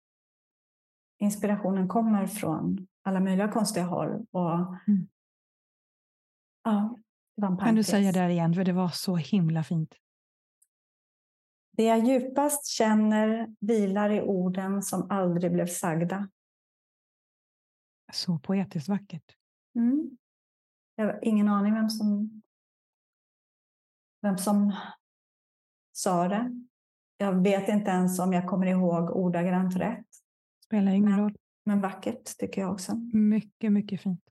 inspirationen 1.20 1.88
kommer 1.88 2.28
från 2.28 2.88
alla 3.02 3.20
möjliga 3.20 3.52
konstiga 3.52 3.86
håll. 3.86 4.26
Och, 4.32 4.60
mm. 4.88 5.08
ja, 6.64 6.98
kan 7.60 7.76
du 7.76 7.84
säga 7.84 8.12
det 8.12 8.32
igen, 8.32 8.54
för 8.54 8.64
det 8.64 8.74
var 8.74 8.90
så 8.90 9.16
himla 9.16 9.64
fint. 9.64 9.96
Det 11.72 11.84
jag 11.84 12.08
djupast 12.08 12.66
känner 12.68 13.56
vilar 13.60 14.10
i 14.10 14.22
orden 14.22 14.82
som 14.82 15.12
aldrig 15.12 15.52
blev 15.52 15.68
sagda. 15.68 16.30
Så 18.14 18.40
poetiskt 18.40 18.90
vackert. 18.90 19.36
Mm. 19.76 20.18
Jag 20.96 21.06
har 21.06 21.20
ingen 21.22 21.48
aning 21.48 21.74
vem 21.74 21.90
som, 21.90 22.42
vem 24.22 24.38
som 24.38 24.76
sa 26.00 26.28
det. 26.28 26.66
Jag 27.18 27.44
vet 27.44 27.70
inte 27.70 27.92
ens 27.92 28.20
om 28.20 28.34
jag 28.34 28.48
kommer 28.48 28.68
ihåg 28.68 29.10
ordagrant 29.10 29.76
rätt. 29.76 30.06
Spelar 30.66 30.92
ingen 30.92 31.20
roll. 31.20 31.36
Men 31.66 31.82
vackert 31.82 32.38
tycker 32.38 32.62
jag 32.62 32.72
också. 32.72 32.96
Mycket, 33.14 33.72
mycket 33.72 34.02
fint. 34.02 34.24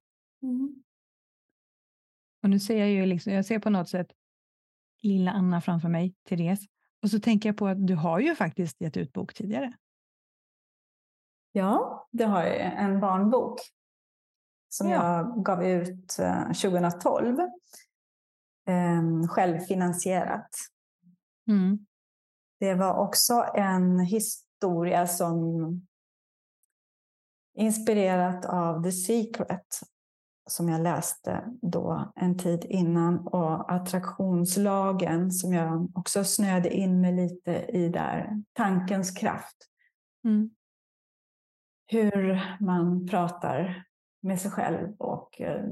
Mm. 0.43 0.83
Och 2.43 2.51
nu 2.51 2.61
ser 2.61 2.79
jag 2.79 2.89
ju 2.89 3.07
liksom, 3.07 3.33
jag 3.33 3.45
ser 3.45 3.59
på 3.59 3.71
något 3.71 3.89
sätt 3.89 4.13
lilla 5.03 5.31
Anna 5.31 5.61
framför 5.61 5.89
mig, 5.89 6.15
Therese. 6.29 6.67
Och 7.03 7.11
så 7.11 7.21
tänker 7.21 7.49
jag 7.49 7.57
på 7.57 7.69
att 7.69 7.87
du 7.87 7.95
har 7.95 8.21
ju 8.21 8.35
faktiskt 8.35 8.81
gett 8.81 8.97
ut 8.97 9.13
bok 9.13 9.35
tidigare. 9.35 9.73
Ja, 11.53 12.09
det 12.11 12.25
har 12.25 12.43
jag. 12.43 12.57
En 12.57 13.01
barnbok 13.01 13.61
som 14.69 14.89
ja. 14.89 15.17
jag 15.17 15.45
gav 15.45 15.65
ut 15.65 16.17
2012. 16.63 17.39
Eh, 17.39 17.47
ehm, 18.67 19.29
självfinansierat. 19.29 20.49
Mm. 21.49 21.87
Det 22.61 22.75
var 22.75 22.95
också 22.95 23.47
en 23.55 24.01
historia 24.01 25.07
som 25.07 25.87
inspirerat 27.55 28.45
av 28.45 28.83
The 28.83 28.93
Secret 28.93 29.81
som 30.51 30.69
jag 30.69 30.81
läste 30.81 31.45
då 31.63 32.13
en 32.17 32.39
tid 32.39 32.65
innan 32.65 33.27
och 33.27 33.73
attraktionslagen 33.73 35.31
som 35.31 35.53
jag 35.53 35.91
också 35.95 36.25
snöade 36.25 36.71
in 36.71 37.01
mig 37.01 37.13
lite 37.17 37.53
i 37.53 37.89
där. 37.89 38.43
Tankens 38.53 39.11
kraft. 39.11 39.57
Mm. 40.25 40.51
Hur 41.87 42.41
man 42.61 43.07
pratar 43.07 43.85
med 44.23 44.41
sig 44.41 44.51
själv 44.51 44.95
och 44.99 45.41
eh, 45.41 45.65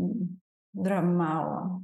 drömma. 0.72 1.46
Och, 1.46 1.82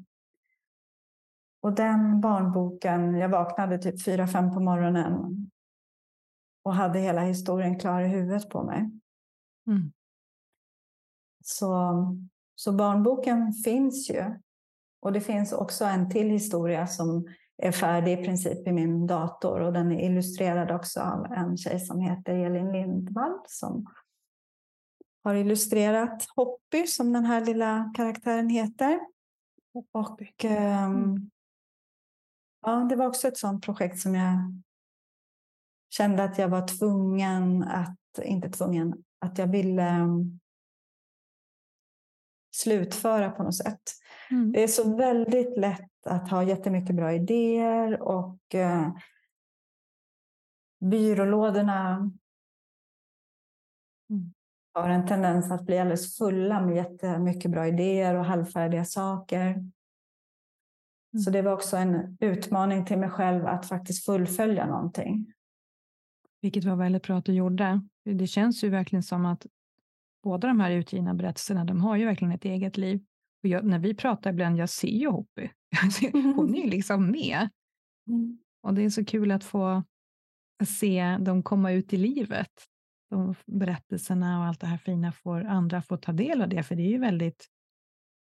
och 1.63 1.73
den 1.73 2.21
barnboken, 2.21 3.15
jag 3.15 3.29
vaknade 3.29 3.79
typ 3.79 4.05
fyra 4.05 4.27
fem 4.27 4.55
på 4.55 4.61
morgonen 4.61 5.51
och 6.65 6.75
hade 6.75 6.99
hela 6.99 7.21
historien 7.21 7.79
klar 7.79 8.01
i 8.01 8.09
huvudet 8.09 8.49
på 8.49 8.63
mig. 8.63 8.91
Mm. 9.67 9.93
Så, 11.45 11.95
så 12.55 12.73
barnboken 12.73 13.53
finns 13.53 14.11
ju. 14.11 14.25
Och 15.01 15.13
det 15.13 15.21
finns 15.21 15.53
också 15.53 15.85
en 15.85 16.11
till 16.11 16.31
historia 16.31 16.87
som 16.87 17.27
är 17.57 17.73
färdig 17.73 18.21
i 18.21 18.25
princip 18.25 18.69
i 18.69 18.73
min 18.73 19.07
dator 19.07 19.61
och 19.61 19.73
den 19.73 19.93
är 19.93 20.11
illustrerad 20.11 20.71
också 20.71 21.01
av 21.01 21.33
en 21.33 21.57
tjej 21.57 21.81
som 21.81 22.01
heter 22.01 22.35
Elin 22.35 22.73
Lindvall 22.73 23.39
som 23.47 23.87
har 25.25 25.35
illustrerat 25.35 26.27
Hoppy 26.37 26.87
som 26.87 27.13
den 27.13 27.25
här 27.25 27.45
lilla 27.45 27.93
karaktären 27.97 28.49
heter. 28.49 29.01
Och 29.95 30.21
um, 30.45 31.31
ja, 32.63 32.87
det 32.89 32.97
var 32.97 33.07
också 33.07 33.29
ett 33.29 33.37
sådant 33.37 33.65
projekt 33.65 33.99
som 33.99 34.15
jag 34.15 34.63
kände 35.91 36.25
att 36.25 36.39
jag 36.39 36.49
var 36.49 36.69
tvungen 36.69 37.63
att, 37.63 37.99
inte 38.23 38.51
tvungen, 38.51 39.05
att 39.19 39.39
jag 39.39 39.47
ville 39.47 40.01
um, 40.01 40.41
slutföra 42.57 43.31
på 43.31 43.43
något 43.43 43.57
sätt. 43.57 43.83
Mm. 44.31 44.53
Det 44.53 44.63
är 44.63 44.69
så 44.69 44.97
väldigt 44.97 45.59
lätt 45.59 46.07
att 46.07 46.31
ha 46.31 46.43
jättemycket 46.43 46.97
bra 46.97 47.13
idéer 47.13 48.03
och 48.03 48.39
uh, 48.55 48.97
byrålådorna 50.81 52.11
mm 54.11 54.33
har 54.75 54.89
en 54.89 55.07
tendens 55.07 55.51
att 55.51 55.67
bli 55.67 55.79
alldeles 55.79 56.17
fulla 56.17 56.61
med 56.61 56.77
jättemycket 56.77 57.51
bra 57.51 57.67
idéer 57.67 58.15
och 58.15 58.25
halvfärdiga 58.25 58.85
saker. 58.85 59.65
Mm. 61.15 61.23
Så 61.23 61.31
det 61.31 61.43
var 61.43 61.53
också 61.53 61.77
en 61.77 62.17
utmaning 62.21 62.85
till 62.85 62.99
mig 62.99 63.11
själv 63.11 63.47
att 63.47 63.69
faktiskt 63.69 64.05
fullfölja 64.05 64.67
någonting. 64.67 65.33
Vilket 66.41 66.65
var 66.65 66.77
väldigt 66.77 67.03
bra 67.03 67.17
att 67.17 67.25
du 67.25 67.33
gjorde. 67.33 67.81
Det 68.05 68.27
känns 68.27 68.65
ju 68.65 68.69
verkligen 68.69 69.03
som 69.03 69.27
att 69.27 69.47
båda 70.23 70.49
de 70.49 70.61
här 70.61 70.71
utgivna 70.71 71.15
berättelserna, 71.15 71.65
de 71.65 71.81
har 71.81 71.97
ju 71.97 72.05
verkligen 72.05 72.33
ett 72.33 72.45
eget 72.45 72.77
liv. 72.77 73.05
Och 73.43 73.49
jag, 73.49 73.65
när 73.65 73.79
vi 73.79 73.95
pratar 73.95 74.31
ibland, 74.31 74.59
jag 74.59 74.69
ser 74.69 74.89
ju 74.89 75.09
Hoppy. 75.09 75.49
Hon 76.13 76.55
är 76.55 76.63
ju 76.63 76.71
liksom 76.71 77.11
med. 77.11 77.49
Mm. 78.09 78.39
Och 78.63 78.75
det 78.75 78.83
är 78.83 78.91
så 78.91 79.05
kul 79.05 79.31
att 79.31 79.45
få 79.45 79.83
se 80.67 81.17
dem 81.21 81.43
komma 81.43 81.73
ut 81.73 81.93
i 81.93 81.97
livet 81.97 82.51
de 83.13 83.35
berättelserna 83.47 84.39
och 84.39 84.45
allt 84.45 84.61
det 84.61 84.67
här 84.67 84.79
fina 84.79 85.13
får 85.13 85.45
andra 85.45 85.83
få 85.83 85.97
ta 85.97 86.13
del 86.13 86.43
av 86.43 86.49
det, 86.49 86.63
för 86.63 86.75
det 86.75 86.83
är 86.83 86.89
ju 86.89 86.99
väldigt 86.99 87.47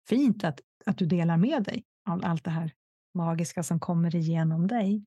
fint 0.09 0.43
att, 0.43 0.61
att 0.85 0.97
du 0.97 1.05
delar 1.05 1.37
med 1.37 1.63
dig 1.63 1.83
av 2.05 2.21
allt 2.23 2.43
det 2.43 2.51
här 2.51 2.71
magiska 3.13 3.63
som 3.63 3.79
kommer 3.79 4.15
igenom 4.15 4.67
dig. 4.67 5.05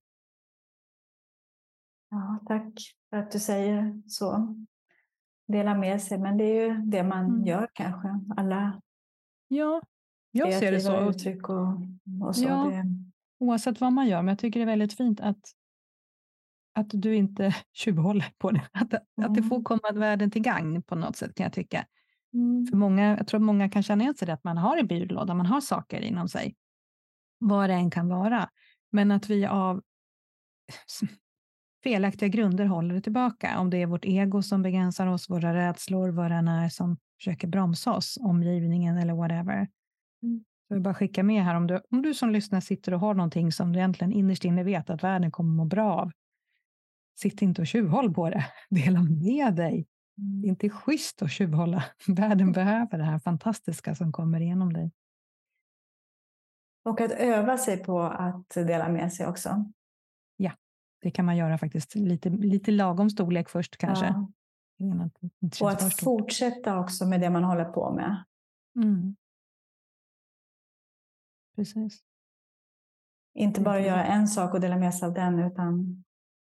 Ja, 2.11 2.39
tack 2.47 2.73
för 3.11 3.17
att 3.17 3.31
du 3.31 3.39
säger 3.39 4.03
så. 4.07 4.57
Dela 5.49 5.75
med 5.75 6.03
sig, 6.03 6.19
men 6.19 6.37
det 6.37 6.45
är 6.45 6.69
ju 6.69 6.75
det 6.83 7.03
man 7.03 7.25
mm. 7.25 7.47
gör 7.47 7.69
kanske. 7.73 8.21
Alla 8.37 8.81
ja, 9.49 9.83
jag 10.31 10.55
ser 10.55 10.73
det 10.73 10.81
så. 10.81 11.11
uttryck 11.11 11.49
och, 11.49 11.69
och 12.23 12.37
så. 12.37 12.45
Ja, 12.45 12.65
det... 12.65 12.85
Oavsett 13.39 13.81
vad 13.81 13.93
man 13.93 14.07
gör, 14.07 14.23
men 14.23 14.29
jag 14.29 14.39
tycker 14.39 14.61
det 14.61 14.65
är 14.65 14.67
väldigt 14.67 14.97
fint 14.97 15.21
att 15.21 15.55
att 16.79 16.91
du 16.91 17.17
inte 17.17 17.55
tjuvhåller 17.73 18.33
på 18.39 18.51
det. 18.51 18.69
Att, 18.73 18.93
mm. 18.93 19.31
att 19.31 19.35
det 19.35 19.43
får 19.43 19.57
mm. 19.57 19.65
komma 19.65 19.93
världen 19.93 20.31
till 20.31 20.43
gagn 20.43 20.83
på 20.83 20.95
något 20.95 21.17
sätt 21.17 21.35
kan 21.35 21.45
jag 21.45 21.53
tycka. 21.53 21.87
Mm. 22.35 22.67
För 22.67 22.77
många, 22.77 23.17
jag 23.17 23.27
tror 23.27 23.41
att 23.41 23.45
många 23.45 23.71
kan 23.71 23.83
känna 23.83 24.03
igen 24.03 24.15
sig 24.15 24.27
det, 24.27 24.33
att 24.33 24.45
man 24.45 24.59
har 24.59 24.77
en 24.77 24.87
byrålåda, 24.87 25.35
man 25.35 25.47
har 25.47 25.61
saker 25.61 26.01
inom 26.01 26.29
sig. 26.29 26.55
Vad 27.39 27.71
det 27.71 27.75
än 27.75 27.91
kan 27.91 28.09
vara. 28.09 28.49
Men 28.91 29.11
att 29.11 29.31
vi 29.31 29.47
av 29.47 29.83
felaktiga 31.83 32.29
grunder 32.29 32.65
håller 32.67 32.95
det 32.95 33.01
tillbaka. 33.01 33.59
Om 33.59 33.71
det 33.71 33.83
är 33.83 33.87
vårt 33.87 34.05
ego 34.05 34.43
som 34.43 34.63
begränsar 34.63 35.07
oss, 35.07 35.31
våra 35.31 35.55
rädslor, 35.55 36.09
vad 36.09 36.31
det 36.31 36.35
än 36.35 36.49
är 36.49 36.69
som 36.69 36.97
försöker 37.19 37.49
bromsa 37.49 37.93
oss, 37.93 38.19
omgivningen 38.21 38.99
eller 38.99 39.15
whatever. 39.15 39.69
Mm. 40.23 40.45
Så 40.69 40.75
jag 40.75 40.83
bara 40.83 40.95
skicka 40.95 41.23
med 41.23 41.45
här, 41.45 41.55
om 41.55 41.67
du, 41.67 41.81
om 41.91 42.03
du 42.03 42.15
som 42.15 42.31
lyssnar 42.31 42.61
sitter 42.61 42.95
och 42.95 43.01
har 43.01 43.15
någonting 43.15 43.53
som 43.53 43.73
du 43.73 43.79
egentligen 43.79 44.13
innerst 44.13 44.45
inne 44.45 44.63
vet 44.63 44.91
att 44.91 45.05
världen 45.05 45.31
kommer 45.31 45.55
må 45.55 45.65
bra 45.65 45.93
av, 45.93 46.11
Sitt 47.19 47.43
inte 47.43 47.61
och 47.61 47.67
tjuvhåll 47.67 48.15
på 48.15 48.31
det. 48.31 48.45
Dela 48.71 49.03
med 49.03 49.55
dig. 49.55 49.87
Det 50.17 50.23
är 50.23 50.39
mm. 50.39 50.49
inte 50.49 50.71
schysst 50.71 51.23
att 51.23 51.31
tjuvhålla. 51.31 51.85
Världen 52.07 52.53
behöver 52.53 52.99
det 52.99 53.05
här 53.05 53.19
fantastiska 53.19 53.95
som 53.95 54.13
kommer 54.13 54.41
igenom 54.41 54.73
dig. 54.73 54.93
Och 56.89 57.01
att 57.01 57.11
öva 57.11 57.59
sig 57.59 57.85
på 57.85 58.01
att 58.01 58.51
dela 58.51 58.89
med 58.89 59.13
sig 59.13 59.27
också. 59.27 59.65
Ja, 60.37 60.53
det 61.01 61.11
kan 61.11 61.25
man 61.25 61.37
göra 61.37 61.59
faktiskt. 61.59 61.95
Lite, 61.95 62.31
lite 62.31 62.71
lagom 62.71 63.11
storlek 63.11 63.49
först 63.49 63.77
kanske. 63.77 64.07
Ja. 64.07 64.29
Och 65.61 65.71
att 65.71 66.01
fortsätta 66.01 66.79
också 66.79 67.07
med 67.07 67.21
det 67.21 67.31
man 67.31 67.45
håller 67.45 67.65
på 67.65 67.93
med. 67.93 68.25
Mm. 68.77 69.17
Precis. 71.57 72.03
Inte 73.35 73.61
bara 73.61 73.81
göra 73.81 74.05
en 74.05 74.29
sak 74.29 74.55
och 74.55 74.61
dela 74.61 74.77
med 74.77 74.95
sig 74.95 75.07
av 75.07 75.15
den, 75.15 75.39
utan 75.39 76.05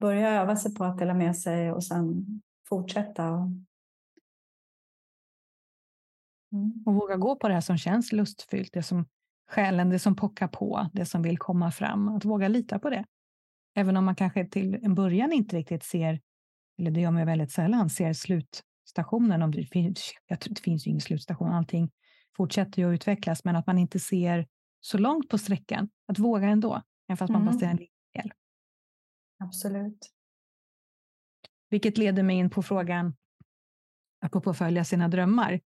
börja 0.00 0.30
öva 0.30 0.56
sig 0.56 0.74
på 0.74 0.84
att 0.84 0.98
dela 0.98 1.14
med 1.14 1.36
sig 1.36 1.72
och 1.72 1.84
sen 1.84 2.26
fortsätta. 2.68 3.30
Och, 3.30 3.46
mm. 6.52 6.82
och 6.86 6.94
våga 6.94 7.16
gå 7.16 7.36
på 7.36 7.48
det 7.48 7.62
som 7.62 7.78
känns 7.78 8.12
lustfyllt, 8.12 8.72
det 8.72 8.82
som 8.82 9.06
själen, 9.50 9.90
det 9.90 9.98
som 9.98 10.16
pockar 10.16 10.48
på, 10.48 10.90
det 10.92 11.06
som 11.06 11.22
vill 11.22 11.38
komma 11.38 11.70
fram. 11.70 12.08
Att 12.08 12.24
våga 12.24 12.48
lita 12.48 12.78
på 12.78 12.90
det. 12.90 13.04
Även 13.74 13.96
om 13.96 14.04
man 14.04 14.14
kanske 14.14 14.46
till 14.46 14.74
en 14.74 14.94
början 14.94 15.32
inte 15.32 15.56
riktigt 15.56 15.84
ser, 15.84 16.20
eller 16.78 16.90
det 16.90 17.00
gör 17.00 17.10
man 17.10 17.26
väldigt 17.26 17.52
sällan, 17.52 17.90
ser 17.90 18.12
slutstationen. 18.12 19.42
Om 19.42 19.50
det, 19.50 19.66
finns, 19.66 20.12
jag 20.26 20.40
tror, 20.40 20.54
det 20.54 20.60
finns 20.60 20.86
ju 20.86 20.90
ingen 20.90 21.00
slutstation, 21.00 21.48
allting 21.48 21.90
fortsätter 22.36 22.82
ju 22.82 22.88
att 22.88 22.94
utvecklas, 22.94 23.44
men 23.44 23.56
att 23.56 23.66
man 23.66 23.78
inte 23.78 24.00
ser 24.00 24.46
så 24.80 24.98
långt 24.98 25.28
på 25.28 25.38
sträckan. 25.38 25.88
Att 26.06 26.18
våga 26.18 26.48
ändå, 26.48 26.82
även 27.08 27.16
fast 27.16 27.32
man 27.32 27.42
mm. 27.42 27.54
passerar 27.54 27.70
en 27.70 27.76
del. 27.76 28.32
Absolut. 29.38 30.10
Vilket 31.70 31.98
leder 31.98 32.22
mig 32.22 32.36
in 32.36 32.50
på 32.50 32.62
frågan, 32.62 33.16
apropå 34.20 34.54
följa 34.54 34.84
sina 34.84 35.08
drömmar. 35.08 35.60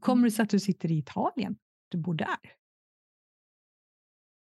kommer 0.00 0.24
det 0.24 0.30
sig 0.30 0.42
att 0.42 0.50
du 0.50 0.60
sitter 0.60 0.92
i 0.92 0.98
Italien? 0.98 1.56
Du 1.88 1.98
bor 1.98 2.14
där? 2.14 2.38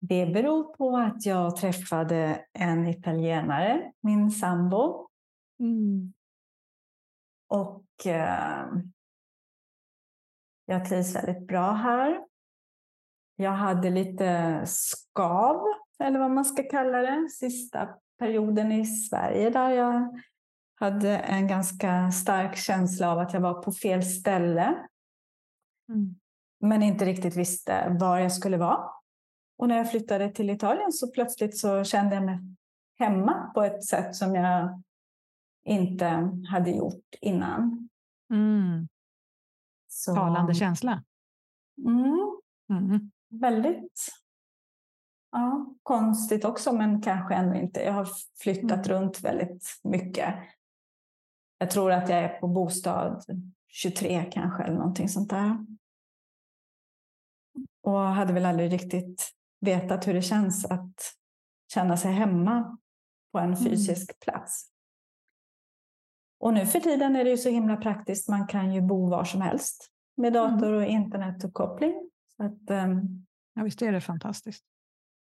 Det 0.06 0.26
beror 0.26 0.64
på 0.64 0.98
att 0.98 1.26
jag 1.26 1.56
träffade 1.56 2.46
en 2.54 2.88
italienare, 2.88 3.92
min 4.02 4.32
sambo. 4.32 5.08
Mm. 5.60 6.14
Och 7.48 7.86
eh, 8.06 8.66
jag 10.66 10.86
trivs 10.86 11.16
väldigt 11.16 11.48
bra 11.48 11.72
här. 11.72 12.26
Jag 13.36 13.52
hade 13.52 13.90
lite 13.90 14.62
skav, 14.66 15.66
eller 16.00 16.20
vad 16.20 16.32
man 16.32 16.46
ska 16.46 16.64
kalla 16.64 16.98
det, 16.98 17.30
sista 17.30 17.90
perioden 18.20 18.72
i 18.72 18.86
Sverige 18.86 19.50
där 19.50 19.70
jag 19.70 20.22
hade 20.76 21.18
en 21.18 21.48
ganska 21.48 22.12
stark 22.12 22.56
känsla 22.56 23.12
av 23.12 23.20
att 23.20 23.34
jag 23.34 23.42
var 23.42 23.62
på 23.64 23.72
fel 23.72 24.04
ställe. 24.04 24.88
Mm. 25.90 26.16
Men 26.60 26.84
inte 26.84 27.06
riktigt 27.06 27.36
visste 27.36 27.98
var 28.00 28.18
jag 28.18 28.32
skulle 28.32 28.58
vara. 28.58 29.03
Och 29.58 29.68
när 29.68 29.78
jag 29.78 29.92
flyttade 29.92 30.30
till 30.30 30.50
Italien 30.50 30.92
så 30.92 31.12
plötsligt 31.12 31.58
så 31.58 31.84
kände 31.84 32.16
jag 32.16 32.24
mig 32.26 32.40
hemma 33.00 33.52
på 33.54 33.64
ett 33.64 33.86
sätt 33.86 34.16
som 34.16 34.36
jag 34.36 34.84
inte 35.66 36.32
hade 36.50 36.72
gjort 36.72 37.16
innan. 37.22 37.90
Mm. 38.34 38.88
Så... 39.88 40.16
Talande 40.16 40.54
känsla. 40.54 41.04
Mm. 41.78 42.40
Mm. 42.70 43.12
Väldigt 43.30 44.10
ja, 45.32 45.76
konstigt 45.84 46.46
också, 46.46 46.74
men 46.74 47.02
kanske 47.02 47.36
ändå 47.36 47.56
inte. 47.56 47.82
Jag 47.82 47.94
har 47.94 48.08
flyttat 48.40 48.88
mm. 48.88 49.02
runt 49.02 49.22
väldigt 49.22 49.80
mycket. 49.84 50.36
Jag 51.58 51.72
tror 51.72 51.92
att 51.92 52.10
jag 52.10 52.20
är 52.20 52.40
på 52.40 52.48
bostad 52.48 53.24
23 53.68 54.30
kanske, 54.32 54.64
eller 54.64 54.78
någonting 54.78 55.10
sånt 55.10 55.30
där. 55.30 55.66
Och 57.82 58.00
hade 58.00 58.34
väl 58.34 58.46
aldrig 58.46 58.74
riktigt 58.74 59.34
vetat 59.64 60.08
hur 60.08 60.14
det 60.14 60.22
känns 60.22 60.66
att 60.66 60.96
känna 61.74 61.98
sig 61.98 62.12
hemma 62.12 62.78
på 63.32 63.40
en 63.40 63.54
mm. 63.54 63.64
fysisk 63.64 64.12
mm. 64.12 64.18
plats. 64.22 64.70
Och 66.40 66.54
nu 66.54 66.66
för 66.66 66.80
tiden 66.80 67.16
är 67.16 67.24
det 67.24 67.30
ju 67.30 67.38
så 67.38 67.50
himla 67.50 67.78
praktiskt. 67.78 68.30
Man 68.30 68.48
kan 68.48 68.74
ju 68.74 68.82
bo 68.82 69.10
var 69.10 69.24
som 69.24 69.42
helst 69.42 69.90
med 70.18 70.36
mm. 70.36 70.52
dator 70.52 70.74
och 70.74 70.86
internetuppkoppling. 70.86 72.10
Så 72.38 72.44
att, 72.44 72.86
um, 72.86 73.26
ja, 73.54 73.64
visst 73.64 73.82
är 73.82 73.92
det 73.92 74.02
fantastiskt. 74.02 74.66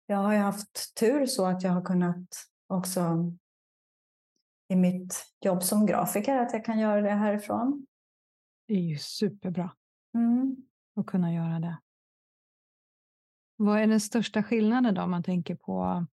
Jag 0.06 0.18
har 0.18 0.34
ju 0.34 0.39
haft 0.39 0.96
tur 1.00 1.26
så 1.26 1.46
att 1.46 1.64
jag 1.64 1.72
har 1.72 1.82
kunnat 1.82 2.28
också 2.68 3.34
i 4.68 4.76
mitt 4.76 5.26
jobb 5.46 5.64
som 5.64 5.86
grafiker 5.86 6.38
att 6.38 6.54
jag 6.54 6.66
kan 6.66 6.80
göra 6.80 7.02
det 7.02 7.12
härifrån. 7.12 7.86
Det 8.68 8.74
är 8.74 8.80
ju 8.80 8.98
superbra 8.98 9.72
mm. 10.16 10.56
att 10.96 11.06
kunna 11.06 11.34
göra 11.34 11.60
det. 11.60 11.78
Vad 13.64 13.80
är 13.80 13.88
den 13.88 13.99
största 13.99 14.43
skillnaden 14.43 14.95
då 14.95 15.01
om 15.01 15.12
man 15.12 15.24
tänker 15.24 15.55
på 15.55 16.05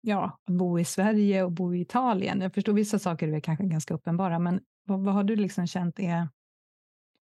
ja, 0.00 0.24
att 0.24 0.54
bo 0.54 0.78
i 0.78 0.84
Sverige 0.84 1.42
och 1.42 1.52
bo 1.52 1.74
i 1.74 1.80
Italien? 1.80 2.40
Jag 2.40 2.54
förstår 2.54 2.72
vissa 2.72 2.98
saker 2.98 3.28
är 3.28 3.40
kanske 3.40 3.64
ganska 3.64 3.94
uppenbara, 3.94 4.38
men 4.38 4.60
vad, 4.84 5.04
vad 5.04 5.14
har 5.14 5.24
du 5.24 5.36
liksom 5.36 5.66
känt 5.66 6.00
är 6.00 6.28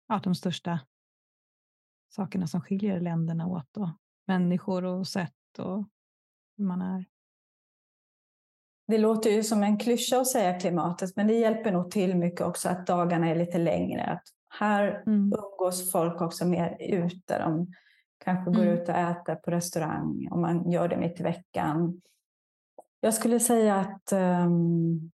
ja, 0.09 0.21
de 0.25 0.35
största 0.35 0.81
sakerna 2.09 2.47
som 2.47 2.61
skiljer 2.61 3.01
länderna 3.01 3.47
åt? 3.47 3.69
Då? 3.73 3.91
Människor 4.27 4.85
och 4.85 5.07
sätt 5.07 5.59
och 5.59 5.89
hur 6.57 6.65
man 6.65 6.83
är? 6.83 7.05
Det 8.87 8.99
låter 8.99 9.31
ju 9.31 9.43
som 9.43 9.63
en 9.63 9.79
klyscha 9.79 10.21
att 10.21 10.29
säga 10.29 10.61
klimatet, 10.61 11.17
men 11.17 11.27
det 11.27 11.35
hjälper 11.35 11.73
nog 11.73 11.91
till 11.91 12.17
mycket 12.17 12.41
också 12.41 12.69
att 12.69 12.87
dagarna 12.87 13.29
är 13.29 13.35
lite 13.35 13.59
längre. 13.59 14.05
Att 14.05 14.38
här 14.59 15.03
mm. 15.07 15.33
umgås 15.33 15.93
folk 15.93 16.21
också 16.21 16.47
mer 16.47 16.77
ute. 16.81 17.39
De 17.39 17.73
kanske 18.25 18.51
går 18.51 18.63
mm. 18.63 18.75
ut 18.75 18.89
och 18.89 18.95
äter 18.95 19.35
på 19.35 19.51
restaurang 19.51 20.29
och 20.31 20.39
man 20.39 20.71
gör 20.71 20.89
det 20.89 20.97
mitt 20.97 21.21
i 21.21 21.23
veckan. 21.23 22.01
Jag 23.01 23.15
skulle 23.15 23.41
säga 23.41 23.77
att 23.77 24.13
um, 24.13 25.11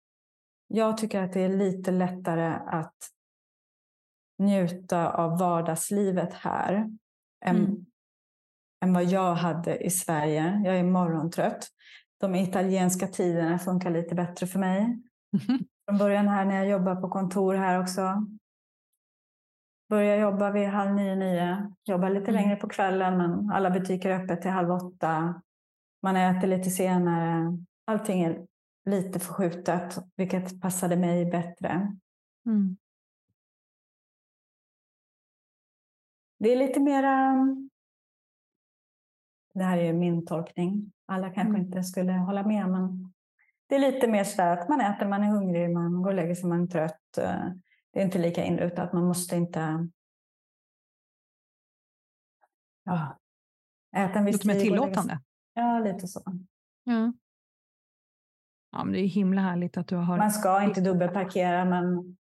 jag 0.67 0.97
tycker 0.97 1.23
att 1.23 1.33
det 1.33 1.41
är 1.41 1.49
lite 1.49 1.91
lättare 1.91 2.53
att 2.67 2.95
njuta 4.39 5.09
av 5.09 5.39
vardagslivet 5.39 6.33
här 6.33 6.73
än, 7.45 7.55
mm. 7.55 7.85
än 8.85 8.93
vad 8.93 9.03
jag 9.03 9.35
hade 9.35 9.77
i 9.77 9.89
Sverige. 9.89 10.61
Jag 10.65 10.79
är 10.79 10.83
morgontrött. 10.83 11.67
De 12.19 12.35
italienska 12.35 13.07
tiderna 13.07 13.59
funkar 13.59 13.89
lite 13.89 14.15
bättre 14.15 14.47
för 14.47 14.59
mig. 14.59 14.79
Mm. 14.79 15.59
Från 15.85 15.97
början 15.97 16.27
här 16.27 16.45
när 16.45 16.55
jag 16.55 16.67
jobbar 16.67 16.95
på 16.95 17.09
kontor 17.09 17.53
här 17.53 17.81
också 17.81 18.25
Börjar 19.91 20.17
jobba 20.17 20.51
vid 20.51 20.67
halv 20.67 20.93
nio, 20.93 21.15
nio. 21.15 21.73
Jobbar 21.83 22.09
lite 22.09 22.31
mm. 22.31 22.33
längre 22.33 22.55
på 22.55 22.69
kvällen, 22.69 23.17
men 23.17 23.51
alla 23.51 23.69
butiker 23.69 24.09
är 24.09 24.23
öppet 24.23 24.41
till 24.41 24.51
halv 24.51 24.71
åtta. 24.71 25.41
Man 26.01 26.15
äter 26.15 26.47
lite 26.47 26.69
senare. 26.69 27.57
Allting 27.85 28.21
är 28.21 28.47
lite 28.85 29.19
förskjutet, 29.19 29.97
vilket 30.15 30.61
passade 30.61 30.97
mig 30.97 31.25
bättre. 31.25 31.97
Mm. 32.45 32.77
Det 36.39 36.49
är 36.51 36.57
lite 36.57 36.79
mera... 36.79 37.35
Det 39.53 39.63
här 39.63 39.77
är 39.77 39.93
min 39.93 40.25
tolkning. 40.25 40.91
Alla 41.05 41.29
kanske 41.29 41.57
mm. 41.57 41.61
inte 41.61 41.83
skulle 41.83 42.11
hålla 42.11 42.43
med, 42.43 42.69
men 42.69 43.13
det 43.67 43.75
är 43.75 43.91
lite 43.91 44.07
mer 44.07 44.23
så 44.23 44.41
att 44.41 44.69
man 44.69 44.81
äter, 44.81 45.07
man 45.07 45.23
är 45.23 45.27
hungrig, 45.27 45.73
man 45.73 46.01
går 46.01 46.09
och 46.09 46.15
lägger 46.15 46.35
sig, 46.35 46.49
man 46.49 46.63
är 46.63 46.67
trött. 46.67 47.17
Det 47.93 47.99
är 47.99 48.05
inte 48.05 48.19
lika 48.19 48.43
inrutat. 48.43 48.93
Man 48.93 49.03
måste 49.03 49.35
inte 49.35 49.87
ja, 52.83 53.17
äta 53.97 54.19
en 54.19 54.25
viss 54.25 54.35
Lite 54.35 54.47
mer 54.47 54.59
tillåtande. 54.59 55.19
Ja, 55.53 55.79
lite 55.79 56.07
så. 56.07 56.21
Ja. 56.83 57.13
ja, 58.71 58.83
men 58.83 58.93
det 58.93 58.99
är 58.99 59.07
himla 59.07 59.41
härligt 59.41 59.77
att 59.77 59.87
du 59.87 59.95
har... 59.95 60.17
Man 60.17 60.31
ska 60.31 60.63
inte 60.63 60.81
dubbelparkera, 60.81 61.65
men 61.65 62.17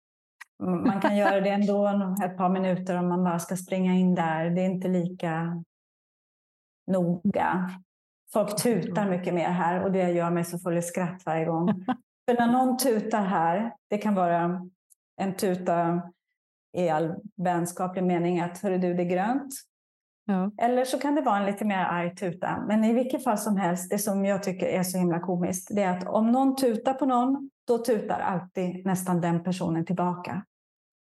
man 0.63 1.01
kan 1.01 1.17
göra 1.17 1.41
det 1.41 1.49
ändå 1.49 1.87
ett 2.25 2.37
par 2.37 2.49
minuter 2.49 2.97
om 2.97 3.07
man 3.07 3.23
bara 3.23 3.39
ska 3.39 3.57
springa 3.57 3.93
in 3.93 4.15
där. 4.15 4.49
Det 4.49 4.61
är 4.61 4.65
inte 4.65 4.87
lika 4.87 5.63
noga. 6.87 7.69
Folk 8.33 8.63
tutar 8.63 9.09
mycket 9.09 9.33
mer 9.33 9.49
här 9.49 9.83
och 9.83 9.91
det 9.91 10.11
gör 10.11 10.31
mig 10.31 10.45
så 10.45 10.59
full 10.59 10.77
i 10.77 10.81
skratt 10.81 11.25
varje 11.25 11.45
gång. 11.45 11.85
För 12.29 12.37
när 12.37 12.51
någon 12.51 12.77
tutar 12.77 13.21
här, 13.21 13.75
det 13.89 13.97
kan 13.97 14.15
vara 14.15 14.69
en 15.21 15.35
tuta 15.35 16.01
i 16.77 16.89
all 16.89 17.15
vänskaplig 17.35 18.03
mening 18.03 18.39
att 18.39 18.57
hörru 18.57 18.77
du, 18.77 18.93
det 18.93 19.03
är 19.03 19.09
grönt. 19.09 19.53
Ja. 20.25 20.51
Eller 20.57 20.85
så 20.85 20.99
kan 20.99 21.15
det 21.15 21.21
vara 21.21 21.37
en 21.37 21.45
lite 21.45 21.65
mer 21.65 21.77
arg 21.85 22.15
tuta. 22.15 22.63
Men 22.67 22.83
i 22.83 22.93
vilket 22.93 23.23
fall 23.23 23.37
som 23.37 23.57
helst, 23.57 23.89
det 23.89 23.99
som 23.99 24.25
jag 24.25 24.43
tycker 24.43 24.65
är 24.65 24.83
så 24.83 24.97
himla 24.97 25.19
komiskt, 25.19 25.75
det 25.75 25.83
är 25.83 25.97
att 25.97 26.07
om 26.07 26.31
någon 26.31 26.55
tutar 26.55 26.93
på 26.93 27.05
någon, 27.05 27.49
då 27.67 27.77
tutar 27.77 28.19
alltid 28.19 28.85
nästan 28.85 29.21
den 29.21 29.43
personen 29.43 29.85
tillbaka. 29.85 30.45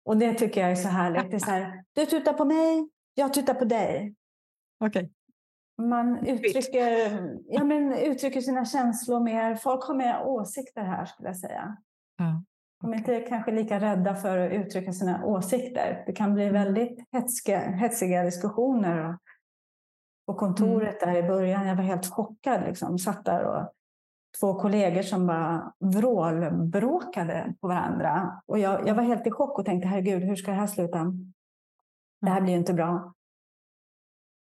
Och 0.05 0.17
det 0.17 0.33
tycker 0.33 0.61
jag 0.61 0.71
är 0.71 0.75
så 0.75 0.87
härligt. 0.87 1.31
Det 1.31 1.37
är 1.37 1.39
så 1.39 1.51
här, 1.51 1.83
du 1.93 2.05
tutar 2.05 2.33
på 2.33 2.45
mig, 2.45 2.89
jag 3.13 3.33
tutar 3.33 3.53
på 3.53 3.65
dig. 3.65 4.15
Okay. 4.85 5.09
Man 5.81 6.27
uttrycker, 6.27 7.19
ja, 7.45 7.63
men 7.63 7.93
uttrycker 7.93 8.41
sina 8.41 8.65
känslor 8.65 9.19
mer. 9.19 9.55
Folk 9.55 9.83
har 9.83 9.95
mer 9.95 10.23
åsikter 10.25 10.81
här 10.81 11.05
skulle 11.05 11.29
jag 11.29 11.37
säga. 11.37 11.77
Ja. 12.17 12.43
De 12.83 12.93
är 12.93 12.97
inte 12.97 13.19
kanske 13.19 13.51
lika 13.51 13.79
rädda 13.79 14.15
för 14.15 14.37
att 14.37 14.51
uttrycka 14.51 14.93
sina 14.93 15.25
åsikter. 15.25 16.03
Det 16.05 16.13
kan 16.13 16.33
bli 16.33 16.43
mm. 16.43 16.53
väldigt 16.53 16.99
hetska, 17.11 17.59
hetsiga 17.59 18.23
diskussioner. 18.23 19.17
På 20.27 20.33
kontoret 20.33 20.99
där 20.99 21.15
i 21.15 21.23
början, 21.23 21.67
jag 21.67 21.75
var 21.75 21.83
helt 21.83 22.05
chockad. 22.05 22.63
Liksom. 22.63 22.99
Satt 22.99 23.25
där 23.25 23.45
och 23.45 23.71
två 24.39 24.53
kollegor 24.53 25.01
som 25.01 25.27
bara 25.27 25.73
vrålbråkade 25.79 27.53
på 27.61 27.67
varandra. 27.67 28.41
Och 28.45 28.59
jag, 28.59 28.87
jag 28.87 28.95
var 28.95 29.03
helt 29.03 29.27
i 29.27 29.31
chock 29.31 29.59
och 29.59 29.65
tänkte, 29.65 29.87
herregud, 29.87 30.23
hur 30.23 30.35
ska 30.35 30.51
det 30.51 30.57
här 30.57 30.67
sluta? 30.67 31.13
Det 32.21 32.29
här 32.29 32.41
blir 32.41 32.53
ju 32.53 32.59
inte 32.59 32.73
bra 32.73 33.13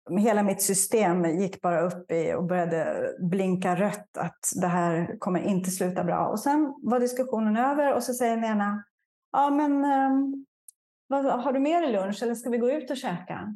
hela 0.09 0.43
mitt 0.43 0.61
system 0.61 1.25
gick 1.25 1.61
bara 1.61 1.81
upp 1.81 2.11
i 2.11 2.33
och 2.33 2.45
började 2.45 3.09
blinka 3.19 3.75
rött 3.75 4.17
att 4.17 4.39
det 4.61 4.67
här 4.67 5.19
kommer 5.19 5.39
inte 5.39 5.71
sluta 5.71 6.03
bra. 6.03 6.27
Och 6.27 6.39
sen 6.39 6.73
var 6.81 6.99
diskussionen 6.99 7.57
över 7.57 7.95
och 7.95 8.03
så 8.03 8.13
säger 8.13 8.35
den 8.35 8.45
ena, 8.45 8.83
ja 9.31 9.49
men 9.49 9.71
um, 9.85 10.45
vad, 11.07 11.25
har 11.25 11.53
du 11.53 11.59
mer 11.59 11.89
i 11.89 11.91
lunch 11.91 12.23
eller 12.23 12.35
ska 12.35 12.49
vi 12.49 12.57
gå 12.57 12.71
ut 12.71 12.91
och 12.91 12.97
käka? 12.97 13.55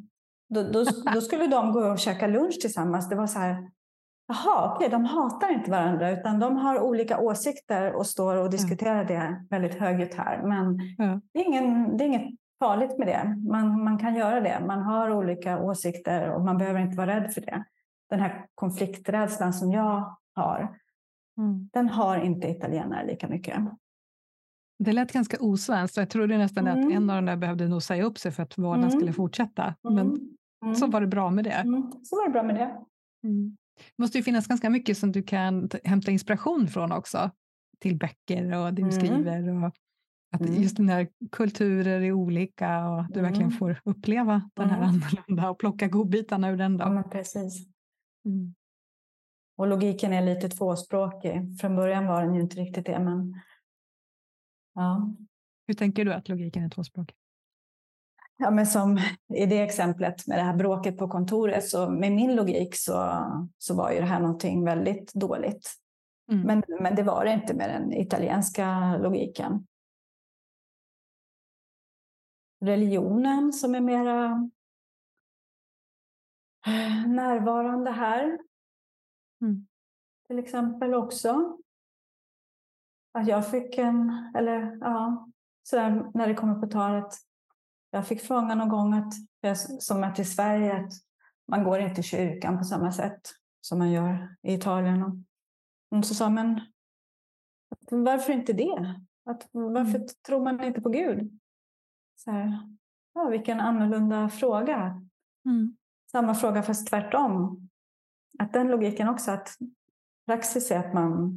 Då, 0.54 0.62
då, 0.62 0.84
då, 1.14 1.20
skulle 1.20 1.46
de 1.46 1.72
gå 1.72 1.80
och 1.80 1.98
käka 1.98 2.26
lunch 2.26 2.60
tillsammans. 2.60 3.08
Det 3.08 3.16
var 3.16 3.26
så 3.26 3.38
här, 3.38 3.70
jaha, 4.28 4.74
okej, 4.74 4.88
de 4.88 5.04
hatar 5.04 5.52
inte 5.52 5.70
varandra 5.70 6.10
utan 6.10 6.38
de 6.38 6.56
har 6.56 6.80
olika 6.80 7.18
åsikter 7.18 7.92
och 7.92 8.06
står 8.06 8.36
och 8.36 8.50
diskuterar 8.50 9.04
det 9.04 9.46
väldigt 9.50 9.74
högljutt 9.74 10.14
här. 10.14 10.42
Men 10.42 10.78
ja. 10.98 11.20
det, 11.34 11.40
är 11.40 11.44
ingen, 11.44 11.96
det 11.96 12.04
är 12.04 12.06
inget 12.06 12.41
farligt 12.62 12.98
med 12.98 13.06
det. 13.06 13.36
Man, 13.50 13.84
man 13.84 13.98
kan 13.98 14.14
göra 14.14 14.40
det. 14.40 14.64
Man 14.66 14.82
har 14.82 15.10
olika 15.10 15.62
åsikter 15.62 16.30
och 16.30 16.44
man 16.44 16.58
behöver 16.58 16.80
inte 16.80 16.96
vara 16.96 17.16
rädd 17.16 17.34
för 17.34 17.40
det. 17.40 17.64
Den 18.10 18.20
här 18.20 18.46
konflikträdslan 18.54 19.52
som 19.52 19.72
jag 19.72 20.16
har, 20.34 20.78
mm. 21.38 21.68
den 21.72 21.88
har 21.88 22.18
inte 22.18 22.48
italienare 22.48 23.06
lika 23.06 23.28
mycket. 23.28 23.56
Det 24.78 24.92
lät 24.92 25.12
ganska 25.12 25.36
osvenskt. 25.40 25.96
Jag 25.96 26.10
trodde 26.10 26.38
nästan 26.38 26.66
mm. 26.66 26.86
att 26.86 26.94
en 26.94 27.10
av 27.10 27.16
de 27.16 27.26
där 27.26 27.36
behövde 27.36 27.68
nog 27.68 27.82
säga 27.82 28.04
upp 28.04 28.18
sig 28.18 28.32
för 28.32 28.42
att 28.42 28.58
vården 28.58 28.84
mm. 28.84 28.90
skulle 28.90 29.12
fortsätta. 29.12 29.74
Men 29.82 29.98
mm. 30.64 30.74
så 30.74 30.86
var 30.86 31.00
det 31.00 31.06
bra 31.06 31.30
med 31.30 31.44
det. 31.44 31.50
Mm. 31.50 31.92
Så 32.02 32.16
var 32.16 32.26
det 32.26 32.32
bra 32.32 32.42
med 32.42 32.54
det. 32.54 32.70
Mm. 33.24 33.56
Det 33.76 34.02
måste 34.02 34.18
ju 34.18 34.24
finnas 34.24 34.46
ganska 34.46 34.70
mycket 34.70 34.98
som 34.98 35.12
du 35.12 35.22
kan 35.22 35.70
hämta 35.84 36.10
inspiration 36.10 36.68
från 36.68 36.92
också. 36.92 37.30
Till 37.80 37.98
böcker 37.98 38.54
och 38.54 38.74
det 38.74 38.84
du 38.84 38.92
skriver. 38.92 39.64
Och 39.64 39.72
att 40.32 40.58
just 40.58 40.78
när 40.78 41.08
kulturer 41.32 42.00
är 42.00 42.12
olika 42.12 42.88
och 42.88 43.04
du 43.12 43.20
verkligen 43.20 43.50
får 43.50 43.80
uppleva 43.84 44.50
den 44.54 44.70
här 44.70 44.82
annorlunda 44.82 45.50
och 45.50 45.58
plocka 45.58 45.88
godbitarna 45.88 46.50
ur 46.50 46.56
den. 46.56 46.76
Då. 46.76 46.84
Ja, 46.84 47.02
precis. 47.12 47.66
Och 49.56 49.66
logiken 49.66 50.12
är 50.12 50.22
lite 50.22 50.48
tvåspråkig. 50.48 51.60
Från 51.60 51.76
början 51.76 52.06
var 52.06 52.22
den 52.22 52.34
ju 52.34 52.40
inte 52.40 52.56
riktigt 52.56 52.86
det. 52.86 52.98
Men 52.98 53.40
Ja. 54.74 55.10
Hur 55.66 55.74
tänker 55.74 56.04
du 56.04 56.12
att 56.12 56.28
logiken 56.28 56.64
är 56.64 56.68
tvåspråkig? 56.68 57.16
Ja, 58.36 58.50
men 58.50 58.66
som 58.66 58.98
i 59.34 59.46
det 59.46 59.62
exemplet 59.62 60.26
med 60.26 60.38
det 60.38 60.42
här 60.42 60.56
bråket 60.56 60.98
på 60.98 61.08
kontoret, 61.08 61.68
så 61.68 61.90
med 61.90 62.12
min 62.12 62.36
logik 62.36 62.76
så, 62.76 63.26
så 63.58 63.74
var 63.74 63.90
ju 63.90 63.98
det 64.00 64.06
här 64.06 64.20
någonting 64.20 64.64
väldigt 64.64 65.14
dåligt. 65.14 65.70
Mm. 66.32 66.46
Men, 66.46 66.62
men 66.80 66.94
det 66.94 67.02
var 67.02 67.24
det 67.24 67.32
inte 67.32 67.54
med 67.54 67.70
den 67.70 67.92
italienska 67.92 68.96
logiken. 68.96 69.66
Religionen 72.62 73.52
som 73.52 73.74
är 73.74 73.80
mera 73.80 74.50
närvarande 77.06 77.90
här. 77.90 78.38
Mm. 79.40 79.66
Till 80.26 80.38
exempel 80.38 80.94
också 80.94 81.58
att 83.12 83.28
jag 83.28 83.50
fick 83.50 83.78
en, 83.78 84.32
eller 84.36 84.78
ja, 84.80 85.28
sådär 85.62 86.10
när 86.14 86.28
det 86.28 86.34
kommer 86.34 86.60
på 86.60 86.66
tal 86.66 86.94
att 86.94 87.14
jag 87.90 88.06
fick 88.06 88.20
frågan 88.20 88.58
någon 88.58 88.68
gång 88.68 88.94
att, 88.94 89.12
som 89.82 90.04
att 90.04 90.18
i 90.18 90.24
Sverige, 90.24 90.76
att 90.76 90.92
man 91.48 91.64
går 91.64 91.80
inte 91.80 92.00
i 92.00 92.04
kyrkan 92.04 92.58
på 92.58 92.64
samma 92.64 92.92
sätt 92.92 93.20
som 93.60 93.78
man 93.78 93.90
gör 93.90 94.36
i 94.42 94.54
Italien. 94.54 95.24
Och 95.90 96.04
så 96.04 96.14
sa, 96.14 96.30
men 96.30 96.60
varför 97.90 98.32
inte 98.32 98.52
det? 98.52 98.94
Att, 99.24 99.48
varför 99.52 99.94
mm. 99.96 100.08
tror 100.26 100.44
man 100.44 100.64
inte 100.64 100.80
på 100.80 100.88
Gud? 100.88 101.38
Så 102.24 102.30
här, 102.30 102.76
ja, 103.14 103.28
vilken 103.28 103.60
annorlunda 103.60 104.28
fråga. 104.28 105.02
Mm. 105.46 105.76
Samma 106.12 106.34
fråga 106.34 106.62
fast 106.62 106.88
tvärtom. 106.88 107.68
Att 108.38 108.52
den 108.52 108.68
logiken 108.68 109.08
också, 109.08 109.30
att 109.30 109.48
praxis 110.26 110.70
är 110.70 110.78
att 110.78 110.94
man 110.94 111.32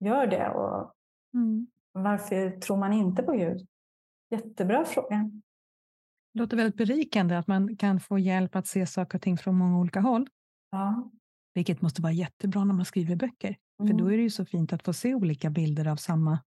gör 0.00 0.26
det 0.26 0.48
och 0.48 0.94
Mm. 1.34 1.66
Varför 1.92 2.60
tror 2.60 2.76
man 2.76 2.92
inte 2.92 3.22
på 3.22 3.32
Gud? 3.32 3.66
Jättebra 4.30 4.84
fråga. 4.84 5.30
Det 6.32 6.40
låter 6.40 6.56
väldigt 6.56 6.76
berikande 6.76 7.36
att 7.36 7.46
man 7.46 7.76
kan 7.76 8.00
få 8.00 8.18
hjälp 8.18 8.56
att 8.56 8.66
se 8.66 8.86
saker 8.86 9.18
och 9.18 9.22
ting 9.22 9.38
från 9.38 9.58
många 9.58 9.78
olika 9.78 10.00
håll. 10.00 10.28
Ja. 10.70 11.10
Vilket 11.54 11.80
måste 11.82 12.02
vara 12.02 12.12
jättebra 12.12 12.64
när 12.64 12.74
man 12.74 12.84
skriver 12.84 13.16
böcker. 13.16 13.56
Mm. 13.80 13.88
För 13.88 14.04
då 14.04 14.12
är 14.12 14.16
det 14.16 14.22
ju 14.22 14.30
så 14.30 14.44
fint 14.44 14.72
att 14.72 14.82
få 14.82 14.92
se 14.92 15.14
olika 15.14 15.50
bilder 15.50 15.88
av 15.88 15.96
samma, 15.96 16.38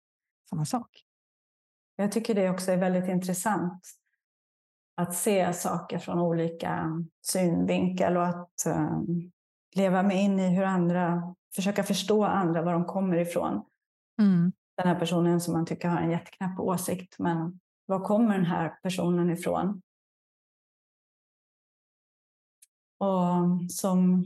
samma 0.49 0.65
sak. 0.65 1.03
Jag 2.01 2.11
tycker 2.11 2.35
det 2.35 2.49
också 2.49 2.71
är 2.71 2.77
väldigt 2.77 3.09
intressant 3.09 3.87
att 4.95 5.15
se 5.15 5.53
saker 5.53 5.99
från 5.99 6.19
olika 6.19 7.03
synvinkel 7.21 8.17
och 8.17 8.27
att 8.27 8.63
um, 8.65 9.31
leva 9.75 10.03
mig 10.03 10.17
in 10.17 10.39
i 10.39 10.55
hur 10.55 10.63
andra, 10.63 11.35
försöka 11.55 11.83
förstå 11.83 12.25
andra, 12.25 12.61
var 12.61 12.73
de 12.73 12.85
kommer 12.85 13.17
ifrån. 13.17 13.65
Mm 14.19 14.51
den 14.83 14.87
här 14.87 14.99
personen 14.99 15.41
som 15.41 15.53
man 15.53 15.65
tycker 15.65 15.89
har 15.89 16.01
en 16.01 16.11
jätteknapp 16.11 16.59
åsikt. 16.59 17.19
Men 17.19 17.59
var 17.85 17.99
kommer 17.99 18.35
den 18.35 18.45
här 18.45 18.69
personen 18.83 19.29
ifrån? 19.29 19.81
Och 22.97 23.71
som, 23.71 24.23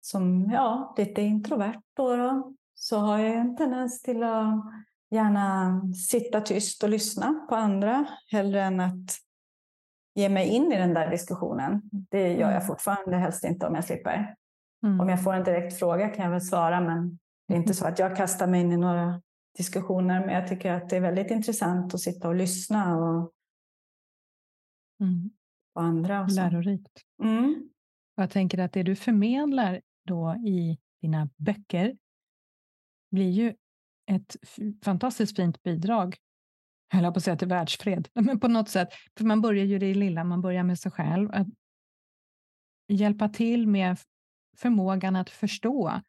som 0.00 0.50
ja, 0.50 0.94
lite 0.96 1.22
introvert 1.22 1.82
då, 1.94 2.16
då, 2.16 2.54
så 2.74 2.98
har 2.98 3.18
jag 3.18 3.34
en 3.34 3.56
tendens 3.56 4.02
till 4.02 4.22
att 4.22 4.64
gärna 5.10 5.80
sitta 5.94 6.40
tyst 6.40 6.82
och 6.82 6.88
lyssna 6.88 7.46
på 7.48 7.54
andra 7.54 8.06
hellre 8.30 8.62
än 8.62 8.80
att 8.80 9.10
ge 10.14 10.28
mig 10.28 10.48
in 10.48 10.72
i 10.72 10.76
den 10.76 10.94
där 10.94 11.10
diskussionen. 11.10 11.82
Det 11.92 12.28
gör 12.28 12.40
jag 12.40 12.50
mm. 12.50 12.66
fortfarande 12.66 13.16
helst 13.16 13.44
inte 13.44 13.66
om 13.66 13.74
jag 13.74 13.84
slipper. 13.84 14.34
Mm. 14.82 15.00
Om 15.00 15.08
jag 15.08 15.24
får 15.24 15.34
en 15.34 15.44
direkt 15.44 15.78
fråga 15.78 16.08
kan 16.08 16.24
jag 16.24 16.30
väl 16.30 16.40
svara, 16.40 16.80
men 16.80 17.18
det 17.48 17.54
är 17.54 17.58
inte 17.58 17.74
så 17.74 17.86
att 17.86 17.98
jag 17.98 18.16
kastar 18.16 18.46
mig 18.46 18.60
in 18.60 18.72
i 18.72 18.76
några 18.76 19.22
diskussioner, 19.56 20.26
men 20.26 20.34
jag 20.34 20.48
tycker 20.48 20.72
att 20.72 20.88
det 20.88 20.96
är 20.96 21.00
väldigt 21.00 21.30
intressant 21.30 21.94
att 21.94 22.00
sitta 22.00 22.28
och 22.28 22.34
lyssna 22.34 22.96
och 22.96 23.32
mm. 25.00 25.30
på 25.74 25.80
andra. 25.80 26.20
Och 26.20 26.30
Lärorikt. 26.30 27.02
Mm. 27.22 27.70
Jag 28.14 28.30
tänker 28.30 28.58
att 28.58 28.72
det 28.72 28.82
du 28.82 28.96
förmedlar 28.96 29.80
då 30.06 30.34
i 30.34 30.78
dina 31.02 31.28
böcker 31.36 31.96
blir 33.10 33.30
ju 33.30 33.54
ett 34.10 34.36
fantastiskt 34.84 35.36
fint 35.36 35.62
bidrag, 35.62 36.16
höll 36.92 37.04
jag 37.04 37.14
på 37.14 37.18
att 37.18 37.24
säga 37.24 37.36
till 37.36 37.48
världsfred, 37.48 38.08
men 38.14 38.40
på 38.40 38.48
något 38.48 38.68
sätt, 38.68 38.88
för 39.18 39.24
man 39.24 39.40
börjar 39.40 39.64
ju 39.64 39.78
det 39.78 39.94
lilla, 39.94 40.24
man 40.24 40.40
börjar 40.40 40.62
med 40.62 40.78
sig 40.78 40.92
själv, 40.92 41.30
att 41.32 41.46
hjälpa 42.88 43.28
till 43.28 43.66
med 43.66 43.98
förmågan 44.56 45.16
att 45.16 45.30
förstå 45.30 46.00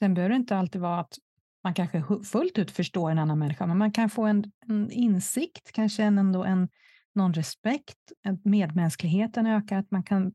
Sen 0.00 0.14
behöver 0.14 0.30
det 0.30 0.36
inte 0.36 0.56
alltid 0.56 0.80
vara 0.80 1.00
att 1.00 1.18
man 1.64 1.74
kanske 1.74 2.04
fullt 2.24 2.58
ut 2.58 2.70
förstår 2.70 3.10
en 3.10 3.18
annan 3.18 3.38
människa, 3.38 3.66
men 3.66 3.78
man 3.78 3.92
kan 3.92 4.10
få 4.10 4.24
en, 4.24 4.52
en 4.66 4.90
insikt, 4.90 5.72
kanske 5.72 6.02
en, 6.02 6.18
ändå 6.18 6.44
en, 6.44 6.68
någon 7.14 7.34
respekt, 7.34 8.12
att 8.24 8.44
medmänskligheten 8.44 9.46
ökar, 9.46 9.78
att 9.78 9.90
man 9.90 10.02
kan 10.02 10.32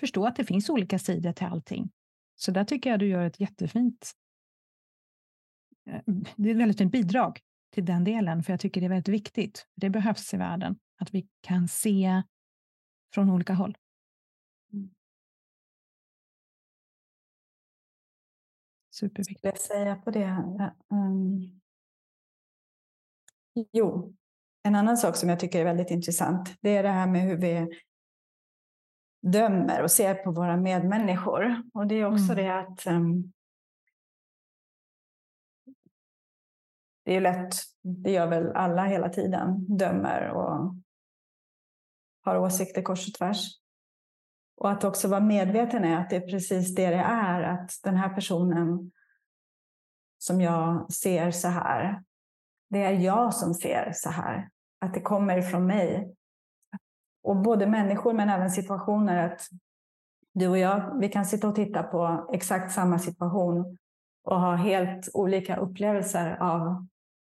förstå 0.00 0.26
att 0.26 0.36
det 0.36 0.44
finns 0.44 0.70
olika 0.70 0.98
sidor 0.98 1.32
till 1.32 1.46
allting. 1.46 1.90
Så 2.36 2.50
där 2.50 2.64
tycker 2.64 2.90
jag 2.90 2.98
du 2.98 3.06
gör 3.06 3.26
ett 3.26 3.40
jättefint 3.40 4.12
det 6.36 6.48
är 6.48 6.54
ett 6.54 6.60
väldigt 6.60 6.78
fint 6.78 6.92
bidrag 6.92 7.40
till 7.70 7.84
den 7.84 8.04
delen, 8.04 8.42
för 8.42 8.52
jag 8.52 8.60
tycker 8.60 8.80
det 8.80 8.86
är 8.86 8.88
väldigt 8.88 9.08
viktigt. 9.08 9.66
Det 9.74 9.90
behövs 9.90 10.34
i 10.34 10.36
världen, 10.36 10.78
att 10.98 11.14
vi 11.14 11.28
kan 11.40 11.68
se 11.68 12.22
från 13.14 13.30
olika 13.30 13.54
håll. 13.54 13.76
Superviktigt. 18.90 19.44
jag 19.44 19.58
säga 19.58 19.96
på 19.96 20.10
det? 20.10 20.44
Um, 20.90 21.60
jo, 23.72 24.14
en 24.62 24.74
annan 24.74 24.96
sak 24.96 25.16
som 25.16 25.28
jag 25.28 25.40
tycker 25.40 25.60
är 25.60 25.64
väldigt 25.64 25.90
intressant, 25.90 26.54
det 26.60 26.76
är 26.76 26.82
det 26.82 26.88
här 26.88 27.06
med 27.06 27.22
hur 27.22 27.36
vi 27.36 27.68
dömer 29.22 29.82
och 29.82 29.90
ser 29.90 30.14
på 30.14 30.30
våra 30.30 30.56
medmänniskor. 30.56 31.62
Och 31.74 31.86
det 31.86 31.94
är 31.94 32.04
också 32.04 32.32
mm. 32.32 32.36
det 32.36 32.58
att 32.58 32.86
um, 32.86 33.32
det 37.04 37.16
är 37.16 37.20
lätt, 37.20 37.54
det 37.82 38.10
gör 38.10 38.26
väl 38.26 38.52
alla 38.52 38.84
hela 38.84 39.08
tiden, 39.08 39.76
dömer 39.76 40.28
och 40.28 40.74
har 42.22 42.38
åsikter 42.38 42.82
kors 42.82 43.08
och 43.08 43.14
tvärs. 43.14 43.48
Och 44.56 44.70
att 44.70 44.84
också 44.84 45.08
vara 45.08 45.20
medveten 45.20 45.84
är 45.84 46.00
att 46.00 46.10
det 46.10 46.16
är 46.16 46.28
precis 46.28 46.74
det 46.74 46.90
det 46.90 47.04
är, 47.06 47.42
att 47.42 47.70
den 47.82 47.96
här 47.96 48.14
personen 48.14 48.92
som 50.18 50.40
jag 50.40 50.92
ser 50.92 51.30
så 51.30 51.48
här, 51.48 52.02
det 52.70 52.82
är 52.82 52.92
jag 52.92 53.34
som 53.34 53.54
ser 53.54 53.92
så 53.94 54.10
här. 54.10 54.48
Att 54.80 54.94
det 54.94 55.00
kommer 55.00 55.38
ifrån 55.38 55.66
mig. 55.66 56.14
Och 57.22 57.36
både 57.36 57.66
människor 57.66 58.12
men 58.12 58.28
även 58.28 58.50
situationer 58.50 59.26
att 59.26 59.48
du 60.32 60.48
och 60.48 60.58
jag, 60.58 60.98
vi 61.00 61.08
kan 61.08 61.24
sitta 61.24 61.48
och 61.48 61.54
titta 61.54 61.82
på 61.82 62.30
exakt 62.32 62.72
samma 62.72 62.98
situation 62.98 63.78
och 64.24 64.40
ha 64.40 64.54
helt 64.54 65.08
olika 65.14 65.56
upplevelser 65.56 66.36
av 66.40 66.86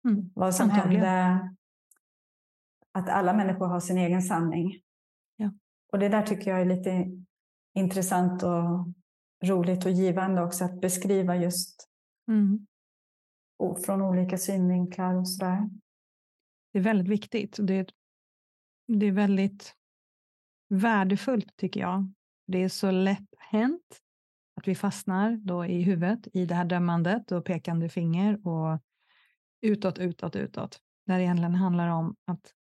mm, 0.08 0.30
vad 0.34 0.54
som 0.54 0.70
antagligen. 0.70 1.04
hände. 1.04 1.56
Att 2.92 3.08
alla 3.08 3.32
människor 3.32 3.66
har 3.66 3.80
sin 3.80 3.98
egen 3.98 4.22
sanning. 4.22 4.80
Och 5.92 5.98
det 5.98 6.08
där 6.08 6.22
tycker 6.22 6.50
jag 6.50 6.60
är 6.60 6.64
lite 6.64 7.06
intressant 7.74 8.42
och 8.42 8.88
roligt 9.48 9.84
och 9.84 9.90
givande 9.90 10.42
också 10.42 10.64
att 10.64 10.80
beskriva 10.80 11.36
just 11.36 11.88
mm. 12.28 12.66
från 13.86 14.02
olika 14.02 14.38
synvinklar 14.38 15.14
och 15.14 15.28
sådär. 15.28 15.70
Det 16.72 16.78
är 16.78 16.82
väldigt 16.82 17.08
viktigt. 17.08 17.58
Det 17.62 17.74
är, 17.74 17.86
det 18.86 19.06
är 19.06 19.12
väldigt 19.12 19.74
värdefullt 20.68 21.56
tycker 21.56 21.80
jag. 21.80 22.12
Det 22.46 22.58
är 22.58 22.68
så 22.68 22.90
lätt 22.90 23.34
hänt 23.38 24.00
att 24.56 24.68
vi 24.68 24.74
fastnar 24.74 25.36
då 25.36 25.66
i 25.66 25.82
huvudet 25.82 26.28
i 26.32 26.46
det 26.46 26.54
här 26.54 26.64
dömandet 26.64 27.32
och 27.32 27.44
pekande 27.44 27.88
finger 27.88 28.46
och 28.48 28.78
utåt, 29.60 29.98
utåt, 29.98 30.36
utåt. 30.36 30.80
Där 31.06 31.18
det 31.18 31.24
egentligen 31.24 31.54
handlar 31.54 31.88
om 31.88 32.16
att 32.24 32.54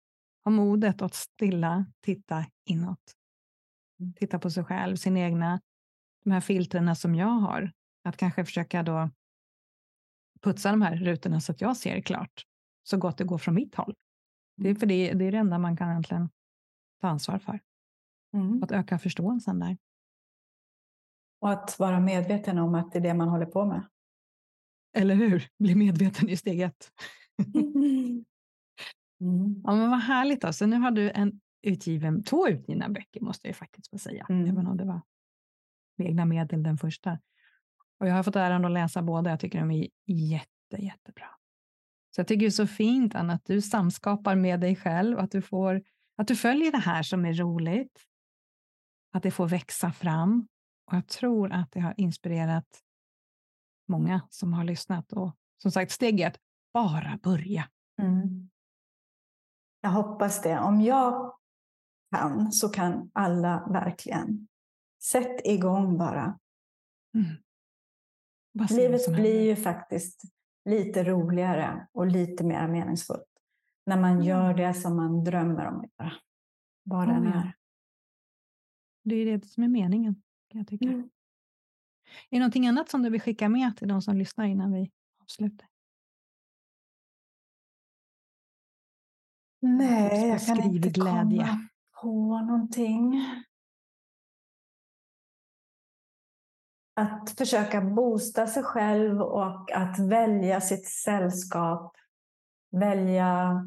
ha 0.45 0.51
modet 0.51 1.03
att 1.03 1.15
stilla 1.15 1.87
titta 2.01 2.47
inåt 2.65 3.19
titta 4.17 4.39
på 4.39 4.51
sig 4.51 4.65
själv, 4.65 4.97
sin 4.97 5.17
egna, 5.17 5.61
de 6.25 6.31
här 6.31 6.41
filtrerna 6.41 6.95
som 6.95 7.15
jag 7.15 7.27
har. 7.27 7.73
Att 8.05 8.17
kanske 8.17 8.45
försöka 8.45 8.83
då 8.83 9.11
putsa 10.43 10.71
de 10.71 10.83
här 10.83 10.97
rutorna 10.97 11.41
så 11.41 11.53
att 11.53 11.61
jag 11.61 11.77
ser 11.77 12.01
klart 12.01 12.45
så 12.83 12.97
gott 12.97 13.19
det 13.19 13.25
går 13.25 13.39
från 13.39 13.55
mitt 13.55 13.75
håll. 13.75 13.95
Det 14.57 14.69
är, 14.69 14.75
för 14.75 14.87
det, 14.87 15.13
det 15.13 15.25
är 15.25 15.33
det 15.33 15.39
enda 15.39 15.59
man 15.59 15.77
kan 15.77 15.91
egentligen 15.91 16.29
ta 17.01 17.09
ansvar 17.09 17.39
för. 17.39 17.61
Mm. 18.33 18.63
Att 18.63 18.73
öka 18.73 18.99
förståelsen 18.99 19.59
där. 19.59 19.77
Och 21.41 21.51
att 21.51 21.79
vara 21.79 22.01
medveten 22.01 22.59
om 22.59 22.75
att 22.75 22.93
det 22.93 22.99
är 22.99 23.03
det 23.03 23.15
man 23.15 23.29
håller 23.29 23.47
på 23.47 23.65
med. 23.65 23.89
Eller 24.99 25.15
hur? 25.15 25.49
Bli 25.59 25.75
medveten 25.75 26.29
i 26.29 26.37
steg 26.37 26.61
ett. 26.61 26.93
Mm. 29.21 29.63
Ja, 29.65 29.75
men 29.75 29.91
vad 29.91 30.01
härligt. 30.01 30.45
Alltså. 30.45 30.67
Nu 30.67 30.77
har 30.77 30.91
du 30.91 31.11
en 31.11 31.41
utgiven, 31.63 32.23
två 32.23 32.49
utgivna 32.49 32.89
böcker, 32.89 33.21
måste 33.21 33.47
jag 33.47 33.57
faktiskt 33.57 33.91
få 33.91 33.99
säga. 33.99 34.27
Mm. 34.29 34.51
Även 34.51 34.67
om 34.67 34.77
det 34.77 34.85
var 34.85 35.01
med 35.97 36.07
egna 36.07 36.25
medel 36.25 36.63
den 36.63 36.79
första. 36.79 37.19
Och 38.01 38.09
jag 38.09 38.15
har 38.15 38.23
fått 38.23 38.37
äran 38.37 38.65
att 38.65 38.71
läsa 38.71 39.03
båda. 39.03 39.31
Jag 39.31 39.41
tycker 39.41 39.59
de 39.59 39.71
är 39.71 39.89
jätte, 40.07 40.77
jättebra. 40.79 41.29
Så 42.11 42.21
jag 42.21 42.29
tycker 42.29 42.41
det 42.41 42.47
är 42.47 42.51
så 42.51 42.67
fint, 42.67 43.15
Anna, 43.15 43.33
att 43.33 43.45
du 43.45 43.63
samskapar 43.63 44.37
med 44.37 44.61
dig 44.61 44.77
själv. 44.77 45.19
Att 45.19 45.31
du, 45.31 45.43
får, 45.43 45.83
att 46.17 46.29
du 46.29 46.37
följer 46.37 46.73
det 46.73 46.79
här 46.79 47.03
som 47.03 47.25
är 47.25 47.33
roligt. 47.33 48.01
Att 49.13 49.23
det 49.23 49.31
får 49.31 49.49
växa 49.49 49.93
fram. 49.93 50.49
Och 50.87 50.97
jag 50.97 51.07
tror 51.07 51.53
att 51.53 51.73
det 51.73 51.81
har 51.81 51.95
inspirerat 51.97 52.83
många 53.89 54.21
som 54.31 54.53
har 54.53 54.65
lyssnat. 54.65 55.13
Och 55.13 55.37
som 55.63 55.71
sagt, 55.71 55.93
steg 55.93 56.21
ett, 56.21 56.41
bara 56.73 57.19
börja. 57.23 57.69
Mm. 58.03 58.51
Jag 59.81 59.91
hoppas 59.91 60.43
det. 60.43 60.59
Om 60.59 60.81
jag 60.81 61.37
kan 62.17 62.53
så 62.53 62.69
kan 62.69 63.11
alla 63.15 63.67
verkligen. 63.71 64.49
Sätt 65.03 65.41
igång 65.47 65.99
bara. 65.99 66.39
Mm. 67.15 67.37
Livet 68.71 69.13
blir 69.13 69.43
ju 69.43 69.57
faktiskt 69.57 70.23
lite 70.65 71.05
roligare 71.05 71.89
och 71.93 72.07
lite 72.07 72.45
mer 72.45 72.69
meningsfullt 72.69 73.25
när 73.87 74.01
man 74.01 74.23
Ja. 74.23 74.25
gör 74.25 74.55
det 74.55 74.75
som 74.75 74.97
man 74.97 75.25
drömmer 75.25 75.67
om 75.67 75.81
att 75.81 75.91
göra. 75.99 76.13
Vad 76.83 77.09
den 77.09 77.27
är. 77.27 77.55
Det 79.05 79.15
är 79.15 79.39
det 79.39 79.47
som 79.47 79.63
är 79.63 79.69
meningen, 79.69 80.23
kan 80.49 80.59
jag 80.59 80.69
tycka. 80.69 80.89
Mm. 80.89 81.11
Är 82.31 82.37
det 82.37 82.39
någonting 82.39 82.67
annat 82.67 82.89
som 82.89 83.03
du 83.03 83.11
vill 83.11 83.21
skicka 83.21 83.49
med 83.49 83.77
till 83.77 83.89
de 83.89 84.03
som 84.03 84.17
lyssnar 84.17 84.47
innan 84.47 84.73
vi 84.73 84.91
avslutar? 85.23 85.69
Nej, 89.61 90.29
jag 90.29 90.47
kan 90.47 90.63
inte 90.63 90.91
skrivglädje. 90.91 91.47
komma 91.47 91.69
på 92.03 92.41
någonting. 92.41 93.25
Att 96.95 97.31
försöka 97.31 97.81
boosta 97.81 98.47
sig 98.47 98.63
själv 98.63 99.23
och 99.23 99.73
att 99.73 99.99
välja 99.99 100.61
sitt 100.61 100.89
sällskap. 100.89 101.97
Välja 102.71 103.65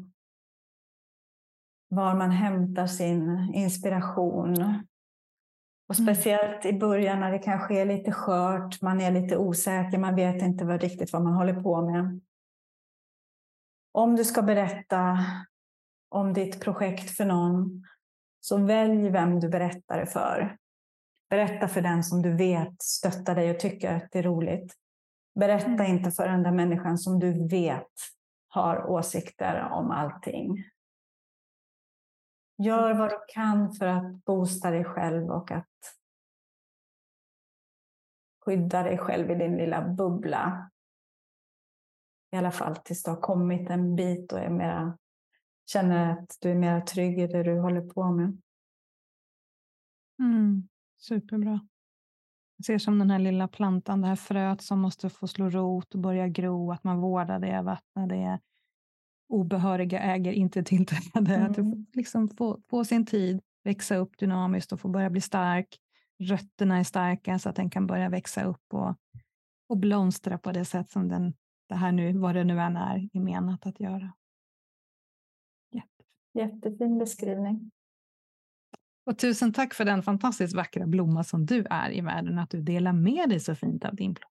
var 1.88 2.14
man 2.14 2.30
hämtar 2.30 2.86
sin 2.86 3.52
inspiration. 3.54 4.84
Och 5.92 6.00
Mm. 6.00 6.14
speciellt 6.14 6.66
i 6.66 6.72
början 6.72 7.20
när 7.20 7.30
det 7.30 7.38
kanske 7.38 7.80
är 7.80 7.84
lite 7.84 8.12
skört, 8.12 8.82
man 8.82 9.00
är 9.00 9.10
lite 9.10 9.36
osäker, 9.36 9.98
man 9.98 10.14
vet 10.14 10.42
inte 10.42 10.64
vad, 10.64 10.80
riktigt 10.80 11.12
vad 11.12 11.22
man 11.22 11.34
håller 11.34 11.62
på 11.62 11.82
med. 11.90 12.20
Om 13.92 14.16
du 14.16 14.24
ska 14.24 14.42
berätta 14.42 15.18
om 16.08 16.32
ditt 16.32 16.60
projekt 16.60 17.16
för 17.16 17.24
någon, 17.24 17.84
så 18.40 18.56
välj 18.56 19.10
vem 19.10 19.40
du 19.40 19.48
berättar 19.48 20.00
det 20.00 20.06
för. 20.06 20.56
Berätta 21.30 21.68
för 21.68 21.80
den 21.82 22.04
som 22.04 22.22
du 22.22 22.36
vet 22.36 22.82
stöttar 22.82 23.34
dig 23.34 23.50
och 23.50 23.60
tycker 23.60 23.94
att 23.94 24.12
det 24.12 24.18
är 24.18 24.22
roligt. 24.22 24.74
Berätta 25.40 25.84
Mm. 25.84 25.86
inte 25.96 26.10
för 26.10 26.28
den 26.28 26.42
där 26.42 26.52
människan 26.52 26.98
som 26.98 27.18
du 27.18 27.48
vet 27.48 27.92
har 28.48 28.90
åsikter 28.90 29.68
om 29.72 29.90
allting. 29.90 30.64
Gör 32.64 32.94
vad 32.94 33.10
du 33.10 33.18
kan 33.28 33.72
för 33.72 33.86
att 33.86 34.24
boosta 34.24 34.70
dig 34.70 34.84
själv 34.84 35.30
och 35.30 35.50
att 35.50 35.68
skydda 38.44 38.82
dig 38.82 38.98
själv 38.98 39.30
i 39.30 39.34
din 39.34 39.56
lilla 39.56 39.88
bubbla. 39.88 40.70
I 42.32 42.36
alla 42.36 42.50
fall 42.50 42.76
tills 42.76 43.02
du 43.02 43.10
har 43.10 43.20
kommit 43.20 43.70
en 43.70 43.96
bit 43.96 44.32
och 44.32 44.38
är 44.38 44.50
mera, 44.50 44.98
känner 45.66 46.12
att 46.12 46.38
du 46.40 46.50
är 46.50 46.54
mer 46.54 46.80
trygg 46.80 47.18
i 47.18 47.26
det 47.26 47.42
du 47.42 47.58
håller 47.60 47.80
på 47.80 48.10
med. 48.10 48.42
Mm. 50.18 50.68
Superbra. 50.98 51.60
Jag 52.56 52.64
ser 52.64 52.78
som 52.78 52.98
den 52.98 53.10
här 53.10 53.18
lilla 53.18 53.48
plantan, 53.48 54.00
det 54.00 54.08
här 54.08 54.16
fröet 54.16 54.62
som 54.62 54.80
måste 54.80 55.10
få 55.10 55.28
slå 55.28 55.50
rot 55.50 55.94
och 55.94 56.00
börja 56.00 56.28
gro, 56.28 56.72
att 56.72 56.84
man 56.84 57.00
vårdar 57.00 57.38
det, 57.38 57.62
vattnar 57.62 58.06
det. 58.06 58.40
Obehöriga 59.32 60.00
äger 60.00 60.32
inte 60.32 60.62
tillträde. 60.62 61.46
Att 61.46 61.54
du 61.54 61.60
Mm. 61.60 61.72
får 61.72 61.96
liksom 61.96 62.28
få, 62.28 62.60
få 62.70 62.84
sin 62.84 63.06
tid, 63.06 63.40
växa 63.64 63.96
upp 63.96 64.18
dynamiskt 64.18 64.72
och 64.72 64.80
få 64.80 64.88
börja 64.88 65.10
bli 65.10 65.20
stark. 65.20 65.78
Rötterna 66.18 66.78
är 66.78 66.84
starka 66.84 67.38
så 67.38 67.48
att 67.48 67.56
den 67.56 67.70
kan 67.70 67.86
börja 67.86 68.08
växa 68.08 68.44
upp 68.44 68.74
och, 68.74 68.96
och 69.68 69.76
blomstra 69.78 70.38
på 70.38 70.52
det 70.52 70.64
sätt 70.64 70.90
som 70.90 71.08
den, 71.08 71.34
det 71.68 71.74
här 71.74 71.92
nu, 71.92 72.18
vad 72.18 72.34
det 72.34 72.44
nu 72.44 72.60
än 72.60 72.76
är, 72.76 73.08
är 73.12 73.20
menat 73.20 73.66
att 73.66 73.80
göra. 73.80 74.12
Jätte. 75.72 76.04
Jättefin 76.34 76.98
beskrivning. 76.98 77.70
Och 79.06 79.18
tusen 79.18 79.52
tack 79.52 79.74
för 79.74 79.84
den 79.84 80.02
fantastiskt 80.02 80.54
vackra 80.54 80.86
blomma 80.86 81.24
som 81.24 81.46
du 81.46 81.66
är 81.70 81.90
i 81.90 82.00
världen, 82.00 82.38
att 82.38 82.50
du 82.50 82.60
delar 82.62 82.92
med 82.92 83.28
dig 83.28 83.40
så 83.40 83.54
fint 83.54 83.84
av 83.84 83.94
din 83.96 84.12
blomma. 84.12 84.31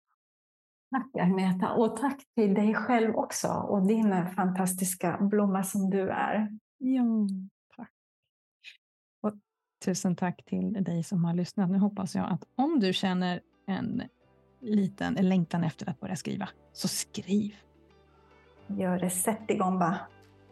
Tack 0.96 1.16
Agneta 1.16 1.74
och 1.74 1.98
tack 1.98 2.18
till 2.36 2.54
dig 2.54 2.74
själv 2.74 3.16
också 3.16 3.48
och 3.48 3.88
din 3.88 4.26
fantastiska 4.36 5.18
blomma 5.22 5.64
som 5.64 5.90
du 5.90 6.10
är. 6.10 6.60
Ja, 6.78 7.04
tack. 7.78 7.92
Och 9.22 9.34
tusen 9.86 10.16
tack 10.16 10.46
till 10.46 10.84
dig 10.84 11.04
som 11.04 11.26
har 11.26 11.34
lyssnat. 11.34 11.70
Nu 11.70 11.78
hoppas 11.78 12.16
jag 12.16 12.32
att 12.32 12.44
om 12.56 12.80
du 12.80 12.94
känner 12.94 13.42
en 13.68 14.04
liten 14.60 15.14
längtan 15.14 15.64
efter 15.64 15.90
att 15.90 16.00
börja 16.00 16.16
skriva, 16.16 16.50
så 16.74 16.88
skriv. 16.88 17.56
Gör 18.68 19.00
det, 19.00 19.10
sätt 19.10 19.50
igång 19.50 19.80
bara. 19.80 20.00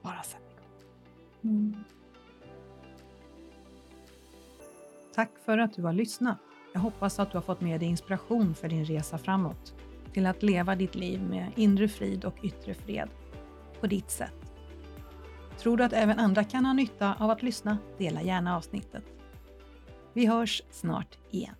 Bara 0.02 0.24
sätt 0.24 0.41
igång. 0.52 1.54
Mm. 1.56 1.84
Tack 5.16 5.32
för 5.46 5.58
att 5.58 5.74
du 5.74 5.84
har 5.84 5.94
lyssnat. 5.94 6.38
Jag 6.74 6.82
hoppas 6.82 7.20
att 7.20 7.32
du 7.32 7.38
har 7.38 7.44
fått 7.44 7.62
med 7.62 7.80
dig 7.80 7.89
inspiration 7.89 8.56
för 8.56 8.70
din 8.70 8.86
resa 8.86 9.18
framåt 9.18 9.82
till 10.14 10.26
att 10.26 10.43
leva 10.43 10.76
ditt 10.76 10.95
liv 10.95 11.22
med 11.22 11.51
inre 11.55 11.88
frid 11.88 12.26
och 12.26 12.36
yttre 12.43 12.74
fred 12.74 13.09
på 13.80 13.88
ditt 13.88 14.11
sätt. 14.11 14.34
Tror 15.57 15.78
du 15.78 15.84
att 15.84 15.93
även 15.93 16.20
andra 16.20 16.43
kan 16.43 16.66
ha 16.66 16.74
nytta 16.74 17.16
av 17.20 17.30
att 17.30 17.43
lyssna? 17.43 17.78
Dela 17.97 18.22
gärna 18.22 18.57
avsnittet. 18.57 19.03
Vi 20.14 20.26
hörs 20.26 20.61
snart 20.70 21.18
igen. 21.32 21.55